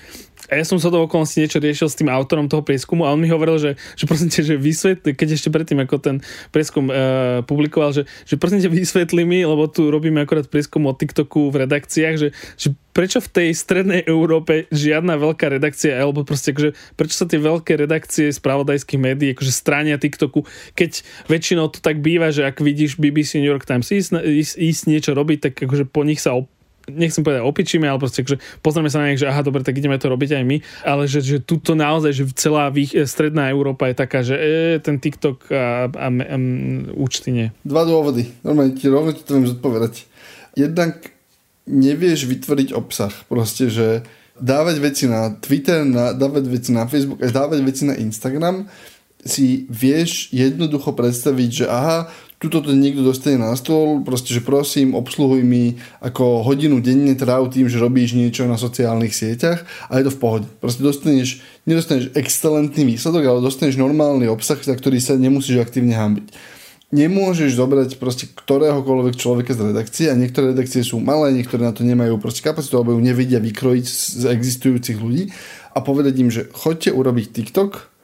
a 0.50 0.54
ja 0.60 0.64
som 0.66 0.78
sa 0.78 0.94
do 0.94 1.02
okolností 1.06 1.42
niečo 1.42 1.62
riešil 1.62 1.88
s 1.90 1.98
tým 1.98 2.10
autorom 2.12 2.46
toho 2.46 2.62
prieskumu 2.62 3.06
a 3.06 3.14
on 3.14 3.22
mi 3.22 3.30
hovoril, 3.30 3.58
že, 3.58 3.72
že 3.98 4.06
prosím 4.06 4.30
te, 4.30 4.46
že 4.46 4.56
vysvetli, 4.58 5.18
keď 5.18 5.38
ešte 5.38 5.50
predtým, 5.50 5.82
ako 5.84 5.96
ten 6.02 6.16
prieskum 6.54 6.90
uh, 6.90 7.42
publikoval, 7.46 7.94
že, 7.96 8.04
že 8.26 8.36
prosím 8.38 8.62
te, 8.62 8.70
vysvetli 8.70 9.26
mi, 9.26 9.42
lebo 9.42 9.66
tu 9.70 9.90
robíme 9.90 10.22
akorát 10.22 10.46
prieskum 10.46 10.86
o 10.86 10.94
TikToku 10.94 11.50
v 11.50 11.66
redakciách, 11.66 12.16
že, 12.16 12.30
že 12.56 12.68
prečo 12.96 13.20
v 13.20 13.28
tej 13.28 13.50
strednej 13.52 14.08
Európe 14.08 14.72
žiadna 14.72 15.20
veľká 15.20 15.52
redakcia, 15.52 16.00
alebo 16.00 16.24
proste 16.24 16.56
akože, 16.56 16.96
prečo 16.96 17.16
sa 17.20 17.28
tie 17.28 17.44
veľké 17.44 17.76
redakcie 17.76 18.32
spravodajských 18.32 19.02
médií 19.04 19.36
akože 19.36 19.52
stránia 19.52 20.00
TikToku, 20.00 20.48
keď 20.80 21.04
väčšinou 21.28 21.68
to 21.68 21.84
tak 21.84 22.00
býva, 22.00 22.32
že 22.32 22.48
ak 22.48 22.64
vidíš 22.64 22.96
BBC 22.96 23.44
New 23.44 23.52
York 23.52 23.68
Times 23.68 23.92
ísť, 23.92 24.24
ísť, 24.24 24.54
ísť 24.56 24.82
niečo 24.88 25.12
robiť, 25.12 25.52
tak 25.52 25.54
akože 25.60 25.92
po 25.92 26.08
nich 26.08 26.24
sa 26.24 26.40
op- 26.40 26.55
nechcem 26.90 27.26
povedať 27.26 27.42
opičíme, 27.46 27.86
ale 27.86 28.02
proste, 28.02 28.22
že 28.26 28.38
pozrieme 28.62 28.90
sa 28.90 29.02
na 29.02 29.12
nich, 29.12 29.22
že 29.22 29.30
aha, 29.30 29.42
dobre, 29.42 29.66
tak 29.66 29.78
ideme 29.78 29.98
to 29.98 30.10
robiť 30.10 30.42
aj 30.42 30.44
my, 30.44 30.58
ale 30.86 31.10
že, 31.10 31.22
že 31.22 31.38
tuto 31.42 31.74
naozaj, 31.74 32.12
že 32.14 32.24
celá 32.38 32.70
vých, 32.70 32.94
stredná 33.10 33.50
Európa 33.50 33.90
je 33.90 33.96
taká, 33.96 34.20
že 34.22 34.36
e, 34.36 34.78
ten 34.82 35.02
TikTok 35.02 35.50
a, 35.50 35.90
a, 35.90 36.08
a, 36.08 36.08
a 36.10 36.38
účty 36.96 37.30
nie. 37.34 37.48
Dva 37.66 37.84
dôvody. 37.84 38.30
Normálne 38.46 38.78
ti 38.78 38.86
rovno 38.90 39.12
ti 39.14 39.26
to 39.26 39.38
viem 39.38 39.50
zodpovedať. 39.50 40.06
Jednak 40.56 41.16
nevieš 41.66 42.30
vytvoriť 42.30 42.78
obsah. 42.78 43.14
Proste, 43.26 43.68
že 43.68 44.06
dávať 44.38 44.78
veci 44.84 45.06
na 45.10 45.34
Twitter, 45.34 45.84
na, 45.84 46.14
dávať 46.14 46.46
veci 46.48 46.70
na 46.76 46.86
Facebook 46.86 47.24
a 47.24 47.32
dávať 47.32 47.60
veci 47.64 47.84
na 47.88 47.96
Instagram 47.98 48.68
si 49.26 49.66
vieš 49.74 50.30
jednoducho 50.30 50.94
predstaviť, 50.94 51.50
že 51.50 51.66
aha, 51.66 52.14
tuto 52.46 52.62
to 52.62 52.78
niekto 52.78 53.02
dostane 53.02 53.42
na 53.42 53.58
stôl, 53.58 54.06
proste, 54.06 54.30
že 54.30 54.46
prosím, 54.46 54.94
obsluhuj 54.94 55.42
mi 55.42 55.82
ako 55.98 56.46
hodinu 56.46 56.78
denne 56.78 57.18
tráv 57.18 57.50
tým, 57.50 57.66
že 57.66 57.82
robíš 57.82 58.14
niečo 58.14 58.46
na 58.46 58.62
sociálnych 58.62 59.18
sieťach 59.18 59.66
a 59.90 59.98
je 59.98 60.06
to 60.06 60.14
v 60.14 60.22
pohode. 60.22 60.48
Proste 60.62 60.86
dostaneš, 60.86 61.42
nedostaneš 61.66 62.14
excelentný 62.14 62.86
výsledok, 62.94 63.26
ale 63.26 63.40
dostaneš 63.42 63.82
normálny 63.82 64.30
obsah, 64.30 64.62
za 64.62 64.78
ktorý 64.78 65.02
sa 65.02 65.18
nemusíš 65.18 65.58
aktívne 65.58 65.98
hambiť. 65.98 66.30
Nemôžeš 66.94 67.58
zobrať 67.58 67.98
proste 67.98 68.30
ktoréhokoľvek 68.30 69.18
človeka 69.18 69.58
z 69.58 69.74
redakcie 69.74 70.06
a 70.08 70.16
niektoré 70.16 70.54
redakcie 70.54 70.86
sú 70.86 71.02
malé, 71.02 71.34
niektoré 71.34 71.66
na 71.66 71.74
to 71.74 71.82
nemajú 71.82 72.22
proste 72.22 72.46
kapacitu 72.46 72.78
alebo 72.78 72.94
ju 72.94 73.02
nevedia 73.02 73.42
vykrojiť 73.42 73.86
z 73.90 74.24
existujúcich 74.30 75.02
ľudí 75.02 75.34
a 75.74 75.82
povedať 75.82 76.14
im, 76.22 76.30
že 76.30 76.46
choďte 76.54 76.94
urobiť 76.94 77.26
TikTok, 77.34 77.95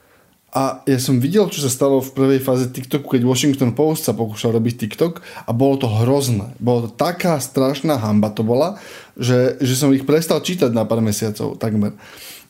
a 0.51 0.83
ja 0.83 0.99
som 0.99 1.23
videl, 1.23 1.47
čo 1.47 1.63
sa 1.63 1.71
stalo 1.71 2.03
v 2.03 2.11
prvej 2.11 2.43
fáze 2.43 2.67
TikToku, 2.67 3.15
keď 3.15 3.23
Washington 3.23 3.71
Post 3.71 4.03
sa 4.03 4.11
pokúšal 4.11 4.51
robiť 4.59 4.83
TikTok 4.83 5.23
a 5.47 5.51
bolo 5.55 5.79
to 5.79 5.87
hrozné. 5.87 6.51
Bolo 6.59 6.87
to 6.87 6.89
taká 6.91 7.39
strašná 7.39 7.95
hamba 7.95 8.35
to 8.35 8.43
bola, 8.43 8.75
že, 9.15 9.55
že 9.63 9.79
som 9.79 9.95
ich 9.95 10.03
prestal 10.03 10.43
čítať 10.43 10.75
na 10.75 10.83
pár 10.83 10.99
mesiacov 10.99 11.55
takmer. 11.55 11.95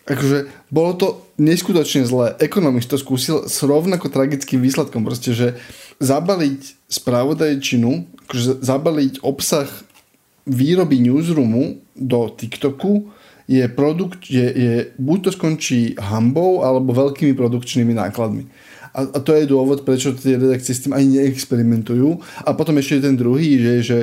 Akože 0.10 0.50
bolo 0.74 0.98
to 0.98 1.08
neskutočne 1.38 2.02
zlé. 2.10 2.34
Ekonomist 2.42 2.90
to 2.90 2.98
skúsil 2.98 3.46
s 3.46 3.62
rovnako 3.62 4.10
tragickým 4.10 4.66
výsledkom. 4.66 5.06
Proste, 5.06 5.38
že 5.38 5.62
zabaliť 6.02 6.90
spravodajčinu, 6.90 8.10
akože 8.26 8.66
zabaliť 8.66 9.22
obsah 9.22 9.70
výroby 10.50 11.06
newsroomu 11.06 11.86
do 11.94 12.20
TikToku 12.34 13.21
je 13.52 13.68
produkt, 13.68 14.32
je, 14.32 14.48
je, 14.48 14.74
buď 14.96 15.20
to 15.28 15.32
skončí 15.36 16.00
hambou 16.00 16.64
alebo 16.64 16.96
veľkými 16.96 17.36
produkčnými 17.36 17.92
nákladmi. 17.92 18.48
A, 18.96 19.08
a 19.08 19.18
to 19.20 19.36
je 19.36 19.48
dôvod, 19.48 19.84
prečo 19.84 20.16
tie 20.16 20.40
redakcie 20.40 20.72
s 20.72 20.88
tým 20.88 20.96
ani 20.96 21.20
neexperimentujú. 21.20 22.20
A 22.48 22.56
potom 22.56 22.80
ešte 22.80 23.04
ten 23.04 23.20
druhý, 23.20 23.60
že, 23.60 23.74
že 23.84 23.98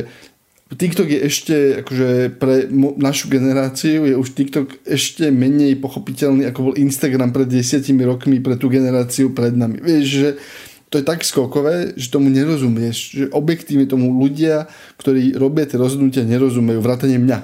TikTok 0.69 1.09
je 1.09 1.21
ešte, 1.25 1.57
akože 1.81 2.09
pre 2.37 2.69
našu 3.01 3.33
generáciu 3.33 4.05
je 4.05 4.13
už 4.17 4.37
TikTok 4.37 4.85
ešte 4.85 5.33
menej 5.33 5.81
pochopiteľný, 5.81 6.45
ako 6.45 6.73
bol 6.73 6.75
Instagram 6.77 7.33
pred 7.33 7.49
desiatimi 7.49 8.05
rokmi 8.05 8.45
pre 8.45 8.61
tú 8.61 8.69
generáciu 8.69 9.33
pred 9.33 9.57
nami. 9.57 9.81
Vieš, 9.81 10.05
že 10.05 10.29
to 10.93 11.01
je 11.01 11.05
tak 11.05 11.25
skokové, 11.25 11.97
že 11.97 12.13
tomu 12.13 12.33
nerozumieš. 12.33 12.97
Že 13.13 13.25
objektívne 13.33 13.89
tomu 13.89 14.13
ľudia, 14.13 14.69
ktorí 15.01 15.37
robia 15.37 15.69
tie 15.69 15.81
rozhodnutia, 15.81 16.25
nerozumejú. 16.25 16.81
Vrátane 16.81 17.17
mňa. 17.17 17.39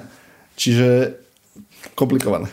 Čiže 0.57 1.17
komplikované. 1.93 2.49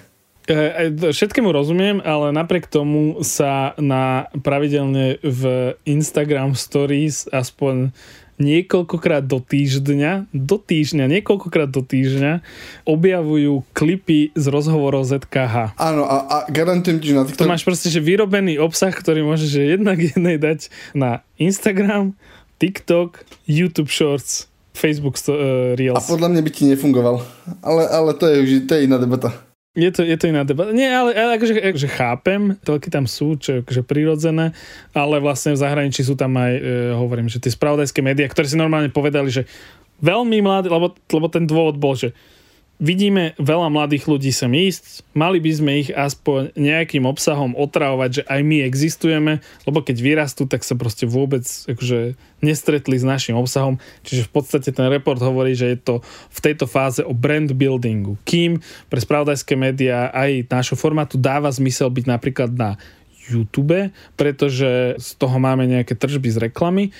E, 0.51 0.91
e, 0.91 1.15
všetkému 1.15 1.55
rozumiem, 1.55 2.03
ale 2.03 2.35
napriek 2.35 2.67
tomu 2.67 3.23
sa 3.23 3.79
na 3.79 4.27
pravidelne 4.43 5.23
v 5.23 5.73
Instagram 5.87 6.59
Stories 6.59 7.31
aspoň 7.31 7.95
niekoľkokrát 8.43 9.23
do 9.23 9.39
týždňa, 9.39 10.35
do 10.35 10.59
týždňa, 10.59 11.07
niekoľkokrát 11.07 11.71
do 11.71 11.87
týždňa 11.87 12.43
objavujú 12.83 13.63
klipy 13.71 14.35
z 14.35 14.45
rozhovorov 14.51 15.07
ZKH. 15.07 15.79
Áno, 15.79 16.03
a, 16.11 16.27
a 16.27 16.37
garantujem 16.51 16.99
ti, 16.99 17.13
že 17.13 17.15
na 17.15 17.23
TikTok... 17.23 17.47
To 17.47 17.53
máš 17.53 17.63
proste, 17.63 17.89
že 17.93 18.03
vyrobený 18.03 18.59
obsah, 18.59 18.91
ktorý 18.91 19.23
môžeš 19.23 19.79
jednak 19.79 20.03
jednej 20.03 20.43
dať 20.43 20.75
na 20.91 21.23
Instagram, 21.39 22.19
TikTok, 22.59 23.23
YouTube 23.47 23.95
Shorts, 23.95 24.51
Facebook 24.73 25.21
uh, 25.29 25.77
Reels. 25.77 26.01
A 26.01 26.05
podľa 26.05 26.29
mňa 26.33 26.43
by 26.43 26.51
ti 26.51 26.65
nefungoval. 26.69 27.21
Ale, 27.61 27.83
ale 27.89 28.11
to, 28.17 28.27
je, 28.29 28.65
to 28.65 28.73
je 28.77 28.89
iná 28.89 28.97
debata. 28.97 29.33
Je 29.73 29.89
to, 29.89 30.05
je 30.05 30.17
to 30.21 30.29
iná 30.29 30.45
debata. 30.45 30.77
Nie, 30.77 30.93
ale, 30.93 31.17
ale 31.17 31.41
akože, 31.41 31.57
akože 31.57 31.89
chápem, 31.89 32.61
toľky 32.61 32.93
tam 32.93 33.09
sú, 33.09 33.41
čo 33.41 33.49
je 33.57 33.59
akože 33.65 33.83
prirodzené, 33.89 34.53
ale 34.93 35.17
vlastne 35.17 35.57
v 35.57 35.63
zahraničí 35.65 36.05
sú 36.05 36.13
tam 36.13 36.37
aj, 36.37 36.53
e, 36.61 36.63
hovorím, 36.93 37.33
že 37.33 37.41
tie 37.41 37.49
spravodajské 37.49 38.05
médiá, 38.05 38.29
ktoré 38.29 38.45
si 38.45 38.61
normálne 38.61 38.93
povedali, 38.93 39.33
že 39.33 39.49
veľmi 40.05 40.45
mladí, 40.45 40.69
lebo, 40.69 40.93
lebo 40.93 41.27
ten 41.33 41.49
dôvod 41.49 41.81
bol, 41.81 41.97
že 41.97 42.13
vidíme 42.83 43.39
veľa 43.39 43.71
mladých 43.71 44.11
ľudí 44.11 44.35
sem 44.35 44.51
ísť, 44.51 45.07
mali 45.15 45.39
by 45.39 45.51
sme 45.55 45.73
ich 45.87 45.91
aspoň 45.95 46.51
nejakým 46.59 47.07
obsahom 47.07 47.55
otravovať, 47.55 48.11
že 48.11 48.23
aj 48.27 48.41
my 48.43 48.67
existujeme, 48.67 49.33
lebo 49.63 49.79
keď 49.87 49.97
vyrastú, 50.03 50.51
tak 50.51 50.67
sa 50.67 50.75
proste 50.75 51.07
vôbec 51.07 51.47
akože, 51.47 52.19
nestretli 52.43 52.99
s 52.99 53.07
našim 53.07 53.39
obsahom. 53.39 53.79
Čiže 54.03 54.27
v 54.27 54.31
podstate 54.35 54.75
ten 54.75 54.91
report 54.91 55.23
hovorí, 55.23 55.55
že 55.55 55.71
je 55.73 55.79
to 55.79 55.95
v 56.35 56.39
tejto 56.43 56.67
fáze 56.67 56.99
o 56.99 57.15
brand 57.15 57.55
buildingu. 57.55 58.19
Kým 58.27 58.59
pre 58.91 58.99
spravodajské 58.99 59.55
médiá 59.55 60.11
aj 60.11 60.51
nášho 60.51 60.75
formátu 60.75 61.15
dáva 61.15 61.47
zmysel 61.55 61.87
byť 61.87 62.05
napríklad 62.11 62.51
na 62.51 62.75
YouTube, 63.31 63.95
pretože 64.19 64.99
z 64.99 65.11
toho 65.15 65.39
máme 65.39 65.71
nejaké 65.71 65.95
tržby 65.95 66.29
z 66.35 66.51
reklamy 66.51 66.91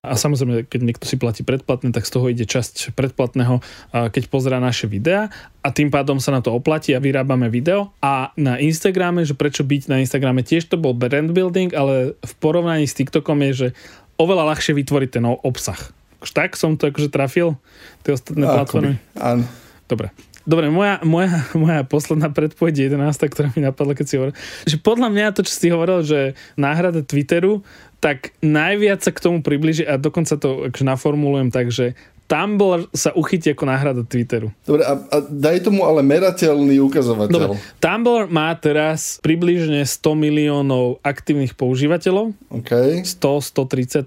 a 0.00 0.16
samozrejme, 0.16 0.64
keď 0.64 0.80
niekto 0.80 1.04
si 1.04 1.20
platí 1.20 1.44
predplatné, 1.44 1.92
tak 1.92 2.08
z 2.08 2.12
toho 2.16 2.32
ide 2.32 2.48
časť 2.48 2.96
predplatného, 2.96 3.60
keď 3.92 4.32
pozerá 4.32 4.56
naše 4.56 4.88
videá 4.88 5.28
a 5.60 5.68
tým 5.68 5.92
pádom 5.92 6.16
sa 6.16 6.32
na 6.32 6.40
to 6.40 6.56
oplatí 6.56 6.96
a 6.96 7.04
vyrábame 7.04 7.52
video. 7.52 7.92
A 8.00 8.32
na 8.40 8.56
Instagrame, 8.56 9.28
že 9.28 9.36
prečo 9.36 9.60
byť 9.60 9.92
na 9.92 10.00
Instagrame, 10.00 10.40
tiež 10.40 10.72
to 10.72 10.80
bol 10.80 10.96
brand 10.96 11.28
building, 11.36 11.76
ale 11.76 12.16
v 12.16 12.32
porovnaní 12.40 12.88
s 12.88 12.96
TikTokom 12.96 13.44
je, 13.52 13.52
že 13.52 13.68
oveľa 14.16 14.56
ľahšie 14.56 14.72
vytvoriť 14.80 15.20
ten 15.20 15.24
obsah. 15.28 15.92
Tak 16.32 16.56
som 16.56 16.80
to 16.80 16.88
akože 16.88 17.12
trafil, 17.12 17.60
tie 18.00 18.16
ostatné 18.16 18.48
Akoby, 18.48 18.56
platformy? 18.56 18.94
Áno. 19.20 19.44
Dobre. 19.84 20.16
Dobre, 20.48 20.72
moja, 20.72 21.00
moja, 21.04 21.44
moja 21.52 21.84
posledná 21.84 22.32
predpoveď 22.32 22.92
11, 22.92 23.32
ktorá 23.32 23.52
mi 23.52 23.60
napadla, 23.60 23.92
keď 23.92 24.06
si 24.06 24.14
hovoril, 24.16 24.34
že 24.64 24.76
podľa 24.80 25.08
mňa 25.12 25.26
to, 25.36 25.44
čo 25.44 25.52
si 25.52 25.66
hovoril, 25.68 26.00
že 26.00 26.32
náhrada 26.56 27.04
Twitteru 27.04 27.60
tak 28.00 28.32
najviac 28.40 29.04
sa 29.04 29.12
k 29.12 29.20
tomu 29.20 29.44
približí 29.44 29.84
a 29.84 30.00
dokonca 30.00 30.40
to 30.40 30.72
akože 30.72 30.84
naformulujem 30.88 31.52
tak, 31.52 31.68
že 31.68 31.92
Tumblr 32.30 32.86
sa 32.94 33.10
uchytí 33.10 33.50
ako 33.50 33.66
náhrada 33.66 34.06
Twitteru. 34.06 34.54
Dobre, 34.62 34.86
a, 34.86 34.94
a 34.94 35.16
daj 35.18 35.66
tomu 35.66 35.82
ale 35.82 36.06
merateľný 36.06 36.78
ukazovateľ. 36.78 37.34
Dobre, 37.34 37.58
Tumblr 37.82 38.30
má 38.30 38.54
teraz 38.54 39.18
približne 39.18 39.82
100 39.82 40.14
miliónov 40.14 41.02
aktívnych 41.02 41.58
používateľov. 41.58 42.30
OK. 42.54 43.02
100, 43.02 43.18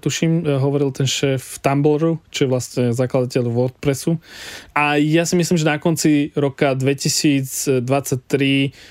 tuším, 0.00 0.32
e, 0.40 0.56
hovoril 0.56 0.88
ten 0.96 1.04
šéf 1.04 1.60
Tumblru, 1.60 2.16
čo 2.32 2.48
je 2.48 2.48
vlastne 2.48 2.84
zakladateľ 2.96 3.44
WordPressu. 3.52 4.16
A 4.72 4.96
ja 4.96 5.28
si 5.28 5.36
myslím, 5.36 5.60
že 5.60 5.68
na 5.68 5.76
konci 5.76 6.32
roka 6.32 6.72
2023 6.72 7.84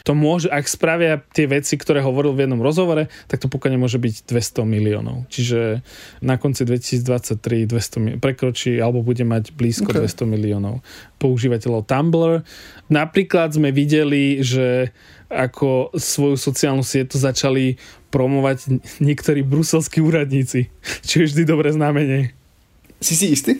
to 0.06 0.14
môže, 0.14 0.46
ak 0.54 0.70
spravia 0.70 1.26
tie 1.34 1.50
veci, 1.50 1.74
ktoré 1.74 2.06
hovoril 2.06 2.38
v 2.38 2.46
jednom 2.46 2.62
rozhovore, 2.62 3.10
tak 3.26 3.42
to 3.42 3.50
pokojne 3.50 3.82
môže 3.82 3.98
byť 3.98 4.30
200 4.30 4.62
miliónov. 4.62 5.26
Čiže 5.34 5.82
na 6.22 6.38
konci 6.38 6.70
2023 6.70 7.66
200 7.66 8.22
prekročí 8.22 8.78
alebo 8.78 9.02
bude 9.02 9.23
mať 9.24 9.56
blízko 9.56 9.90
okay. 9.90 10.04
200 10.04 10.28
miliónov 10.28 10.84
používateľov 11.18 11.88
Tumblr. 11.88 12.44
Napríklad 12.88 13.56
sme 13.56 13.72
videli, 13.72 14.44
že 14.44 14.92
ako 15.34 15.96
svoju 15.98 16.38
sociálnu 16.38 16.86
sieť 16.86 17.18
začali 17.18 17.82
promovať 18.14 18.84
niektorí 19.02 19.42
bruselskí 19.42 19.98
úradníci, 19.98 20.70
čo 21.02 21.24
je 21.24 21.34
vždy 21.34 21.44
dobré 21.50 21.74
znamenie. 21.74 22.38
Si 23.04 23.18
si 23.18 23.34
istý? 23.34 23.60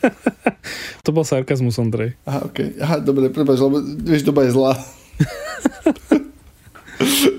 to 1.04 1.10
bol 1.14 1.22
sarkazmus, 1.22 1.78
Andrej. 1.78 2.16
Aha, 2.26 2.48
okay. 2.48 2.74
Aha, 2.80 2.98
dobre, 2.98 3.30
prepáč, 3.30 3.62
lebo 3.62 3.78
vieš, 3.84 4.26
doba 4.26 4.48
je 4.48 4.56
zlá. 4.56 4.72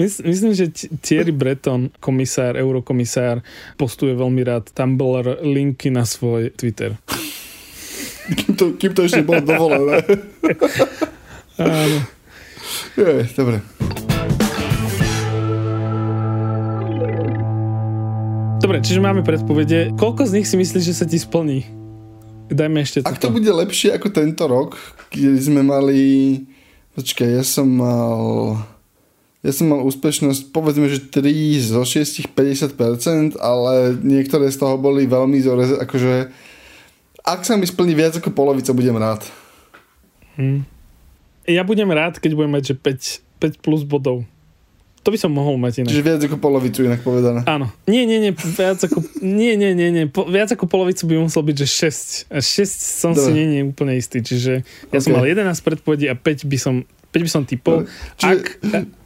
Myslím, 0.01 0.51
že 0.57 0.73
Thierry 1.05 1.29
Breton, 1.29 1.93
komisár, 2.01 2.57
eurokomisár, 2.57 3.45
postuje 3.77 4.17
veľmi 4.17 4.41
rád 4.41 4.73
Tumblr 4.73 5.45
linky 5.45 5.93
na 5.93 6.01
svoj 6.01 6.49
Twitter. 6.57 6.97
Kým 8.31 8.53
to, 8.57 8.65
kým 8.77 8.91
to 8.97 9.05
ešte 9.05 9.21
bolo 9.21 9.41
dovolené. 9.45 10.01
Áno. 11.61 11.97
Je, 12.97 13.27
dobre. 13.37 13.61
Dobre, 18.61 18.77
čiže 18.85 19.01
máme 19.01 19.25
predpovede. 19.25 19.97
Koľko 19.97 20.29
z 20.29 20.31
nich 20.37 20.47
si 20.47 20.55
myslíš, 20.55 20.83
že 20.85 20.95
sa 20.95 21.05
ti 21.09 21.17
splní? 21.17 21.65
Dajme 22.53 22.85
ešte 22.85 23.01
Ak 23.03 23.17
to 23.17 23.33
bude 23.33 23.49
lepšie 23.49 23.97
ako 23.97 24.13
tento 24.13 24.45
rok, 24.45 24.77
kde 25.09 25.33
sme 25.41 25.65
mali... 25.65 25.99
Počkaj, 26.93 27.29
ja 27.41 27.43
som 27.43 27.67
mal... 27.67 28.21
Ja 29.51 29.59
som 29.59 29.67
mal 29.67 29.83
úspešnosť, 29.83 30.55
povedzme, 30.55 30.87
že 30.87 31.03
3 31.03 31.27
zo 31.59 31.83
6 31.83 32.31
50%, 32.31 33.35
ale 33.35 33.99
niektoré 33.99 34.47
z 34.47 34.63
toho 34.63 34.79
boli 34.79 35.03
veľmi 35.03 35.43
zore, 35.43 35.67
akože 35.75 36.31
ak 37.21 37.43
sa 37.43 37.59
mi 37.59 37.67
splní 37.67 37.93
viac 37.99 38.15
ako 38.15 38.31
polovica, 38.31 38.71
budem 38.71 38.95
rád. 38.95 39.27
Hmm. 40.39 40.63
Ja 41.43 41.67
budem 41.67 41.91
rád, 41.91 42.15
keď 42.15 42.31
budem 42.39 42.55
mať, 42.55 42.63
že 42.71 42.75
5, 42.79 43.59
5 43.59 43.65
plus 43.65 43.83
bodov. 43.83 44.23
To 45.01 45.09
by 45.09 45.17
som 45.17 45.33
mohol 45.33 45.57
mať 45.57 45.81
inak. 45.81 45.91
Čiže 45.91 46.05
viac 46.05 46.21
ako 46.21 46.37
polovicu 46.37 46.85
inak 46.85 47.01
povedané. 47.01 47.41
Áno. 47.49 47.73
Nie, 47.89 48.05
nie, 48.05 48.21
nie, 48.21 48.31
viac 48.37 48.77
ako, 48.85 49.01
nie, 49.19 49.57
nie, 49.57 49.73
nie, 49.73 49.89
nie. 49.89 50.05
Po, 50.05 50.29
viac 50.29 50.53
ako 50.53 50.69
polovicu 50.69 51.09
by 51.09 51.25
musel 51.25 51.41
byť, 51.41 51.57
že 51.65 51.67
6. 52.29 52.29
A 52.29 52.39
6 52.39 53.01
som 53.01 53.11
Dobre. 53.17 53.25
si 53.25 53.29
nie, 53.33 53.45
nie 53.49 53.61
úplne 53.65 53.97
istý. 53.97 54.21
Čiže 54.21 54.61
ja 54.61 54.97
okay. 54.97 55.01
som 55.01 55.17
mal 55.17 55.25
11 55.25 55.57
predpovedí 55.65 56.05
a 56.05 56.13
5 56.13 56.45
by 56.45 56.57
som, 56.61 56.85
5 57.09 57.17
by 57.17 57.31
som 57.33 57.43
typol. 57.49 57.89
Čiže, 58.21 58.29
ak, 58.29 58.41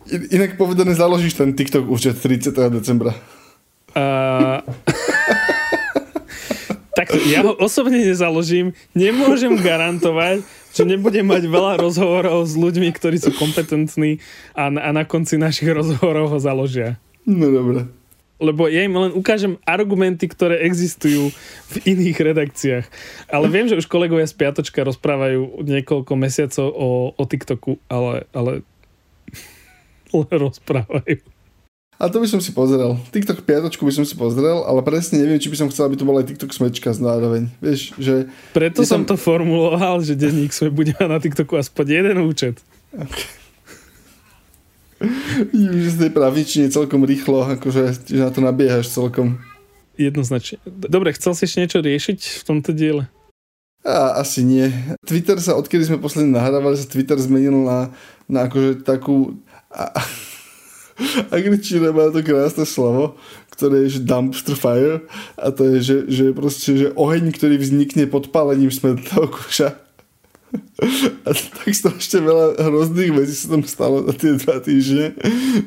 inak 0.09 0.57
povedané, 0.57 0.93
založíš 0.93 1.37
ten 1.37 1.53
TikTok 1.53 1.89
už 1.89 2.13
30. 2.17 2.53
decembra. 2.69 3.17
Uh, 3.95 4.59
tak 6.97 7.15
ja 7.31 7.43
ho 7.43 7.55
osobne 7.57 8.03
nezaložím. 8.03 8.75
Nemôžem 8.91 9.55
garantovať, 9.55 10.43
že 10.75 10.83
nebudem 10.83 11.23
mať 11.23 11.47
veľa 11.47 11.79
rozhovorov 11.79 12.43
s 12.43 12.59
ľuďmi, 12.59 12.91
ktorí 12.91 13.15
sú 13.19 13.31
kompetentní 13.35 14.19
a 14.51 14.67
na, 14.67 14.79
a 14.83 14.89
na 14.91 15.03
konci 15.07 15.39
našich 15.39 15.71
rozhovorov 15.71 16.35
ho 16.35 16.39
založia. 16.39 16.99
No 17.23 17.47
dobre. 17.47 17.87
Lebo 18.35 18.67
ja 18.67 18.83
im 18.83 18.91
len 18.91 19.15
ukážem 19.15 19.55
argumenty, 19.63 20.27
ktoré 20.27 20.67
existujú 20.67 21.31
v 21.71 21.75
iných 21.87 22.17
redakciách. 22.19 22.85
Ale 23.31 23.47
viem, 23.47 23.71
že 23.71 23.79
už 23.79 23.87
kolegovia 23.87 24.27
z 24.27 24.35
Piatočka 24.35 24.83
rozprávajú 24.83 25.63
niekoľko 25.63 26.13
mesiacov 26.19 26.67
o, 26.67 27.15
o 27.15 27.23
TikToku, 27.23 27.79
ale, 27.87 28.27
ale 28.35 28.67
rozprávajú. 30.23 31.19
A 31.95 32.11
to 32.11 32.19
by 32.19 32.27
som 32.27 32.43
si 32.43 32.51
pozrel. 32.51 32.99
TikTok 33.15 33.47
piatočku 33.47 33.87
by 33.87 33.93
som 33.95 34.03
si 34.03 34.19
pozrel, 34.19 34.67
ale 34.67 34.83
presne 34.83 35.23
neviem, 35.23 35.39
či 35.39 35.47
by 35.47 35.63
som 35.63 35.67
chcel, 35.71 35.87
aby 35.87 35.95
to 35.95 36.03
bol 36.03 36.19
aj 36.19 36.27
TikTok 36.27 36.51
smečka 36.51 36.91
zároveň. 36.91 37.47
Vieš, 37.63 37.95
že... 37.95 38.27
Preto 38.51 38.83
som 38.83 39.07
tam... 39.07 39.15
to 39.15 39.23
formuloval, 39.23 40.03
že 40.03 40.19
denník 40.19 40.51
sme 40.51 40.75
bude 40.75 40.91
mať 40.91 41.07
na 41.07 41.19
TikToku 41.23 41.55
aspoň 41.55 41.85
jeden 41.87 42.17
účet. 42.27 42.59
Vidím, 45.55 45.79
že 45.87 45.91
z 45.95 45.99
tej 46.07 46.11
pravičine 46.11 46.67
celkom 46.67 47.07
rýchlo, 47.07 47.47
akože 47.55 48.11
že 48.11 48.19
na 48.19 48.27
to 48.27 48.43
nabiehaš 48.43 48.91
celkom. 48.91 49.39
Jednoznačne. 49.95 50.59
Dobre, 50.67 51.15
chcel 51.15 51.31
si 51.31 51.47
ešte 51.47 51.63
niečo 51.63 51.79
riešiť 51.79 52.19
v 52.19 52.43
tomto 52.43 52.75
diele? 52.75 53.07
A, 53.87 54.19
asi 54.19 54.43
nie. 54.43 54.67
Twitter 55.07 55.39
sa, 55.39 55.55
odkedy 55.55 55.87
sme 55.87 56.03
posledne 56.03 56.35
nahrávali, 56.35 56.75
sa 56.75 56.91
Twitter 56.91 57.15
zmenil 57.23 57.55
na, 57.63 57.95
na 58.27 58.51
akože 58.51 58.83
takú... 58.83 59.39
A, 59.75 59.85
Angličtina 61.35 61.91
má 61.91 62.07
to 62.07 62.23
krásne 62.23 62.63
slovo, 62.63 63.19
ktoré 63.51 63.87
je, 63.87 63.99
že 63.99 64.07
dumpster 64.07 64.55
fire 64.55 65.03
a 65.35 65.51
to 65.51 65.75
je, 65.75 65.77
že, 65.83 65.97
že 66.07 66.25
proste, 66.31 66.71
že 66.79 66.87
oheň, 66.95 67.35
ktorý 67.35 67.59
vznikne 67.59 68.07
pod 68.07 68.31
pálením 68.31 68.71
smrtného 68.71 69.27
koša. 69.27 69.75
A 71.27 71.35
tak 71.35 71.67
strašne 71.75 72.23
veľa 72.23 72.63
hrozných 72.63 73.11
vecí 73.11 73.35
sa 73.35 73.51
tam 73.51 73.63
stalo 73.67 74.07
za 74.07 74.15
tie 74.15 74.39
dva 74.39 74.63
týždne, 74.63 75.11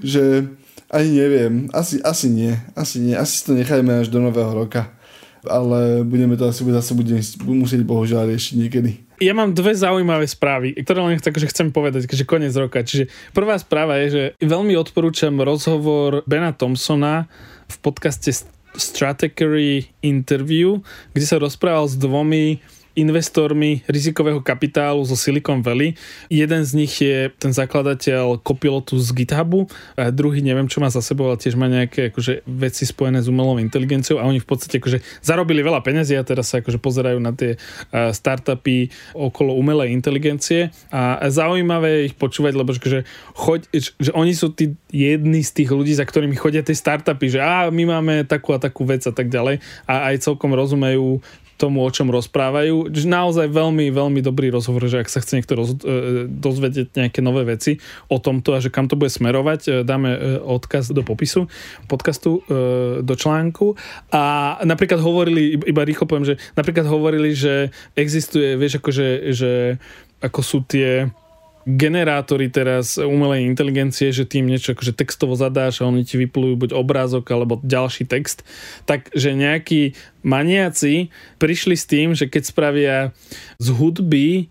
že 0.01 0.49
ani 0.89 1.11
neviem, 1.13 1.69
asi, 1.77 2.01
asi 2.01 2.33
nie, 2.33 2.57
asi 2.73 2.97
nie, 3.05 3.13
asi 3.13 3.37
si 3.37 3.45
to 3.45 3.53
nechajme 3.53 3.93
až 4.01 4.09
do 4.09 4.25
nového 4.25 4.49
roka. 4.57 4.89
Ale 5.47 6.03
budeme 6.03 6.35
to 6.35 6.51
asi 6.51 6.67
zase 6.67 6.97
budeme 6.97 7.23
musieť 7.47 7.83
bohužiaľ 7.87 8.33
riešiť 8.33 8.55
niekedy 8.59 8.93
ja 9.19 9.35
mám 9.35 9.51
dve 9.51 9.75
zaujímavé 9.75 10.31
správy, 10.31 10.79
ktoré 10.79 11.03
len 11.03 11.19
tak, 11.19 11.35
že 11.35 11.51
chcem 11.51 11.75
povedať, 11.75 12.07
že 12.07 12.23
koniec 12.23 12.55
roka. 12.55 12.87
Čiže 12.87 13.11
prvá 13.35 13.59
správa 13.59 13.99
je, 14.07 14.07
že 14.15 14.23
veľmi 14.39 14.79
odporúčam 14.79 15.35
rozhovor 15.43 16.23
Bena 16.25 16.55
Thompsona 16.55 17.27
v 17.67 17.77
podcaste 17.83 18.31
Strategy 18.79 19.91
Interview, 20.07 20.79
kde 21.13 21.27
sa 21.27 21.43
rozprával 21.43 21.91
s 21.91 21.99
dvomi 21.99 22.63
investormi 22.99 23.87
rizikového 23.87 24.43
kapitálu 24.43 25.07
zo 25.07 25.15
Silicon 25.15 25.63
Valley. 25.63 25.95
Jeden 26.27 26.63
z 26.67 26.71
nich 26.75 26.99
je 26.99 27.31
ten 27.39 27.55
zakladateľ 27.55 28.43
Copilotu 28.43 28.99
z 28.99 29.15
GitHubu, 29.15 29.71
a 29.95 30.11
druhý 30.11 30.43
neviem, 30.43 30.67
čo 30.67 30.83
má 30.83 30.91
za 30.91 30.99
sebou, 30.99 31.31
ale 31.31 31.39
tiež 31.39 31.55
má 31.55 31.71
nejaké 31.71 32.11
akože, 32.11 32.43
veci 32.45 32.85
spojené 32.85 33.23
s 33.23 33.31
umelou 33.31 33.57
inteligenciou 33.63 34.19
a 34.19 34.27
oni 34.27 34.43
v 34.43 34.49
podstate 34.49 34.83
akože, 34.83 34.99
zarobili 35.23 35.63
veľa 35.63 35.81
peniazy 35.87 36.19
a 36.19 36.27
teraz 36.27 36.51
sa 36.51 36.59
akože, 36.59 36.83
pozerajú 36.83 37.19
na 37.23 37.31
tie 37.37 37.55
startupy 37.93 38.91
okolo 39.15 39.55
umelej 39.55 39.95
inteligencie 39.95 40.75
a, 40.91 41.21
a 41.23 41.27
zaujímavé 41.31 42.03
je 42.03 42.07
ich 42.13 42.17
počúvať, 42.17 42.53
lebo 42.57 42.75
že, 42.75 43.07
choď, 43.37 43.61
že 43.77 44.11
oni 44.17 44.33
sú 44.35 44.51
tí 44.51 44.75
jedni 44.91 45.45
z 45.45 45.51
tých 45.63 45.71
ľudí, 45.71 45.93
za 45.95 46.09
ktorými 46.09 46.35
chodia 46.35 46.65
tie 46.65 46.75
startupy, 46.75 47.29
že 47.29 47.41
a 47.45 47.69
my 47.69 47.85
máme 47.85 48.15
takú 48.25 48.57
a 48.57 48.59
takú 48.59 48.89
vec 48.89 49.05
a 49.05 49.13
tak 49.13 49.29
ďalej 49.29 49.61
a 49.85 50.11
aj 50.11 50.25
celkom 50.25 50.57
rozumejú 50.57 51.21
tomu, 51.59 51.83
o 51.83 51.91
čom 51.91 52.09
rozprávajú. 52.09 52.87
Naozaj 52.95 53.51
veľmi, 53.51 53.91
veľmi 53.91 54.23
dobrý 54.23 54.55
rozhovor, 54.55 54.87
že 54.87 55.03
ak 55.03 55.11
sa 55.11 55.19
chce 55.19 55.43
niekto 55.43 55.59
roz, 55.59 55.75
e, 55.83 56.31
dozvedieť 56.31 56.95
nejaké 56.95 57.19
nové 57.19 57.43
veci 57.43 57.83
o 58.07 58.23
tomto 58.23 58.55
a 58.55 58.63
že 58.63 58.71
kam 58.71 58.87
to 58.87 58.95
bude 58.95 59.11
smerovať, 59.11 59.61
e, 59.67 59.71
dáme 59.83 60.11
e, 60.15 60.19
odkaz 60.39 60.95
do 60.95 61.03
popisu 61.03 61.51
podcastu, 61.91 62.45
do 63.03 63.15
článku. 63.17 63.75
A 64.13 64.57
napríklad 64.63 65.01
hovorili, 65.03 65.57
iba 65.59 65.83
rýchlo 65.83 66.07
poviem, 66.07 66.29
že 66.29 66.35
napríklad 66.55 66.87
hovorili, 66.87 67.35
že 67.35 67.75
existuje, 67.99 68.55
vieš, 68.55 68.79
akože, 68.79 69.09
že 69.35 69.51
ako 70.23 70.41
sú 70.45 70.59
tie 70.69 71.11
generátory 71.69 72.49
teraz 72.49 72.97
umelej 72.97 73.45
inteligencie, 73.45 74.09
že 74.09 74.25
tým 74.25 74.49
niečo 74.49 74.73
akože 74.73 74.97
textovo 74.97 75.37
zadáš 75.37 75.85
a 75.85 75.89
oni 75.89 76.01
ti 76.01 76.17
vyplujú 76.17 76.57
buď 76.57 76.71
obrázok 76.73 77.29
alebo 77.29 77.61
ďalší 77.61 78.09
text, 78.09 78.41
tak 78.89 79.13
že 79.13 79.37
nejakí 79.37 79.93
maniaci 80.25 81.13
prišli 81.37 81.77
s 81.77 81.85
tým, 81.85 82.17
že 82.17 82.25
keď 82.25 82.43
spravia 82.49 82.97
z 83.61 83.69
hudby 83.77 84.49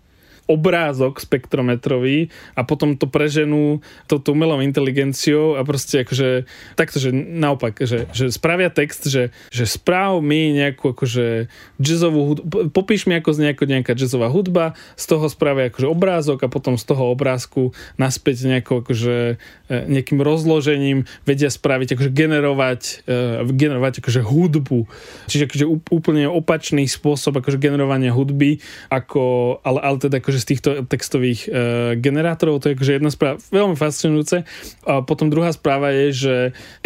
obrázok 0.48 1.20
spektrometrový 1.20 2.32
a 2.56 2.64
potom 2.64 2.96
to 2.96 3.06
preženú 3.06 3.84
touto 4.08 4.32
umelou 4.32 4.64
inteligenciou 4.64 5.60
a 5.60 5.62
proste 5.62 6.02
akože 6.02 6.48
takto, 6.74 6.98
že 6.98 7.12
naopak, 7.14 7.78
že, 7.84 8.08
že 8.16 8.32
spravia 8.32 8.72
text, 8.72 9.06
že, 9.06 9.30
že 9.52 9.64
správ 9.68 10.24
mi 10.24 10.56
nejakú 10.56 10.96
akože 10.96 11.52
jazzovú 11.76 12.34
hudbu, 12.34 12.72
popíš 12.72 13.04
mi 13.04 13.20
ako 13.20 13.36
z 13.36 13.52
nejaká 13.54 13.92
jazzová 13.92 14.32
hudba, 14.32 14.72
z 14.96 15.04
toho 15.04 15.28
spravia 15.28 15.68
akože 15.68 15.86
obrázok 15.86 16.48
a 16.48 16.48
potom 16.48 16.80
z 16.80 16.84
toho 16.88 17.12
obrázku 17.12 17.76
naspäť 18.00 18.48
nejako 18.48 18.82
akože 18.82 19.36
e, 19.68 19.74
nejakým 19.86 20.18
rozložením 20.24 21.04
vedia 21.28 21.52
spraviť, 21.52 21.94
akože 21.94 22.10
generovať, 22.12 22.80
uh, 23.04 23.44
generovať 23.44 24.00
akože 24.00 24.20
hudbu. 24.24 24.88
Čiže 25.28 25.44
akože 25.50 25.64
úplne 25.92 26.24
opačný 26.30 26.88
spôsob 26.88 27.44
akože 27.44 27.60
generovania 27.60 28.14
hudby, 28.14 28.62
ako, 28.88 29.58
ale, 29.60 29.78
ale 29.84 29.96
teda 30.00 30.24
akože 30.24 30.37
z 30.38 30.48
týchto 30.54 30.68
textových 30.86 31.40
uh, 31.46 31.52
generátorov. 31.98 32.62
To 32.62 32.70
je 32.70 32.76
akože 32.78 32.96
jedna 32.98 33.10
správa 33.10 33.42
veľmi 33.50 33.74
fascinujúce. 33.74 34.46
A 34.86 35.02
potom 35.02 35.28
druhá 35.28 35.50
správa 35.50 35.90
je, 35.90 36.06
že 36.14 36.36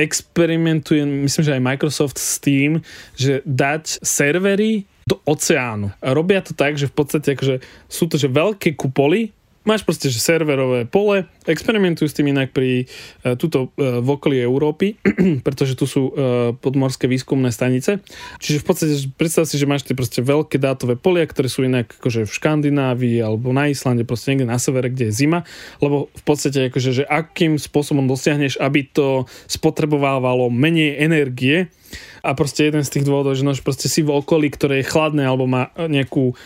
experimentuje, 0.00 1.04
myslím, 1.04 1.44
že 1.44 1.54
aj 1.56 1.66
Microsoft 1.66 2.16
s 2.16 2.40
tým, 2.40 2.80
že 3.14 3.44
dať 3.44 4.00
servery 4.00 4.88
do 5.04 5.18
oceánu. 5.26 5.90
A 5.98 6.14
robia 6.14 6.40
to 6.40 6.54
tak, 6.54 6.78
že 6.78 6.88
v 6.88 6.94
podstate 6.94 7.34
akože 7.34 7.60
sú 7.90 8.04
to 8.06 8.16
že 8.16 8.30
veľké 8.30 8.78
kupoly, 8.78 9.34
máš 9.62 9.86
proste 9.86 10.10
že 10.10 10.18
serverové 10.18 10.86
pole, 10.86 11.26
experimentujú 11.46 12.10
s 12.10 12.16
tým 12.16 12.30
inak 12.30 12.50
pri 12.50 12.86
uh, 12.86 13.34
tuto 13.38 13.70
uh, 13.74 14.02
v 14.02 14.08
okolí 14.08 14.38
Európy, 14.42 14.98
pretože 15.46 15.78
tu 15.78 15.86
sú 15.86 16.10
uh, 16.10 16.12
podmorské 16.58 17.06
výskumné 17.06 17.50
stanice. 17.54 18.02
Čiže 18.38 18.62
v 18.62 18.66
podstate 18.66 18.94
predstav 19.14 19.46
si, 19.46 19.58
že 19.58 19.68
máš 19.68 19.86
tie 19.86 19.96
proste 19.98 20.20
veľké 20.22 20.58
dátové 20.58 20.98
polia, 20.98 21.26
ktoré 21.26 21.46
sú 21.50 21.66
inak 21.66 21.94
akože 21.98 22.26
v 22.26 22.32
Škandinávii 22.32 23.18
alebo 23.22 23.50
na 23.54 23.70
Islande, 23.70 24.06
proste 24.06 24.34
niekde 24.34 24.50
na 24.50 24.58
severe, 24.58 24.90
kde 24.90 25.10
je 25.10 25.14
zima, 25.14 25.46
lebo 25.78 26.10
v 26.12 26.22
podstate 26.26 26.70
akože, 26.70 27.02
že 27.02 27.04
akým 27.06 27.58
spôsobom 27.58 28.06
dosiahneš, 28.06 28.58
aby 28.58 28.86
to 28.86 29.26
spotrebovávalo 29.46 30.50
menej 30.50 30.98
energie, 30.98 31.70
a 32.22 32.38
proste 32.38 32.70
jeden 32.70 32.86
z 32.86 32.92
tých 32.98 33.04
dôvodov, 33.04 33.34
že 33.34 33.42
nož 33.42 33.60
proste 33.66 33.90
si 33.90 34.00
v 34.06 34.14
okolí, 34.14 34.48
ktoré 34.54 34.80
je 34.80 34.88
chladné 34.88 35.26
alebo 35.26 35.50
má 35.50 35.74
nejakú 35.76 36.38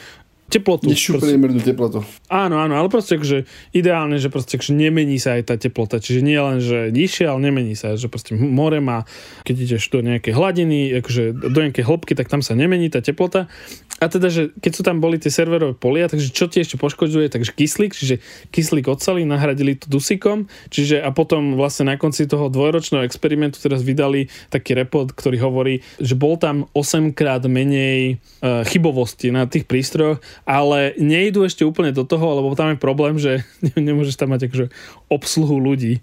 teplotu. 0.46 0.86
Nižšiu 0.86 1.18
priemernú 1.18 1.58
teplotu. 1.58 2.06
Áno, 2.30 2.62
áno, 2.62 2.78
ale 2.78 2.86
proste 2.86 3.18
akože 3.18 3.44
ideálne, 3.74 4.16
že 4.22 4.30
proste 4.30 4.58
akože 4.58 4.74
nemení 4.74 5.18
sa 5.18 5.38
aj 5.38 5.42
tá 5.50 5.54
teplota. 5.58 5.98
Čiže 5.98 6.20
nie 6.22 6.38
len, 6.38 6.58
že 6.62 6.94
nižšie, 6.94 7.26
ale 7.26 7.40
nemení 7.50 7.74
sa. 7.74 7.98
Že 7.98 8.06
proste 8.10 8.32
more 8.38 8.78
má, 8.78 9.02
keď 9.42 9.56
ideš 9.66 9.90
do 9.90 10.00
nejakej 10.02 10.32
hladiny, 10.34 10.94
akože 11.02 11.22
do 11.34 11.58
nejakej 11.58 11.84
hĺbky, 11.84 12.12
tak 12.14 12.30
tam 12.30 12.40
sa 12.40 12.54
nemení 12.54 12.86
tá 12.88 13.02
teplota. 13.02 13.50
A 13.96 14.12
teda, 14.12 14.28
že 14.28 14.52
keď 14.60 14.72
sú 14.76 14.82
tam 14.84 15.00
boli 15.00 15.16
tie 15.16 15.32
serverové 15.32 15.72
polia, 15.72 16.04
takže 16.04 16.28
čo 16.28 16.52
ti 16.52 16.60
ešte 16.60 16.76
poškodzuje, 16.76 17.32
takže 17.32 17.56
kyslík, 17.56 17.96
čiže 17.96 18.20
kyslík 18.52 18.92
oceli, 18.92 19.24
nahradili 19.24 19.72
to 19.72 19.88
dusíkom, 19.88 20.52
čiže 20.68 21.00
a 21.00 21.08
potom 21.16 21.56
vlastne 21.56 21.88
na 21.88 21.96
konci 21.96 22.28
toho 22.28 22.52
dvojročného 22.52 23.08
experimentu 23.08 23.56
teraz 23.56 23.80
vydali 23.80 24.28
taký 24.52 24.76
report, 24.76 25.16
ktorý 25.16 25.40
hovorí, 25.40 25.74
že 25.96 26.12
bol 26.12 26.36
tam 26.36 26.68
8 26.76 27.16
krát 27.16 27.40
menej 27.48 28.20
uh, 28.44 28.68
chybovosti 28.68 29.32
na 29.32 29.48
tých 29.48 29.64
prístrojoch 29.64 30.20
ale 30.46 30.94
nejdu 30.96 31.42
ešte 31.42 31.66
úplne 31.66 31.90
do 31.90 32.06
toho, 32.06 32.38
lebo 32.38 32.54
tam 32.54 32.72
je 32.72 32.78
problém, 32.78 33.18
že 33.18 33.42
nemôžeš 33.76 34.14
tam 34.14 34.32
mať 34.32 34.48
akože 34.48 34.66
obsluhu 35.10 35.58
ľudí. 35.58 36.00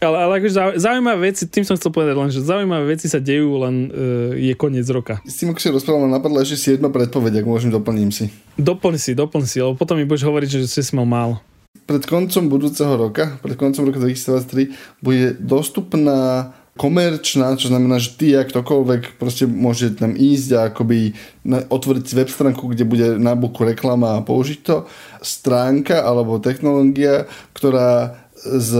Ale, 0.00 0.16
ale 0.16 0.32
akože 0.40 0.80
zaujímavé 0.80 1.28
veci, 1.28 1.44
tým 1.44 1.60
som 1.60 1.76
chcel 1.76 1.92
povedať 1.92 2.16
len, 2.16 2.32
že 2.32 2.40
zaujímavé 2.40 2.96
veci 2.96 3.04
sa 3.04 3.20
dejú, 3.20 3.60
len 3.60 3.92
uh, 3.92 4.32
je 4.32 4.56
koniec 4.56 4.88
roka. 4.88 5.20
S 5.28 5.44
tým, 5.44 5.52
ako 5.52 5.60
si 5.60 5.68
rozprával, 5.68 6.08
napadla 6.08 6.40
ešte 6.40 6.80
7 6.80 6.88
predpoveď, 6.88 7.44
ak 7.44 7.46
môžem, 7.46 7.68
doplním 7.68 8.08
si. 8.08 8.32
Doplň 8.56 8.96
si, 8.96 9.12
doplň 9.12 9.44
si, 9.44 9.60
lebo 9.60 9.76
potom 9.76 10.00
mi 10.00 10.08
budeš 10.08 10.24
hovoriť, 10.24 10.48
že 10.64 10.72
si 10.72 10.92
mal 10.96 11.04
málo. 11.04 11.36
Pred 11.84 12.08
koncom 12.08 12.48
budúceho 12.48 12.96
roka, 12.96 13.36
pred 13.44 13.60
koncom 13.60 13.92
roka 13.92 14.00
2023, 14.00 15.04
bude 15.04 15.36
dostupná 15.36 16.48
komerčná, 16.80 17.60
čo 17.60 17.68
znamená, 17.68 18.00
že 18.00 18.16
ty, 18.16 18.32
ak 18.32 18.56
ktokoľvek 18.56 19.20
proste 19.20 19.44
môže 19.44 19.92
tam 19.92 20.16
ísť 20.16 20.48
a 20.56 20.60
akoby 20.72 21.12
otvoriť 21.44 22.16
web 22.16 22.30
stránku, 22.32 22.72
kde 22.72 22.88
bude 22.88 23.20
na 23.20 23.36
boku 23.36 23.68
reklama 23.68 24.16
a 24.16 24.24
použiť 24.24 24.58
to, 24.64 24.88
stránka 25.20 26.00
alebo 26.00 26.40
technológia, 26.40 27.28
ktorá 27.52 28.16
z 28.40 28.72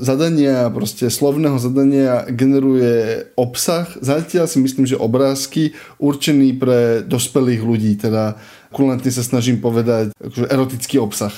zadania, 0.00 0.72
proste 0.72 1.12
slovného 1.12 1.60
zadania 1.60 2.24
generuje 2.32 3.28
obsah. 3.36 3.84
Zatiaľ 4.00 4.48
si 4.48 4.64
myslím, 4.64 4.88
že 4.88 4.96
obrázky 4.96 5.76
určený 6.00 6.56
pre 6.56 7.04
dospelých 7.04 7.60
ľudí, 7.60 8.00
teda 8.00 8.40
kulantne 8.72 9.12
sa 9.12 9.20
snažím 9.20 9.60
povedať 9.60 10.16
akože 10.16 10.48
erotický 10.48 10.96
obsah. 10.96 11.36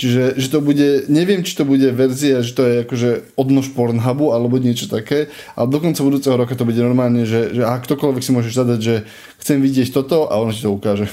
Čiže 0.00 0.40
že 0.40 0.48
to 0.48 0.64
bude, 0.64 1.12
neviem, 1.12 1.44
či 1.44 1.52
to 1.52 1.68
bude 1.68 1.84
verzia, 1.92 2.40
že 2.40 2.56
to 2.56 2.64
je 2.64 2.74
akože 2.88 3.10
odnož 3.36 3.68
Pornhubu 3.76 4.32
alebo 4.32 4.56
niečo 4.56 4.88
také, 4.88 5.28
ale 5.52 5.68
do 5.68 5.76
konca 5.76 6.00
budúceho 6.00 6.40
roka 6.40 6.56
to 6.56 6.64
bude 6.64 6.80
normálne, 6.80 7.28
že, 7.28 7.52
že 7.52 7.68
ak 7.68 7.84
ktokoľvek 7.84 8.24
si 8.24 8.32
môžeš 8.32 8.52
zadať, 8.56 8.80
že 8.80 8.94
chcem 9.44 9.60
vidieť 9.60 9.92
toto 9.92 10.32
a 10.32 10.40
ono 10.40 10.56
ti 10.56 10.64
to 10.64 10.72
ukáže. 10.72 11.12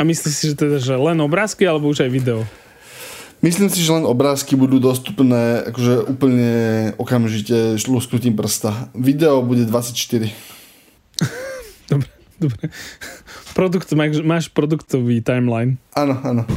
A 0.00 0.08
myslíš 0.08 0.32
si, 0.32 0.44
že 0.48 0.56
teda 0.56 0.80
že 0.80 0.96
len 0.96 1.20
obrázky 1.20 1.68
alebo 1.68 1.92
už 1.92 2.08
aj 2.08 2.08
video? 2.08 2.48
Myslím 3.44 3.68
si, 3.68 3.84
že 3.84 3.92
len 3.92 4.08
obrázky 4.08 4.56
budú 4.56 4.80
dostupné 4.80 5.68
akože 5.68 6.08
úplne 6.08 6.52
okamžite 6.96 7.76
šlusknutím 7.76 8.32
prsta. 8.32 8.88
Video 8.96 9.44
bude 9.44 9.68
24. 9.68 10.32
dobre, 11.92 12.08
dobre. 12.40 12.64
Produkt, 13.52 13.92
máš, 13.92 14.24
máš 14.24 14.48
produktový 14.48 15.20
timeline. 15.20 15.76
Áno, 15.92 16.16
áno. 16.24 16.48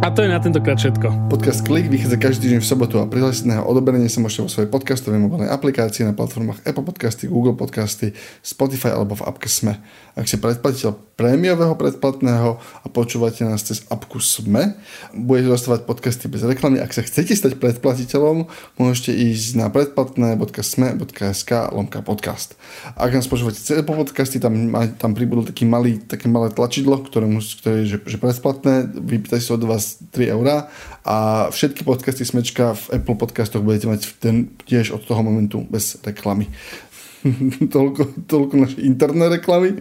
A 0.00 0.08
to 0.08 0.24
je 0.24 0.32
na 0.32 0.40
tentokrát 0.40 0.80
všetko. 0.80 1.28
Podcast 1.28 1.60
Klik 1.60 1.92
vychádza 1.92 2.16
každý 2.16 2.48
týždeň 2.48 2.64
v 2.64 2.70
sobotu 2.72 2.96
a 2.96 3.04
prihlásiť 3.04 3.44
na 3.44 3.60
odoberenie 3.60 4.08
sa 4.08 4.24
môžete 4.24 4.48
vo 4.48 4.48
svojej 4.48 4.72
podcastovej 4.72 5.20
mobilnej 5.20 5.52
aplikácii 5.52 6.08
na 6.08 6.16
platformách 6.16 6.64
Apple 6.64 6.88
Podcasty, 6.88 7.28
Google 7.28 7.52
Podcasty, 7.52 8.16
Spotify 8.40 8.96
alebo 8.96 9.12
v 9.12 9.28
appke 9.28 9.52
Sme. 9.52 9.76
Ak 10.16 10.24
ste 10.24 10.40
predplatiteľ 10.40 10.96
prémiového 11.20 11.76
predplatného 11.76 12.56
a 12.56 12.86
počúvate 12.88 13.44
nás 13.44 13.60
cez 13.60 13.84
appku 13.92 14.24
Sme, 14.24 14.72
budete 15.12 15.52
dostávať 15.52 15.84
podcasty 15.84 16.32
bez 16.32 16.48
reklamy. 16.48 16.80
Ak 16.80 16.96
sa 16.96 17.04
chcete 17.04 17.36
stať 17.36 17.60
predplatiteľom, 17.60 18.48
môžete 18.80 19.12
ísť 19.12 19.60
na 19.60 19.68
predplatné.sme.sk 19.68 21.50
lomka 21.76 22.00
podcast. 22.00 22.56
Ak 22.96 23.12
nás 23.12 23.28
počúvate 23.28 23.60
cez 23.60 23.84
Apple 23.84 24.00
Podcasty, 24.00 24.40
tam, 24.40 24.72
tam 24.96 25.12
pribudol 25.12 25.44
taký 25.44 25.68
malý, 25.68 26.00
také 26.00 26.24
malé 26.24 26.48
tlačidlo, 26.56 27.04
ktoré, 27.04 27.28
ktoré 27.60 27.84
že, 27.84 28.00
že 28.00 28.16
predplatné, 28.16 28.88
vypýtaj 28.96 29.44
sa 29.44 29.60
od 29.60 29.68
vás 29.68 29.99
3 30.12 30.32
eurá 30.32 30.72
a 31.04 31.48
všetky 31.52 31.84
podcasty 31.84 32.24
Smečka 32.24 32.76
v 32.76 33.00
Apple 33.00 33.16
podcastoch 33.20 33.64
budete 33.64 33.88
mať 33.88 34.00
ten 34.20 34.52
tiež 34.64 34.96
od 34.96 35.04
toho 35.04 35.20
momentu 35.20 35.64
bez 35.68 36.00
reklamy. 36.00 36.48
toľko, 37.74 38.26
toľko 38.26 38.54
naše 38.56 38.78
interné 38.80 39.28
reklamy. 39.28 39.76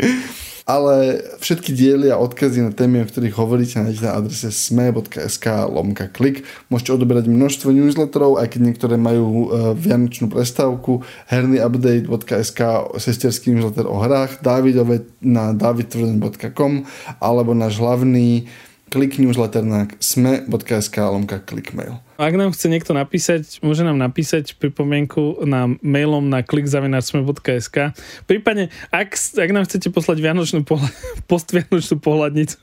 Ale 0.70 1.26
všetky 1.42 1.74
diely 1.74 2.14
a 2.14 2.22
odkazy 2.22 2.62
na 2.62 2.70
témy, 2.70 3.02
o 3.02 3.10
ktorých 3.10 3.42
hovoríte, 3.42 3.82
nájdete 3.82 4.06
na 4.06 4.22
adrese 4.22 4.54
sme.sk 4.54 5.46
lomka 5.66 6.06
klik. 6.14 6.46
Môžete 6.70 6.94
odoberať 6.94 7.26
množstvo 7.26 7.74
newsletterov, 7.74 8.38
aj 8.38 8.54
keď 8.54 8.62
niektoré 8.70 8.94
majú 8.94 9.50
uh, 9.50 9.74
vianočnú 9.74 10.30
prestávku. 10.30 11.02
hernyupdate.sk 11.26 12.62
sesterský 13.02 13.58
newsletter 13.58 13.90
o 13.90 13.98
hrách, 13.98 14.46
Davidove 14.46 15.10
na 15.26 15.58
davidtvrden.com 15.58 16.86
alebo 17.18 17.58
náš 17.58 17.82
hlavný 17.82 18.46
klik 18.90 19.22
newsletter 19.22 19.62
na 19.62 19.86
sme.sk 20.02 20.98
lomka 20.98 21.38
klikmail. 21.40 22.02
Ak 22.20 22.36
nám 22.36 22.52
chce 22.52 22.68
niekto 22.68 22.92
napísať, 22.92 23.64
môže 23.64 23.88
nám 23.88 23.96
napísať 23.96 24.60
pripomienku 24.60 25.46
na 25.48 25.72
mailom 25.80 26.28
na 26.28 26.44
klikzavinačsme.sk. 26.44 27.96
Prípadne, 28.28 28.74
ak, 28.92 29.16
ak 29.16 29.50
nám 29.56 29.70
chcete 29.70 29.88
poslať 29.94 30.20
vianočnú 30.20 30.68
pohľad, 30.68 30.92
postvianočnú 31.32 31.96
pohľadnicu, 32.02 32.60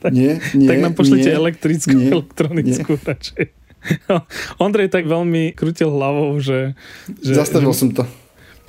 tak, 0.00 0.10
nie, 0.16 0.40
nie, 0.56 0.68
tak 0.70 0.78
nám 0.80 0.96
pošlite 0.96 1.28
nie, 1.28 1.36
elektrickú, 1.36 1.96
nie, 1.98 2.08
elektronickú 2.08 2.96
nie. 2.96 3.04
radšej. 3.04 3.44
Ondrej 4.64 4.88
tak 4.90 5.06
veľmi 5.06 5.54
krútil 5.54 5.92
hlavou, 5.92 6.38
že... 6.40 6.74
že 7.20 7.32
Zastavil 7.36 7.74
že, 7.74 7.78
som 7.78 7.90
to. 7.92 8.04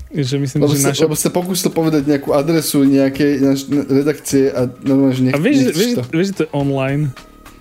Že 0.09 0.35
myslím, 0.41 0.59
lebo, 0.65 0.73
že 0.73 0.81
sa, 0.81 0.89
naša... 0.89 1.01
lebo 1.05 1.15
sa 1.15 1.29
pokúsil 1.29 1.69
povedať 1.69 2.09
nejakú 2.09 2.33
adresu 2.33 2.81
nejakej 2.81 3.31
naš, 3.45 3.69
redakcie 3.69 4.49
a 4.49 4.65
normálne, 4.81 5.13
že 5.13 5.23
nech, 5.29 5.33
A 5.33 5.39
vieš, 5.39 5.69
vieš, 5.77 5.91
to. 6.01 6.03
vieš, 6.09 6.27
že 6.33 6.33
to 6.33 6.41
je 6.49 6.51
online. 6.57 7.13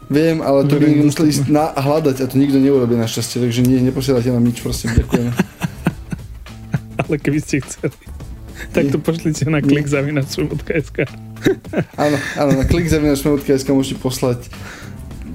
Viem, 0.09 0.41
ale 0.41 0.65
to 0.65 0.81
by 0.81 0.89
museli 1.05 1.29
ísť 1.29 1.53
na, 1.53 1.77
hľadať 1.77 2.25
a 2.25 2.27
to 2.33 2.41
nikto 2.41 2.57
neurobí 2.57 2.97
našťastie, 2.97 3.45
takže 3.45 3.61
nie, 3.61 3.85
neposielajte 3.85 4.33
nám 4.33 4.41
nič, 4.41 4.65
prosím, 4.65 4.97
ďakujem. 4.97 5.29
ale 7.05 7.15
keby 7.21 7.39
ste 7.45 7.61
chceli, 7.61 7.93
tak 8.73 8.89
to 8.89 8.97
pošlite 8.97 9.45
na 9.53 9.61
klikzavinačme.sk 9.61 11.05
Áno, 12.01 12.17
áno, 12.41 12.51
na 12.57 12.65
klikzavinačme.sk 12.65 13.69
môžete 13.69 14.01
poslať 14.01 14.49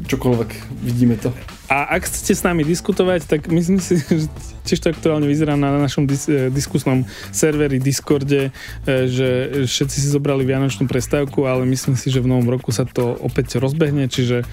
čokoľvek, 0.10 0.50
vidíme 0.82 1.22
to. 1.22 1.30
A 1.74 1.98
ak 1.98 2.06
chcete 2.06 2.38
s 2.38 2.46
nami 2.46 2.62
diskutovať, 2.62 3.26
tak 3.26 3.50
myslím 3.50 3.82
si, 3.82 3.98
že 4.06 4.30
tiež 4.62 4.80
to 4.86 4.94
aktuálne 4.94 5.26
vyzerá 5.26 5.58
na 5.58 5.74
našom 5.82 6.06
dis- 6.06 6.30
e, 6.30 6.54
diskusnom 6.54 7.02
serveri 7.34 7.82
Discorde, 7.82 8.54
e, 8.86 9.10
že 9.10 9.30
všetci 9.66 9.98
si 9.98 10.08
zobrali 10.14 10.46
vianočnú 10.46 10.86
prestávku, 10.86 11.50
ale 11.50 11.66
myslím 11.66 11.98
si, 11.98 12.14
že 12.14 12.22
v 12.22 12.30
novom 12.30 12.46
roku 12.46 12.70
sa 12.70 12.86
to 12.86 13.18
opäť 13.26 13.58
rozbehne, 13.58 14.06
čiže 14.06 14.46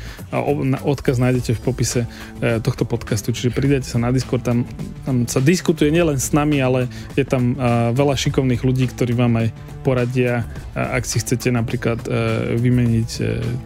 odkaz 0.80 1.20
nájdete 1.20 1.52
v 1.56 1.60
popise 1.60 2.00
e, 2.40 2.56
tohto 2.64 2.88
podcastu, 2.88 3.36
čiže 3.36 3.52
pridajte 3.52 3.84
sa 3.84 4.00
na 4.00 4.16
Discord, 4.16 4.40
tam, 4.40 4.64
tam 5.04 5.28
sa 5.28 5.44
diskutuje 5.44 5.92
nielen 5.92 6.16
s 6.16 6.32
nami, 6.32 6.56
ale 6.64 6.88
je 7.20 7.26
tam 7.28 7.52
veľa 7.92 8.16
šikovných 8.16 8.64
ľudí, 8.64 8.88
ktorí 8.88 9.12
vám 9.12 9.44
aj 9.44 9.48
poradia, 9.84 10.48
ak 10.72 11.04
si 11.04 11.20
chcete 11.20 11.48
napríklad 11.52 12.04
vymeniť 12.56 13.10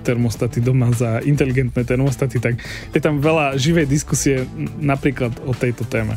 termostaty 0.06 0.62
doma 0.62 0.90
za 0.94 1.20
inteligentné 1.30 1.82
termostaty, 1.86 2.42
tak 2.42 2.58
je 2.90 3.00
tam 3.00 3.22
veľa 3.22 3.43
živej 3.52 3.84
diskusie 3.84 4.48
napríklad 4.80 5.36
o 5.44 5.52
tejto 5.52 5.84
téme. 5.84 6.16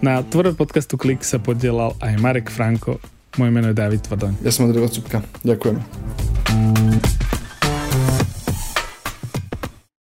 Na 0.00 0.24
tvorbe 0.24 0.56
podcastu 0.56 0.96
Klik 0.96 1.20
sa 1.20 1.36
podielal 1.36 1.92
aj 2.00 2.16
Marek 2.16 2.48
Franko. 2.48 2.96
Moje 3.36 3.50
meno 3.52 3.68
je 3.68 3.76
David 3.76 4.00
Tvrdoň. 4.08 4.40
Ja 4.40 4.50
som 4.54 4.64
Andrej 4.64 4.88
Vacupka. 4.88 5.20
Ďakujem. 5.44 5.76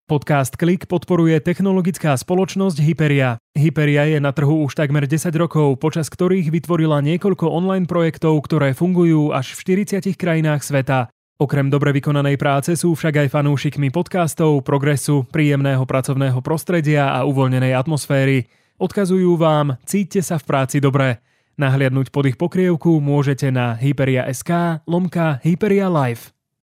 Podcast 0.09 0.56
Klik 0.56 0.88
podporuje 0.88 1.36
technologická 1.44 2.16
spoločnosť 2.16 2.80
Hyperia. 2.80 3.36
Hyperia 3.52 4.09
je 4.09 4.16
na 4.16 4.32
trhu 4.32 4.64
už 4.64 4.72
takmer 4.72 5.04
10 5.04 5.28
rokov, 5.36 5.76
počas 5.76 6.09
ktorých 6.09 6.48
vytvorila 6.48 7.04
niekoľko 7.04 7.44
online 7.44 7.84
projektov, 7.84 8.40
ktoré 8.48 8.72
fungujú 8.72 9.36
až 9.36 9.52
v 9.52 9.84
40 9.84 10.16
krajinách 10.16 10.64
sveta. 10.64 11.12
Okrem 11.39 11.70
dobre 11.70 11.95
vykonanej 11.95 12.34
práce 12.34 12.74
sú 12.74 12.99
však 12.99 13.22
aj 13.22 13.28
fanúšikmi 13.30 13.95
podcastov, 13.95 14.59
progresu, 14.66 15.22
príjemného 15.30 15.86
pracovného 15.86 16.43
prostredia 16.43 17.14
a 17.14 17.22
uvoľnenej 17.30 17.78
atmosféry. 17.78 18.51
Odkazujú 18.74 19.39
vám, 19.39 19.78
cíťte 19.86 20.18
sa 20.18 20.43
v 20.43 20.45
práci 20.51 20.82
dobre. 20.82 21.22
Nahliadnúť 21.55 22.11
pod 22.11 22.26
ich 22.26 22.34
pokrievku 22.34 22.99
môžete 22.99 23.55
na 23.55 23.78
hyperia.sk 23.78 24.82
lomka 24.91 25.39
Hyperia 25.47 25.86
Live. 25.86 26.38